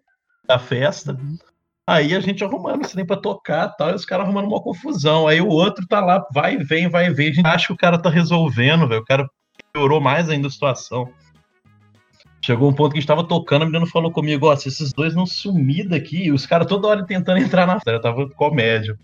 da 0.47 0.59
festa. 0.59 1.17
Aí 1.87 2.13
a 2.13 2.19
gente 2.19 2.43
arrumando 2.43 2.85
isso 2.85 2.95
nem 2.95 3.05
pra 3.05 3.17
tocar 3.17 3.69
tal, 3.69 3.91
e 3.91 3.95
os 3.95 4.05
caras 4.05 4.25
arrumando 4.25 4.47
uma 4.47 4.61
confusão. 4.61 5.27
Aí 5.27 5.41
o 5.41 5.47
outro 5.47 5.87
tá 5.87 5.99
lá, 5.99 6.25
vai 6.33 6.55
e 6.55 6.63
vem, 6.63 6.89
vai 6.89 7.07
e 7.07 7.13
vem. 7.13 7.29
A 7.29 7.33
gente 7.33 7.47
acha 7.47 7.67
que 7.67 7.73
o 7.73 7.77
cara 7.77 7.97
tá 7.97 8.09
resolvendo, 8.09 8.87
velho. 8.87 9.01
O 9.01 9.05
cara 9.05 9.27
piorou 9.73 9.99
mais 9.99 10.29
ainda 10.29 10.47
a 10.47 10.51
situação. 10.51 11.09
Chegou 12.47 12.69
um 12.69 12.73
ponto 12.73 12.93
que 12.93 12.97
a 12.97 13.01
gente 13.01 13.07
tava 13.09 13.25
tocando, 13.25 13.63
a 13.63 13.65
menina 13.65 13.85
falou 13.85 14.09
comigo, 14.09 14.47
ó, 14.47 14.55
se 14.55 14.69
esses 14.69 14.93
dois 14.93 15.13
não 15.13 15.25
sumir 15.25 15.85
daqui, 15.85 16.31
os 16.31 16.45
caras 16.45 16.65
toda 16.65 16.87
hora 16.87 17.05
tentando 17.05 17.39
entrar 17.39 17.67
na 17.67 17.73
festa, 17.73 17.99
tava 18.01 18.29
comédia. 18.29 18.97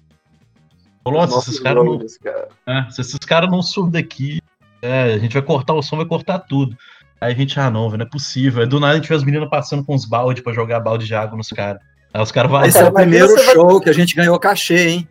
Falou, 1.04 1.20
ó, 1.20 1.28
se 1.28 1.34
Nossos 1.34 1.50
esses 1.50 1.60
caras 1.60 1.84
não, 1.84 2.00
cara. 2.24 2.48
é, 2.66 2.90
se 2.90 3.02
esses 3.02 3.20
caras 3.20 3.52
não 3.52 3.62
sumir 3.62 3.92
daqui, 3.92 4.42
é, 4.82 5.16
a 5.16 5.18
gente 5.18 5.34
vai 5.34 5.42
cortar 5.42 5.74
o 5.74 5.82
som, 5.82 5.98
vai 5.98 6.06
cortar 6.06 6.40
tudo. 6.40 6.78
Aí 7.20 7.34
a 7.34 7.36
gente, 7.36 7.60
ah 7.60 7.70
não, 7.70 7.90
velho, 7.90 7.98
não 7.98 8.06
é 8.06 8.10
possível. 8.10 8.62
Aí 8.62 8.66
do 8.70 8.80
nada 8.80 8.94
a 8.94 8.96
gente 8.96 9.10
vê 9.10 9.16
as 9.16 9.26
meninas 9.26 9.50
passando 9.50 9.84
com 9.84 9.94
uns 9.94 10.06
baldes 10.06 10.42
pra 10.42 10.54
jogar 10.54 10.80
balde 10.80 11.06
de 11.06 11.14
água 11.14 11.36
nos 11.36 11.50
caras. 11.50 11.82
Aí 12.14 12.22
os 12.24 12.32
caras 12.32 12.70
Esse 12.70 12.78
é 12.78 12.86
o 12.86 12.94
primeiro 12.94 13.28
você 13.28 13.44
vai- 13.44 13.56
show 13.56 13.82
que 13.82 13.90
a 13.90 13.94
gente 13.94 14.16
ganhou 14.16 14.40
cachê, 14.40 14.88
hein? 14.88 15.08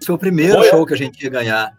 Esse 0.00 0.06
foi 0.06 0.16
o 0.16 0.18
primeiro 0.18 0.58
Foi? 0.58 0.70
show 0.70 0.84
que 0.84 0.94
a 0.94 0.96
gente 0.96 1.22
ia 1.22 1.30
ganhar. 1.30 1.72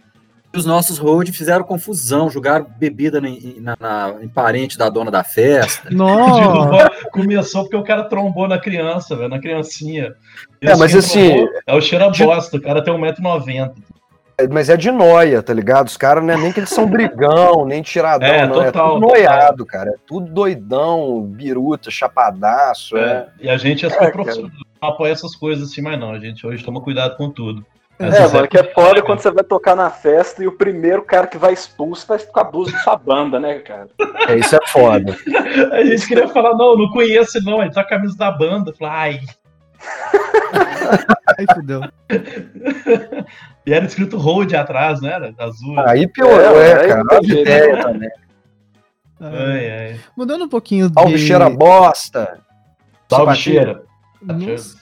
E 0.53 0.57
os 0.57 0.65
nossos 0.65 0.97
road 0.97 1.31
fizeram 1.31 1.63
confusão, 1.63 2.29
jogaram 2.29 2.65
bebida 2.77 3.19
em, 3.19 3.57
na- 3.60 3.75
na- 3.79 4.15
em 4.21 4.27
parente 4.29 4.77
da 4.77 4.89
dona 4.89 5.12
da 5.12 5.23
festa. 5.23 5.89
Nossa! 5.91 6.89
Começou 7.12 7.63
porque 7.63 7.75
o 7.75 7.83
cara 7.83 8.03
trombou 8.05 8.47
na 8.47 8.57
criança, 8.57 9.15
velho, 9.15 9.29
na 9.29 9.39
criancinha. 9.39 10.13
É, 10.62 10.75
mas 10.75 10.91
quem 10.91 10.99
assim, 10.99 11.29
trombou 11.36 11.49
É 11.67 11.73
o 11.75 11.81
cheiro 11.81 12.05
a 12.05 12.10
bosta, 12.10 12.57
o 12.57 12.62
cara 12.62 12.81
tem 12.83 12.93
1,90m. 12.93 13.71
É, 14.39 14.47
Mas 14.47 14.69
é 14.69 14.77
de 14.77 14.91
noia, 14.91 15.41
tá 15.41 15.51
ligado? 15.51 15.88
Os 15.88 15.97
caras 15.97 16.23
não 16.23 16.31
é 16.33 16.38
nem 16.38 16.51
que 16.53 16.60
eles 16.60 16.69
são 16.69 16.88
brigão, 16.88 17.65
nem 17.65 17.81
tiradão, 17.81 18.27
É, 18.27 18.45
não. 18.45 18.53
total, 18.53 18.89
é 18.89 18.93
tudo 18.93 19.07
noiado, 19.07 19.65
cara. 19.65 19.89
É 19.89 19.95
tudo 20.05 20.31
doidão, 20.31 21.23
biruta, 21.23 21.89
chapadaço. 21.89 22.95
É. 22.97 23.01
É, 23.01 23.27
e 23.41 23.49
a 23.49 23.57
gente 23.57 23.83
é 23.83 23.88
É, 23.88 23.91
super 23.91 23.99
cara. 24.03 24.12
profissional, 24.13 24.51
não 24.81 24.89
apoia 24.89 25.12
essas 25.12 25.36
coisas 25.36 25.69
assim, 25.71 25.81
mas 25.81 25.99
não. 25.99 26.12
A 26.12 26.19
gente 26.19 26.45
hoje 26.45 26.63
toma 26.63 26.79
cuidado 26.81 27.17
com 27.17 27.31
tudo. 27.31 27.65
É, 27.99 28.27
mano, 28.27 28.47
que 28.47 28.57
é 28.57 28.63
foda 28.63 29.01
quando 29.01 29.19
você 29.19 29.31
vai 29.31 29.43
tocar 29.43 29.75
na 29.75 29.89
festa 29.89 30.43
e 30.43 30.47
o 30.47 30.51
primeiro 30.51 31.01
cara 31.01 31.25
que 31.25 31.38
vai 31.38 31.51
expulso 31.51 32.05
vai 32.05 32.19
ficar 32.19 32.41
abuso 32.41 32.71
da 32.71 32.77
sua 32.79 32.95
banda, 32.95 33.39
né, 33.39 33.57
cara? 33.60 33.89
É, 34.27 34.38
isso 34.38 34.55
é 34.55 34.60
foda. 34.67 35.17
A 35.73 35.83
gente 35.83 36.07
queria 36.07 36.27
falar, 36.27 36.55
não, 36.55 36.77
não 36.77 36.89
conheço 36.91 37.43
não, 37.43 37.62
ele 37.62 37.71
tá 37.71 37.83
com 37.83 37.88
a 37.88 37.97
camisa 37.97 38.15
da 38.15 38.29
banda. 38.29 38.71
Falar, 38.73 38.93
ai. 38.93 39.19
Aí 41.38 41.45
fudeu. 41.55 41.81
E 43.65 43.73
era 43.73 43.86
escrito 43.86 44.17
Road 44.17 44.55
atrás, 44.55 45.01
né? 45.01 45.13
Era 45.13 45.33
azul. 45.39 45.79
Aí 45.79 46.07
piorou, 46.07 46.62
É, 46.62 46.69
é, 46.69 46.81
aí 46.81 46.88
cara. 46.88 47.03
não 47.03 47.21
ideia 47.21 47.75
né? 47.75 47.81
também. 47.81 48.10
Ai, 49.19 49.71
ai. 49.71 49.99
Mudando 50.15 50.45
um 50.45 50.49
pouquinho 50.49 50.88
de... 50.88 50.93
Salve, 50.93 51.17
cheira 51.17 51.49
bosta. 51.49 52.39
Salve, 53.10 53.36
cheira. 53.36 53.83
Nossa, 54.21 54.77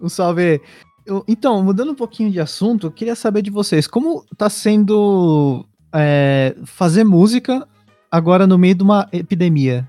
Um 0.00 0.08
salve. 0.08 0.62
Eu- 1.06 1.24
então, 1.26 1.62
mudando 1.62 1.92
um 1.92 1.94
pouquinho 1.94 2.30
de 2.30 2.40
assunto, 2.40 2.86
eu 2.86 2.90
queria 2.90 3.14
saber 3.14 3.42
de 3.42 3.50
vocês, 3.50 3.86
como 3.86 4.24
tá 4.36 4.48
sendo 4.48 5.66
é, 5.92 6.54
fazer 6.64 7.04
música 7.04 7.66
agora 8.10 8.46
no 8.46 8.58
meio 8.58 8.74
de 8.74 8.82
uma 8.82 9.08
epidemia? 9.12 9.88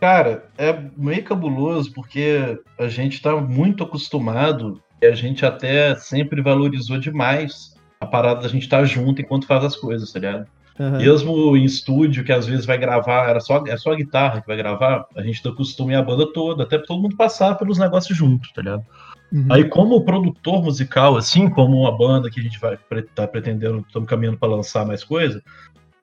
Cara, 0.00 0.48
é 0.56 0.78
meio 0.96 1.24
cabuloso 1.24 1.92
porque 1.92 2.60
a 2.78 2.88
gente 2.88 3.20
tá 3.20 3.36
muito 3.36 3.82
acostumado 3.82 4.80
e 5.02 5.06
a 5.06 5.14
gente 5.14 5.44
até 5.44 5.94
sempre 5.96 6.40
valorizou 6.40 6.98
demais 6.98 7.74
a 8.00 8.06
parada 8.06 8.42
da 8.42 8.48
gente 8.48 8.62
estar 8.62 8.84
junto 8.84 9.20
enquanto 9.20 9.46
faz 9.46 9.64
as 9.64 9.76
coisas, 9.76 10.12
tá 10.12 10.20
ligado? 10.20 10.46
Aham. 10.78 10.98
Mesmo 10.98 11.56
em 11.56 11.64
estúdio, 11.64 12.24
que 12.24 12.30
às 12.30 12.46
vezes 12.46 12.64
vai 12.64 12.78
gravar, 12.78 13.28
era 13.28 13.40
só, 13.40 13.64
é 13.66 13.76
só 13.76 13.92
a 13.92 13.96
guitarra 13.96 14.40
que 14.40 14.46
vai 14.46 14.56
gravar, 14.56 15.06
a 15.16 15.22
gente 15.22 15.42
tá 15.42 15.50
acostumado 15.50 15.96
a 15.98 16.02
banda 16.02 16.32
toda, 16.32 16.62
até 16.62 16.78
pra 16.78 16.86
todo 16.86 17.02
mundo 17.02 17.16
passar 17.16 17.56
pelos 17.56 17.78
negócios 17.78 18.16
junto, 18.16 18.52
tá 18.52 18.62
ligado? 18.62 18.84
Uhum. 19.32 19.46
Aí, 19.50 19.64
como 19.64 20.04
produtor 20.04 20.62
musical, 20.62 21.16
assim 21.16 21.50
como 21.50 21.80
uma 21.80 21.96
banda 21.96 22.30
que 22.30 22.40
a 22.40 22.42
gente 22.42 22.58
vai 22.58 22.78
tá 23.14 23.26
pretendendo, 23.26 23.84
estamos 23.86 24.08
caminhando 24.08 24.38
para 24.38 24.48
lançar 24.48 24.86
mais 24.86 25.04
coisa, 25.04 25.42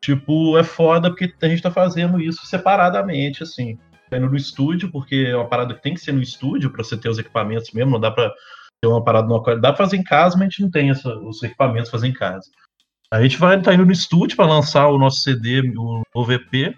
tipo, 0.01 0.57
é 0.57 0.63
foda 0.63 1.09
porque 1.09 1.33
a 1.41 1.47
gente 1.47 1.61
tá 1.61 1.71
fazendo 1.71 2.21
isso 2.21 2.45
separadamente, 2.45 3.41
assim. 3.41 3.77
Tá 4.09 4.17
indo 4.17 4.29
no 4.29 4.35
estúdio, 4.35 4.91
porque 4.91 5.27
é 5.27 5.35
uma 5.35 5.47
parada 5.47 5.73
que 5.73 5.81
tem 5.81 5.95
que 5.95 5.99
ser 5.99 6.11
no 6.11 6.21
estúdio 6.21 6.69
para 6.69 6.83
você 6.83 6.95
ter 6.95 7.09
os 7.09 7.17
equipamentos 7.17 7.71
mesmo, 7.71 7.91
não 7.91 7.99
dá 7.99 8.11
pra 8.11 8.31
ter 8.79 8.88
uma 8.88 9.03
parada 9.03 9.27
numa 9.27 9.41
qualidade. 9.41 9.63
Dá 9.63 9.75
pra 9.75 9.85
fazer 9.85 9.97
em 9.97 10.03
casa, 10.03 10.35
mas 10.35 10.41
a 10.43 10.49
gente 10.49 10.61
não 10.61 10.69
tem 10.69 10.91
essa- 10.91 11.17
os 11.19 11.41
equipamentos 11.41 11.89
pra 11.89 11.97
fazer 11.99 12.07
em 12.09 12.13
casa. 12.13 12.47
A 13.11 13.21
gente 13.23 13.38
vai 13.38 13.59
tá 13.59 13.73
indo 13.73 13.85
no 13.85 13.91
estúdio 13.91 14.38
para 14.38 14.45
lançar 14.45 14.88
o 14.89 14.97
nosso 14.99 15.21
CD, 15.21 15.73
o 15.75 16.03
OVP, 16.13 16.77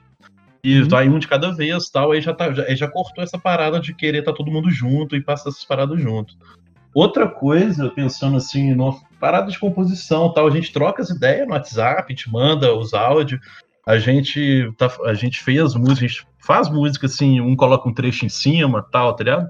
e 0.63 0.82
Uhum. 0.82 0.88
vai 0.88 1.10
um 1.10 1.20
de 1.20 1.28
cada 1.28 1.52
vez, 1.52 1.89
tal, 1.89 2.12
aí 2.12 2.22
já, 2.22 2.34
tá, 2.34 2.52
já, 2.52 2.63
já 2.76 2.88
cortou 2.88 3.24
essa 3.24 3.38
parada 3.38 3.80
de 3.80 3.93
querer 3.93 4.20
estar 4.20 4.34
todo 4.34 4.52
mundo 4.52 4.70
junto 4.70 5.15
e 5.15 5.22
passar 5.22 5.50
essas 5.50 5.65
paradas 5.65 6.00
junto. 6.02 6.34
Outra 6.93 7.28
coisa, 7.28 7.89
pensando 7.89 8.38
assim, 8.38 8.74
numa 8.74 8.96
parada 9.20 9.52
de 9.52 9.60
composição, 9.60 10.34
tal, 10.34 10.48
a 10.48 10.52
gente 10.52 10.74
troca 10.74 11.02
as 11.02 11.10
ideias 11.10 11.48
no 11.48 11.54
WhatsApp, 11.54 12.04
a 12.06 12.10
gente 12.10 12.32
manda 12.32 12.74
os 12.74 12.93
áudios, 12.93 13.39
a 13.86 13.98
gente, 13.98 14.72
tá, 14.78 14.91
a 15.06 15.13
gente 15.13 15.43
fez 15.43 15.76
música, 15.76 16.06
a 16.06 16.08
gente 16.08 16.28
faz 16.39 16.70
música 16.70 17.06
assim, 17.06 17.39
um 17.39 17.56
coloca 17.56 17.88
um 17.88 17.93
trecho 17.93 18.26
em 18.26 18.30
cima, 18.30 18.86
tal, 18.91 19.15
tá 19.15 19.24
ligado? 19.24 19.50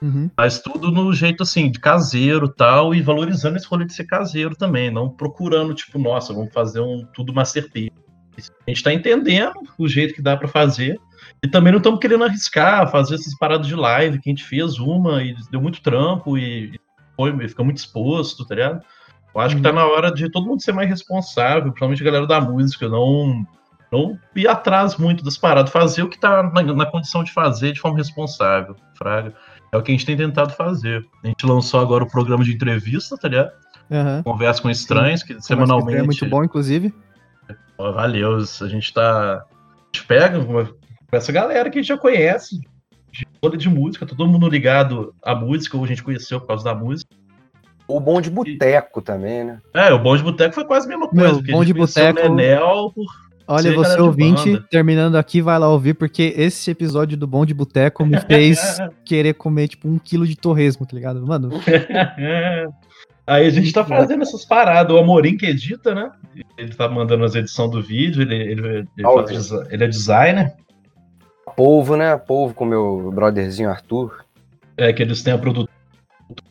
Uhum. 0.00 0.30
Mas 0.36 0.60
tudo 0.60 0.90
no 0.90 1.12
jeito 1.12 1.42
assim, 1.42 1.70
de 1.70 1.78
caseiro 1.78 2.48
tal, 2.48 2.94
e 2.94 3.02
valorizando 3.02 3.56
esse 3.56 3.66
rolê 3.66 3.84
de 3.84 3.92
ser 3.92 4.06
caseiro 4.06 4.56
também, 4.56 4.90
não 4.90 5.10
procurando, 5.10 5.74
tipo, 5.74 5.98
nossa, 5.98 6.32
vamos 6.32 6.52
fazer 6.52 6.80
um 6.80 7.06
tudo 7.12 7.34
masterpiece. 7.34 7.92
A 8.66 8.70
gente 8.70 8.82
tá 8.82 8.92
entendendo 8.92 9.54
o 9.78 9.88
jeito 9.88 10.14
que 10.14 10.22
dá 10.22 10.36
pra 10.36 10.48
fazer, 10.48 10.98
e 11.42 11.48
também 11.48 11.72
não 11.72 11.78
estamos 11.78 12.00
querendo 12.00 12.24
arriscar, 12.24 12.90
fazer 12.90 13.14
essas 13.14 13.36
paradas 13.36 13.66
de 13.66 13.74
live, 13.74 14.18
que 14.20 14.28
a 14.28 14.32
gente 14.32 14.44
fez 14.44 14.78
uma 14.78 15.22
e 15.22 15.34
deu 15.50 15.60
muito 15.60 15.82
trampo 15.82 16.36
e 16.36 16.78
foi, 17.16 17.34
e 17.44 17.48
fica 17.48 17.64
muito 17.64 17.78
exposto, 17.78 18.44
tá 18.46 18.54
ligado? 18.54 18.82
Eu 19.34 19.40
acho 19.40 19.56
que 19.56 19.62
tá 19.62 19.72
na 19.72 19.86
hora 19.86 20.10
de 20.12 20.30
todo 20.30 20.46
mundo 20.46 20.62
ser 20.62 20.72
mais 20.72 20.88
responsável, 20.88 21.64
principalmente 21.64 22.02
a 22.02 22.04
galera 22.04 22.26
da 22.26 22.40
música, 22.40 22.88
não, 22.88 23.46
não 23.90 24.18
ir 24.34 24.48
atrás 24.48 24.96
muito 24.96 25.22
das 25.22 25.38
paradas, 25.38 25.70
fazer 25.70 26.02
o 26.02 26.08
que 26.08 26.18
tá 26.18 26.42
na, 26.42 26.62
na 26.62 26.86
condição 26.86 27.22
de 27.22 27.32
fazer 27.32 27.72
de 27.72 27.80
forma 27.80 27.98
responsável, 27.98 28.74
fraga. 28.96 29.34
É 29.72 29.76
o 29.76 29.82
que 29.82 29.92
a 29.92 29.94
gente 29.94 30.04
tem 30.04 30.16
tentado 30.16 30.52
fazer. 30.52 31.06
A 31.22 31.28
gente 31.28 31.46
lançou 31.46 31.80
agora 31.80 32.02
o 32.02 32.10
programa 32.10 32.42
de 32.42 32.52
entrevista, 32.52 33.16
tá 33.16 33.28
ligado? 33.28 33.52
Aham. 33.90 34.22
Conversa 34.24 34.62
com 34.62 34.70
estranhos, 34.70 35.22
que 35.22 35.34
Conversa 35.34 35.46
semanalmente. 35.46 35.98
É 35.98 36.02
muito 36.02 36.26
bom, 36.26 36.42
inclusive. 36.42 36.92
Ó, 37.78 37.92
Valeu, 37.92 38.36
a 38.36 38.68
gente 38.68 38.92
tá. 38.92 39.34
A 39.42 39.96
gente 39.96 40.06
pega 40.06 40.38
uma- 40.38 40.64
com 40.64 41.16
essa 41.16 41.32
galera 41.32 41.68
que 41.70 41.78
a 41.78 41.82
gente 41.82 41.88
já 41.88 41.98
conhece, 41.98 42.60
de 43.12 43.26
toda 43.40 43.56
de 43.56 43.68
música, 43.68 44.06
todo 44.06 44.26
mundo 44.26 44.48
ligado 44.48 45.14
à 45.24 45.34
música, 45.34 45.76
ou 45.76 45.84
a 45.84 45.86
gente 45.88 46.02
conheceu 46.02 46.40
por 46.40 46.46
causa 46.46 46.64
da 46.64 46.74
música. 46.74 47.10
O 47.88 47.98
bom 47.98 48.20
de 48.20 48.30
boteco 48.30 49.02
também, 49.02 49.42
né? 49.42 49.58
É, 49.74 49.92
o 49.92 49.98
Bom 49.98 50.16
de 50.16 50.22
Boteco 50.22 50.54
foi 50.54 50.64
quase 50.64 50.86
a 50.86 50.88
mesma 50.90 51.08
Meu, 51.12 51.24
coisa. 51.24 51.40
a 51.40 51.52
Bom 51.52 51.64
gente 51.64 51.74
de 51.74 51.80
Boteco- 51.80 52.20
Nenel 52.34 52.92
por 52.94 53.04
Olha, 53.48 53.72
Você, 53.74 54.00
ouvinte, 54.00 54.62
terminando 54.70 55.16
aqui, 55.16 55.42
vai 55.42 55.58
lá 55.58 55.68
ouvir, 55.68 55.94
porque 55.94 56.32
esse 56.36 56.70
episódio 56.70 57.16
do 57.18 57.26
Bom 57.26 57.44
de 57.44 57.52
Boteco 57.52 58.06
me 58.06 58.16
fez 58.20 58.78
querer 59.04 59.34
comer, 59.34 59.66
tipo, 59.66 59.88
um 59.88 59.98
quilo 59.98 60.24
de 60.24 60.36
torresmo, 60.36 60.86
tá 60.86 60.94
ligado? 60.94 61.26
Mano, 61.26 61.48
Aí 63.30 63.46
a 63.46 63.50
gente 63.50 63.72
tá 63.72 63.84
fazendo 63.84 64.22
essas 64.22 64.44
paradas. 64.44 64.92
O 64.92 64.98
Amorim 64.98 65.36
que 65.36 65.46
edita, 65.46 65.94
né? 65.94 66.10
Ele 66.58 66.74
tá 66.74 66.88
mandando 66.88 67.24
as 67.24 67.36
edições 67.36 67.70
do 67.70 67.80
vídeo, 67.80 68.22
ele, 68.22 68.34
ele, 68.34 68.68
ele, 68.68 68.88
faz 69.04 69.52
ele 69.70 69.84
é 69.84 69.86
designer. 69.86 70.52
Polvo, 71.56 71.96
né? 71.96 72.16
Polvo 72.16 72.54
com 72.54 72.64
meu 72.64 73.12
brotherzinho 73.14 73.70
Arthur. 73.70 74.24
é, 74.76 74.92
que 74.92 75.00
eles 75.00 75.22
têm 75.22 75.32
a 75.32 75.38
produtora. 75.38 75.70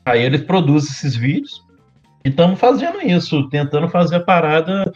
Aí 0.05 0.23
ele 0.23 0.37
produz 0.39 0.85
esses 0.85 1.17
vídeos. 1.17 1.61
E 2.23 2.29
estamos 2.29 2.57
fazendo 2.57 3.01
isso, 3.01 3.49
tentando 3.49 3.89
fazer 3.89 4.15
a 4.15 4.21
parada 4.21 4.89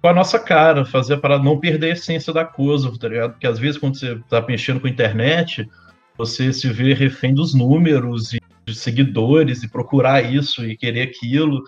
com 0.00 0.08
a 0.08 0.14
nossa 0.14 0.38
cara, 0.38 0.86
fazer 0.86 1.14
a 1.14 1.18
parada, 1.18 1.44
não 1.44 1.60
perder 1.60 1.90
a 1.90 1.92
essência 1.92 2.32
da 2.32 2.46
coisa, 2.46 2.90
tá 2.98 3.08
ligado? 3.08 3.32
Porque 3.32 3.46
às 3.46 3.58
vezes 3.58 3.76
quando 3.76 3.98
você 3.98 4.18
tá 4.26 4.40
mexendo 4.40 4.80
com 4.80 4.86
a 4.86 4.90
internet, 4.90 5.68
você 6.16 6.50
se 6.50 6.70
vê 6.70 6.94
refém 6.94 7.34
dos 7.34 7.52
números 7.52 8.32
e 8.32 8.40
de 8.66 8.74
seguidores 8.74 9.62
e 9.62 9.70
procurar 9.70 10.22
isso 10.22 10.64
e 10.64 10.76
querer 10.76 11.02
aquilo. 11.02 11.62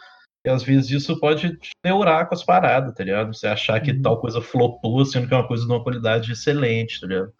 E 0.44 0.50
às 0.50 0.62
vezes 0.62 0.90
isso 0.90 1.18
pode 1.20 1.56
te 1.58 1.70
neurar 1.84 2.26
com 2.28 2.34
as 2.34 2.44
paradas, 2.44 2.92
tá 2.94 3.04
ligado? 3.04 3.32
Você 3.34 3.46
achar 3.46 3.80
que 3.80 3.92
Uhum. 3.92 4.02
tal 4.02 4.20
coisa 4.20 4.40
flopou, 4.40 5.04
sendo 5.04 5.28
que 5.28 5.34
é 5.34 5.36
uma 5.36 5.46
coisa 5.46 5.64
de 5.64 5.70
uma 5.72 5.82
qualidade 5.82 6.32
excelente, 6.32 7.00
tá 7.00 7.06
ligado? 7.06 7.32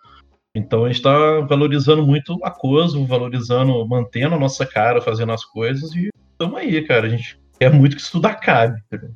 Então 0.54 0.84
a 0.84 0.88
gente 0.88 1.02
tá 1.02 1.40
valorizando 1.40 2.06
muito 2.06 2.38
a 2.44 2.50
coisa, 2.50 2.98
valorizando, 3.06 3.86
mantendo 3.88 4.34
a 4.34 4.38
nossa 4.38 4.66
cara, 4.66 5.00
fazendo 5.00 5.32
as 5.32 5.44
coisas 5.44 5.94
e 5.94 6.10
estamos 6.32 6.58
aí, 6.58 6.82
cara. 6.86 7.06
A 7.06 7.10
gente 7.10 7.38
quer 7.58 7.72
muito 7.72 7.96
que 7.96 8.02
isso 8.02 8.12
tudo 8.12 8.26
acabe. 8.26 8.80
tá 8.88 8.96
ligado? 8.96 9.14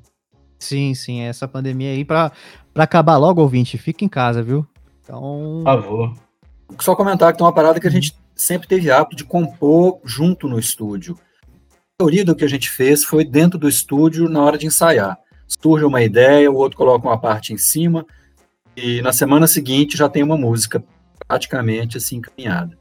sim, 0.58 0.94
sim, 0.94 1.20
essa 1.20 1.46
pandemia 1.46 1.90
aí, 1.90 2.04
pra, 2.04 2.32
pra 2.72 2.84
acabar 2.84 3.18
logo, 3.18 3.40
ouvinte, 3.42 3.76
fica 3.78 4.04
em 4.04 4.08
casa, 4.08 4.42
viu? 4.42 4.66
Então, 5.04 5.62
Por 5.62 5.64
favor. 5.64 6.16
Só 6.80 6.94
comentar 6.96 7.32
que 7.32 7.38
tem 7.38 7.46
uma 7.46 7.52
parada 7.52 7.80
que 7.80 7.86
a 7.86 7.90
gente 7.90 8.16
sempre 8.34 8.68
teve 8.68 8.90
hábito 8.90 9.16
de 9.16 9.24
compor 9.24 10.00
junto 10.04 10.48
no 10.48 10.58
estúdio. 10.58 11.18
A 11.98 12.02
maioria 12.02 12.24
do 12.24 12.34
que 12.34 12.44
a 12.44 12.48
gente 12.48 12.68
fez 12.68 13.04
foi 13.04 13.24
dentro 13.24 13.58
do 13.58 13.68
estúdio 13.68 14.28
na 14.28 14.42
hora 14.42 14.58
de 14.58 14.66
ensaiar. 14.66 15.16
Surge 15.48 15.84
uma 15.84 16.02
ideia, 16.02 16.50
o 16.50 16.56
outro 16.56 16.76
coloca 16.76 17.06
uma 17.06 17.18
parte 17.18 17.52
em 17.52 17.56
cima, 17.58 18.04
e 18.76 19.00
na 19.00 19.12
semana 19.12 19.46
seguinte 19.46 19.96
já 19.96 20.08
tem 20.08 20.22
uma 20.22 20.36
música 20.36 20.82
praticamente 21.26 21.96
assim 21.96 22.16
encaminhada. 22.16 22.76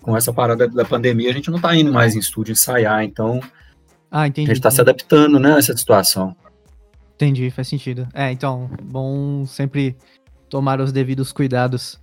com 0.00 0.16
essa 0.16 0.32
parada 0.32 0.66
da 0.66 0.84
pandemia, 0.84 1.28
a 1.30 1.34
gente 1.34 1.50
não 1.50 1.60
tá 1.60 1.74
indo 1.76 1.92
mais 1.92 2.16
em 2.16 2.18
estúdio 2.18 2.52
ensaiar, 2.52 3.04
então 3.04 3.40
Ah, 4.10 4.22
a 4.22 4.26
entendi. 4.28 4.48
gente 4.48 4.60
tá 4.60 4.70
se 4.70 4.80
adaptando, 4.80 5.38
né, 5.38 5.54
a 5.54 5.58
essa 5.58 5.76
situação. 5.76 6.34
Entendi, 7.14 7.50
faz 7.50 7.68
sentido. 7.68 8.08
É, 8.14 8.30
então, 8.32 8.70
bom 8.82 9.44
sempre 9.44 9.96
tomar 10.48 10.80
os 10.80 10.92
devidos 10.92 11.30
cuidados. 11.30 12.00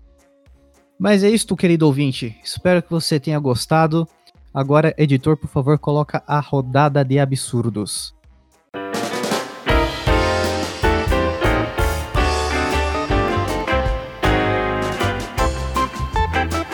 Mas 0.98 1.24
é 1.24 1.30
isso, 1.30 1.56
querido 1.58 1.86
ouvinte. 1.86 2.38
Espero 2.42 2.82
que 2.82 2.90
você 2.90 3.20
tenha 3.20 3.38
gostado. 3.38 4.08
Agora, 4.54 4.96
editor, 4.98 5.36
por 5.36 5.50
favor, 5.50 5.78
coloca 5.78 6.24
a 6.26 6.40
rodada 6.40 7.04
de 7.04 7.20
absurdos. 7.20 8.16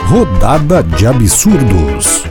Rodada 0.05 0.83
de 0.83 1.07
absurdos. 1.07 2.23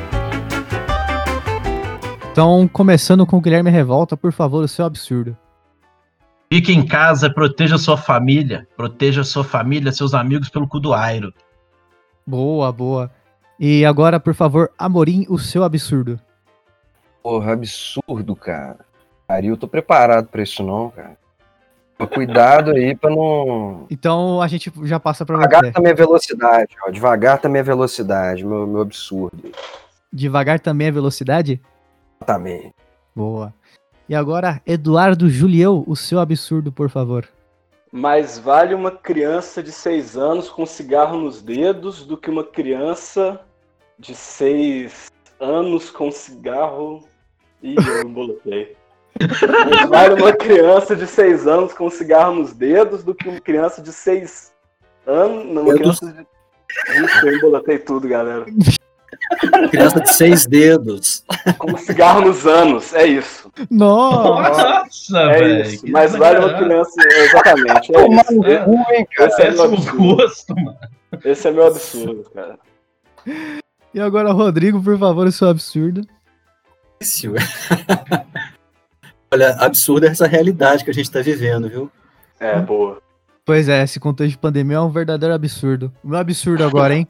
Então, 2.31 2.69
começando 2.69 3.27
com 3.27 3.39
o 3.39 3.41
Guilherme 3.41 3.71
Revolta, 3.71 4.17
por 4.17 4.31
favor, 4.31 4.63
o 4.63 4.69
seu 4.69 4.85
absurdo. 4.85 5.37
Fique 6.53 6.73
em 6.73 6.87
casa, 6.87 7.29
proteja 7.29 7.77
sua 7.77 7.97
família. 7.97 8.69
Proteja 8.77 9.25
sua 9.25 9.43
família, 9.43 9.91
seus 9.91 10.15
amigos 10.15 10.49
pelo 10.49 10.69
cu 10.69 10.79
do 10.79 10.95
Airo. 10.95 11.35
Boa, 12.27 12.71
boa. 12.73 13.11
E 13.59 13.85
agora, 13.85 14.19
por 14.19 14.35
favor, 14.35 14.71
Amorim, 14.79 15.27
o 15.29 15.39
seu 15.39 15.63
absurdo. 15.65 16.19
Porra, 17.23 17.53
absurdo, 17.53 18.35
cara. 18.35 18.79
Cara, 19.29 19.45
eu 19.47 19.57
tô 19.57 19.69
preparado 19.69 20.29
pra 20.29 20.43
isso 20.43 20.63
não, 20.63 20.91
cara. 20.91 21.19
Cuidado 22.15 22.71
aí 22.71 22.97
pra 22.97 23.11
não. 23.11 23.87
Então, 23.91 24.41
a 24.41 24.49
gente 24.49 24.73
já 24.85 24.99
passa 24.99 25.27
pra 25.27 25.37
Devagar 25.37 25.65
você. 25.67 25.73
também 25.73 25.93
a 25.93 25.95
velocidade, 25.95 26.75
ó. 26.87 26.91
Devagar 26.91 27.39
também 27.39 27.61
a 27.61 27.65
velocidade, 27.65 28.45
meu, 28.45 28.67
meu 28.67 28.81
absurdo. 28.81 29.51
Devagar 30.11 30.59
também 30.59 30.89
a 30.89 30.93
velocidade? 30.93 31.61
Também. 32.25 32.73
Boa. 33.15 33.53
E 34.09 34.15
agora, 34.15 34.63
Eduardo 34.67 35.29
Julião, 35.29 35.85
o 35.87 35.95
seu 35.95 36.19
absurdo, 36.19 36.73
por 36.73 36.89
favor. 36.89 37.29
Mais 37.93 38.39
vale 38.39 38.75
uma 38.75 38.91
criança 38.91 39.63
de 39.63 39.73
6 39.73 40.17
anos 40.17 40.49
com 40.49 40.65
cigarro 40.65 41.19
nos 41.19 41.43
dedos 41.43 42.07
do 42.07 42.17
que 42.17 42.31
uma 42.31 42.45
criança 42.45 43.41
de 43.99 44.15
6 44.15 45.11
anos 45.41 45.91
com 45.91 46.11
cigarro. 46.11 47.09
Ih, 47.63 47.77
eu 47.77 48.03
embolotei. 48.03 48.77
Mais 49.19 49.89
vale 49.89 50.23
uma 50.23 50.33
criança 50.33 50.95
de 50.95 51.07
6 51.07 51.47
anos 51.47 51.73
com 51.73 51.91
cigarro 51.91 52.37
nos 52.37 52.53
dedos 52.53 53.03
do 53.03 53.15
que 53.15 53.29
uma 53.29 53.41
criança 53.41 53.83
de 53.83 53.93
6 53.93 54.53
anos. 55.07 55.47
Não, 55.47 55.63
uma 55.63 55.75
criança 55.75 56.07
de. 56.13 56.27
Ixi, 57.05 57.27
eu 57.27 57.37
embolotei 57.37 57.79
tudo, 57.79 58.09
galera. 58.09 58.47
Criança 59.71 60.01
de 60.01 60.13
seis 60.13 60.47
dedos. 60.47 61.25
Com 61.59 61.77
cigarro 61.77 62.23
nos 62.23 62.47
anos, 62.47 62.95
é 62.95 63.07
isso. 63.07 63.40
Nossa! 63.71 64.63
Nossa, 64.85 65.19
É 65.33 65.39
velho. 65.39 65.63
isso. 65.67 65.85
que 65.85 65.91
Mais 65.91 66.15
vale 66.17 66.39
uma 66.39 66.55
criança. 66.59 67.03
Exatamente. 67.09 67.95
É 67.95 68.03
Tomar 68.03 68.25
no 68.31 68.47
é. 68.47 68.65
cu, 68.65 68.75
hein, 68.93 69.07
cara. 69.17 69.29
Esse 69.31 69.43
é 69.43 69.51
meu 69.51 69.71
Péssimo 69.71 69.77
absurdo. 69.77 70.17
gosto, 70.17 70.55
mano. 70.57 70.77
Esse 71.25 71.49
é 71.49 71.51
meu 71.51 71.67
absurdo, 71.67 72.31
cara. 72.35 72.59
E 73.93 74.01
agora, 74.01 74.33
Rodrigo, 74.33 74.83
por 74.83 74.99
favor, 74.99 75.27
o 75.27 75.33
seu 75.33 75.49
absurdo. 75.49 76.03
Olha, 79.33 79.51
absurda 79.61 80.09
essa 80.09 80.27
realidade 80.27 80.85
que 80.85 80.91
a 80.91 80.95
gente 80.95 81.11
tá 81.11 81.21
vivendo, 81.21 81.69
viu? 81.69 81.91
É, 82.39 82.59
boa. 82.61 83.01
Pois 83.45 83.69
é, 83.69 83.83
esse 83.83 83.99
contexto 84.01 84.33
de 84.33 84.39
pandemia 84.39 84.77
é 84.77 84.81
um 84.81 84.91
verdadeiro 84.91 85.35
absurdo. 85.35 85.93
O 86.05 86.09
meu 86.09 86.19
absurdo 86.19 86.65
agora, 86.65 86.95
hein? 86.95 87.07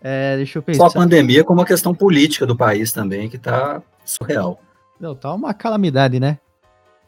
É, 0.00 0.36
deixa 0.36 0.58
eu 0.58 0.62
Só 0.74 0.84
a 0.84 0.86
pensar. 0.86 0.98
pandemia, 1.00 1.42
como 1.44 1.60
a 1.62 1.66
questão 1.66 1.94
política 1.94 2.46
do 2.46 2.56
país 2.56 2.92
também, 2.92 3.28
que 3.28 3.38
tá 3.38 3.82
surreal. 4.04 4.60
Não, 5.00 5.14
tá 5.14 5.32
uma 5.32 5.52
calamidade, 5.52 6.20
né? 6.20 6.38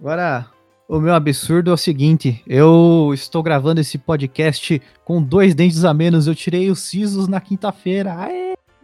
Agora, 0.00 0.46
o 0.88 1.00
meu 1.00 1.14
absurdo 1.14 1.70
é 1.70 1.74
o 1.74 1.76
seguinte: 1.76 2.42
eu 2.46 3.10
estou 3.12 3.42
gravando 3.42 3.80
esse 3.80 3.98
podcast 3.98 4.80
com 5.04 5.22
dois 5.22 5.54
dentes 5.54 5.84
a 5.84 5.92
menos. 5.92 6.26
Eu 6.26 6.34
tirei 6.34 6.70
os 6.70 6.80
sisos 6.80 7.26
na 7.26 7.40
quinta-feira. 7.40 8.16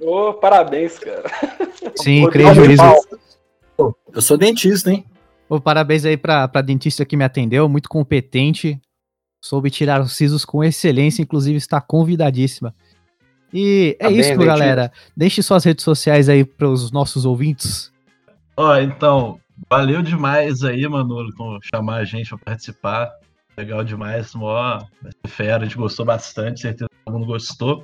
Ô, 0.00 0.32
parabéns, 0.34 0.98
cara. 0.98 1.22
Sim, 1.96 2.28
creio 2.28 2.55
juízo. 2.55 2.82
Eu 4.12 4.20
sou 4.20 4.36
dentista, 4.36 4.90
hein? 4.90 5.05
Ô, 5.48 5.61
parabéns 5.61 6.05
aí 6.05 6.16
pra, 6.16 6.48
pra 6.48 6.62
dentista 6.62 7.05
que 7.05 7.16
me 7.16 7.24
atendeu, 7.24 7.68
muito 7.68 7.88
competente. 7.88 8.80
Soube 9.40 9.70
tirar 9.70 10.00
os 10.00 10.16
sisos 10.16 10.44
com 10.44 10.62
excelência, 10.62 11.22
inclusive 11.22 11.57
está 11.57 11.80
convidadíssima. 11.80 12.74
E 13.53 13.96
é 13.98 14.05
Tá 14.05 14.11
bem, 14.11 14.20
isso, 14.20 14.38
galera. 14.38 14.90
Deixe 15.16 15.42
suas 15.42 15.64
redes 15.64 15.84
sociais 15.84 16.28
aí 16.28 16.44
para 16.44 16.68
os 16.68 16.90
nossos 16.90 17.24
ouvintes. 17.24 17.91
Ó, 18.57 18.76
então, 18.76 19.40
valeu 19.68 20.03
demais 20.03 20.62
aí, 20.62 20.86
Manolo, 20.88 21.32
com 21.34 21.59
chamar 21.62 21.96
a 21.96 22.05
gente 22.05 22.28
pra 22.30 22.38
participar. 22.38 23.11
Legal 23.57 23.84
demais, 23.84 24.34
mó 24.34 24.78
fera, 25.26 25.62
a 25.62 25.64
gente 25.64 25.76
gostou 25.76 26.07
bastante, 26.07 26.61
certeza 26.61 26.88
que 26.88 27.05
todo 27.05 27.14
mundo 27.14 27.26
gostou. 27.26 27.82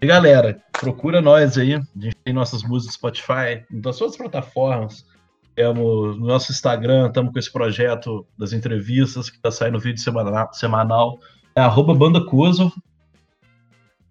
E 0.00 0.06
galera, 0.06 0.62
procura 0.72 1.22
nós 1.22 1.56
aí, 1.56 1.74
a 1.74 1.80
gente 1.98 2.16
tem 2.22 2.34
nossas 2.34 2.62
músicas 2.62 2.94
no 2.94 2.98
Spotify, 2.98 3.64
em 3.72 3.80
todas 3.80 4.00
as 4.02 4.16
plataformas. 4.16 5.06
Temos 5.54 6.18
no 6.18 6.26
nosso 6.26 6.52
Instagram, 6.52 7.06
estamos 7.06 7.32
com 7.32 7.38
esse 7.38 7.50
projeto 7.50 8.26
das 8.38 8.52
entrevistas, 8.52 9.30
que 9.30 9.40
tá 9.40 9.50
saindo 9.50 9.78
vídeo 9.78 10.02
semana- 10.02 10.52
semanal. 10.52 11.18
É 11.54 11.62
arroba 11.62 11.94
Banda. 11.94 12.20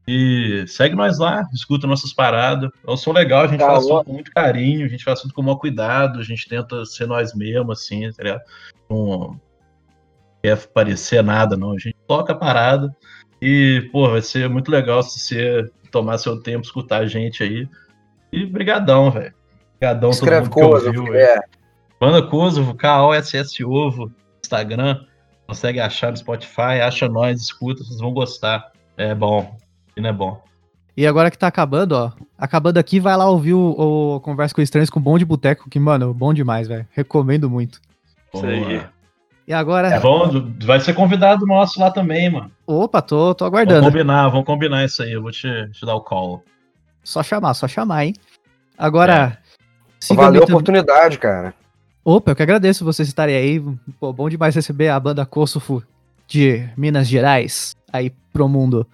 E 0.07 0.65
segue 0.67 0.95
nós 0.95 1.17
lá, 1.17 1.47
escuta 1.53 1.87
nossas 1.87 2.13
paradas. 2.13 2.69
É 2.85 2.91
um 2.91 2.97
som 2.97 3.11
legal, 3.11 3.43
a 3.43 3.47
gente 3.47 3.59
Tá, 3.59 3.67
faz 3.67 3.85
tudo 3.85 4.03
com 4.03 4.13
muito 4.13 4.31
carinho, 4.31 4.85
a 4.85 4.89
gente 4.89 5.03
faz 5.03 5.21
tudo 5.21 5.33
com 5.33 5.41
o 5.41 5.43
maior 5.43 5.57
cuidado, 5.57 6.19
a 6.19 6.23
gente 6.23 6.47
tenta 6.47 6.85
ser 6.85 7.07
nós 7.07 7.33
mesmos, 7.33 7.79
assim, 7.79 8.11
tá 8.11 8.23
ligado? 8.23 8.41
Não 8.89 9.39
quer 10.43 10.67
parecer 10.67 11.23
nada, 11.23 11.57
não. 11.57 11.71
A 11.71 11.77
gente 11.79 11.95
toca 12.07 12.33
a 12.33 12.35
parada 12.35 12.95
e, 13.41 13.89
pô, 13.91 14.09
vai 14.09 14.21
ser 14.21 14.47
muito 14.47 14.69
legal 14.69 15.01
se 15.01 15.19
você 15.19 15.71
tomar 15.91 16.19
seu 16.19 16.39
tempo, 16.41 16.65
escutar 16.65 17.01
a 17.01 17.07
gente 17.07 17.41
aí. 17.41 17.67
E 18.31 18.45
brigadão, 18.45 19.09
velho. 19.09 19.33
Brigadão 19.79 20.11
todo 20.11 20.19
Escreve 20.19 20.49
mundo 20.49 20.55
que 20.55 20.63
ouviu, 20.63 21.15
é. 21.15 21.39
Banda 21.99 22.21
Kosovo, 22.21 22.75
K-O-S-S 22.75 23.63
Ovo, 23.63 24.11
Instagram. 24.43 25.03
Consegue 25.47 25.79
achar 25.79 26.11
no 26.11 26.17
Spotify, 26.17 26.81
acha 26.83 27.07
nós, 27.07 27.41
escuta, 27.41 27.83
vocês 27.83 27.99
vão 27.99 28.13
gostar. 28.13 28.71
É 28.97 29.15
bom. 29.15 29.57
E 29.95 30.01
não 30.01 30.09
é 30.09 30.13
bom. 30.13 30.41
E 30.97 31.05
agora 31.05 31.29
que 31.29 31.37
tá 31.37 31.47
acabando, 31.47 31.91
ó. 31.93 32.11
Acabando 32.37 32.77
aqui, 32.77 32.99
vai 32.99 33.15
lá 33.17 33.29
ouvir 33.29 33.53
o, 33.53 34.15
o 34.15 34.19
Conversa 34.21 34.55
com 34.55 34.61
Estranhos 34.61 34.89
com 34.89 34.99
o 34.99 35.03
Bom 35.03 35.17
de 35.17 35.25
Boteco, 35.25 35.69
que, 35.69 35.79
mano, 35.79 36.13
bom 36.13 36.33
demais, 36.33 36.67
velho. 36.67 36.87
Recomendo 36.91 37.49
muito. 37.49 37.81
Isso 38.33 38.45
aí. 38.45 38.81
E 39.47 39.53
agora. 39.53 39.89
É 39.89 39.99
bom, 39.99 40.29
vai 40.63 40.79
ser 40.79 40.93
convidado 40.93 41.45
nosso 41.45 41.79
lá 41.79 41.91
também, 41.91 42.29
mano. 42.29 42.51
Opa, 42.65 43.01
tô, 43.01 43.35
tô 43.35 43.45
Vamos 43.45 43.59
aguardando. 43.59 43.85
combinar, 43.85 44.29
vamos 44.29 44.45
combinar 44.45 44.85
isso 44.85 45.03
aí. 45.03 45.11
Eu 45.11 45.21
vou 45.21 45.31
te, 45.31 45.47
te 45.71 45.85
dar 45.85 45.95
o 45.95 46.01
call. 46.01 46.43
Só 47.03 47.21
chamar, 47.21 47.53
só 47.53 47.67
chamar, 47.67 48.05
hein? 48.05 48.13
Agora. 48.77 49.37
siga 49.99 50.23
Valeu 50.23 50.41
a 50.41 50.45
oportunidade, 50.45 51.19
cara. 51.19 51.53
Opa, 52.03 52.31
eu 52.31 52.35
que 52.35 52.43
agradeço 52.43 52.85
vocês 52.85 53.07
estarem 53.07 53.35
aí. 53.35 53.61
Pô, 53.99 54.11
bom 54.13 54.29
demais 54.29 54.55
receber 54.55 54.89
a 54.89 54.99
banda 54.99 55.25
Kosovo 55.25 55.83
de 56.27 56.67
Minas 56.75 57.07
Gerais 57.07 57.75
aí 57.91 58.11
pro 58.31 58.49
mundo. 58.49 58.87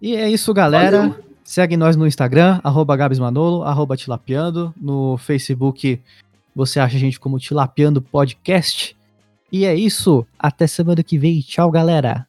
E 0.00 0.16
é 0.16 0.28
isso, 0.30 0.52
galera. 0.54 1.00
Valeu. 1.08 1.24
Segue 1.44 1.76
nós 1.76 1.96
no 1.96 2.06
Instagram, 2.06 2.60
arroba 2.62 2.96
Gabs 2.96 3.18
Manolo, 3.18 3.64
arroba 3.64 3.96
Tilapiando. 3.96 4.72
No 4.80 5.16
Facebook 5.18 6.00
você 6.54 6.78
acha 6.78 6.96
a 6.96 7.00
gente 7.00 7.18
como 7.18 7.38
Tilapiando 7.38 8.00
Podcast. 8.00 8.96
E 9.50 9.64
é 9.64 9.74
isso. 9.74 10.24
Até 10.38 10.66
semana 10.66 11.02
que 11.02 11.18
vem. 11.18 11.40
Tchau, 11.40 11.70
galera. 11.70 12.26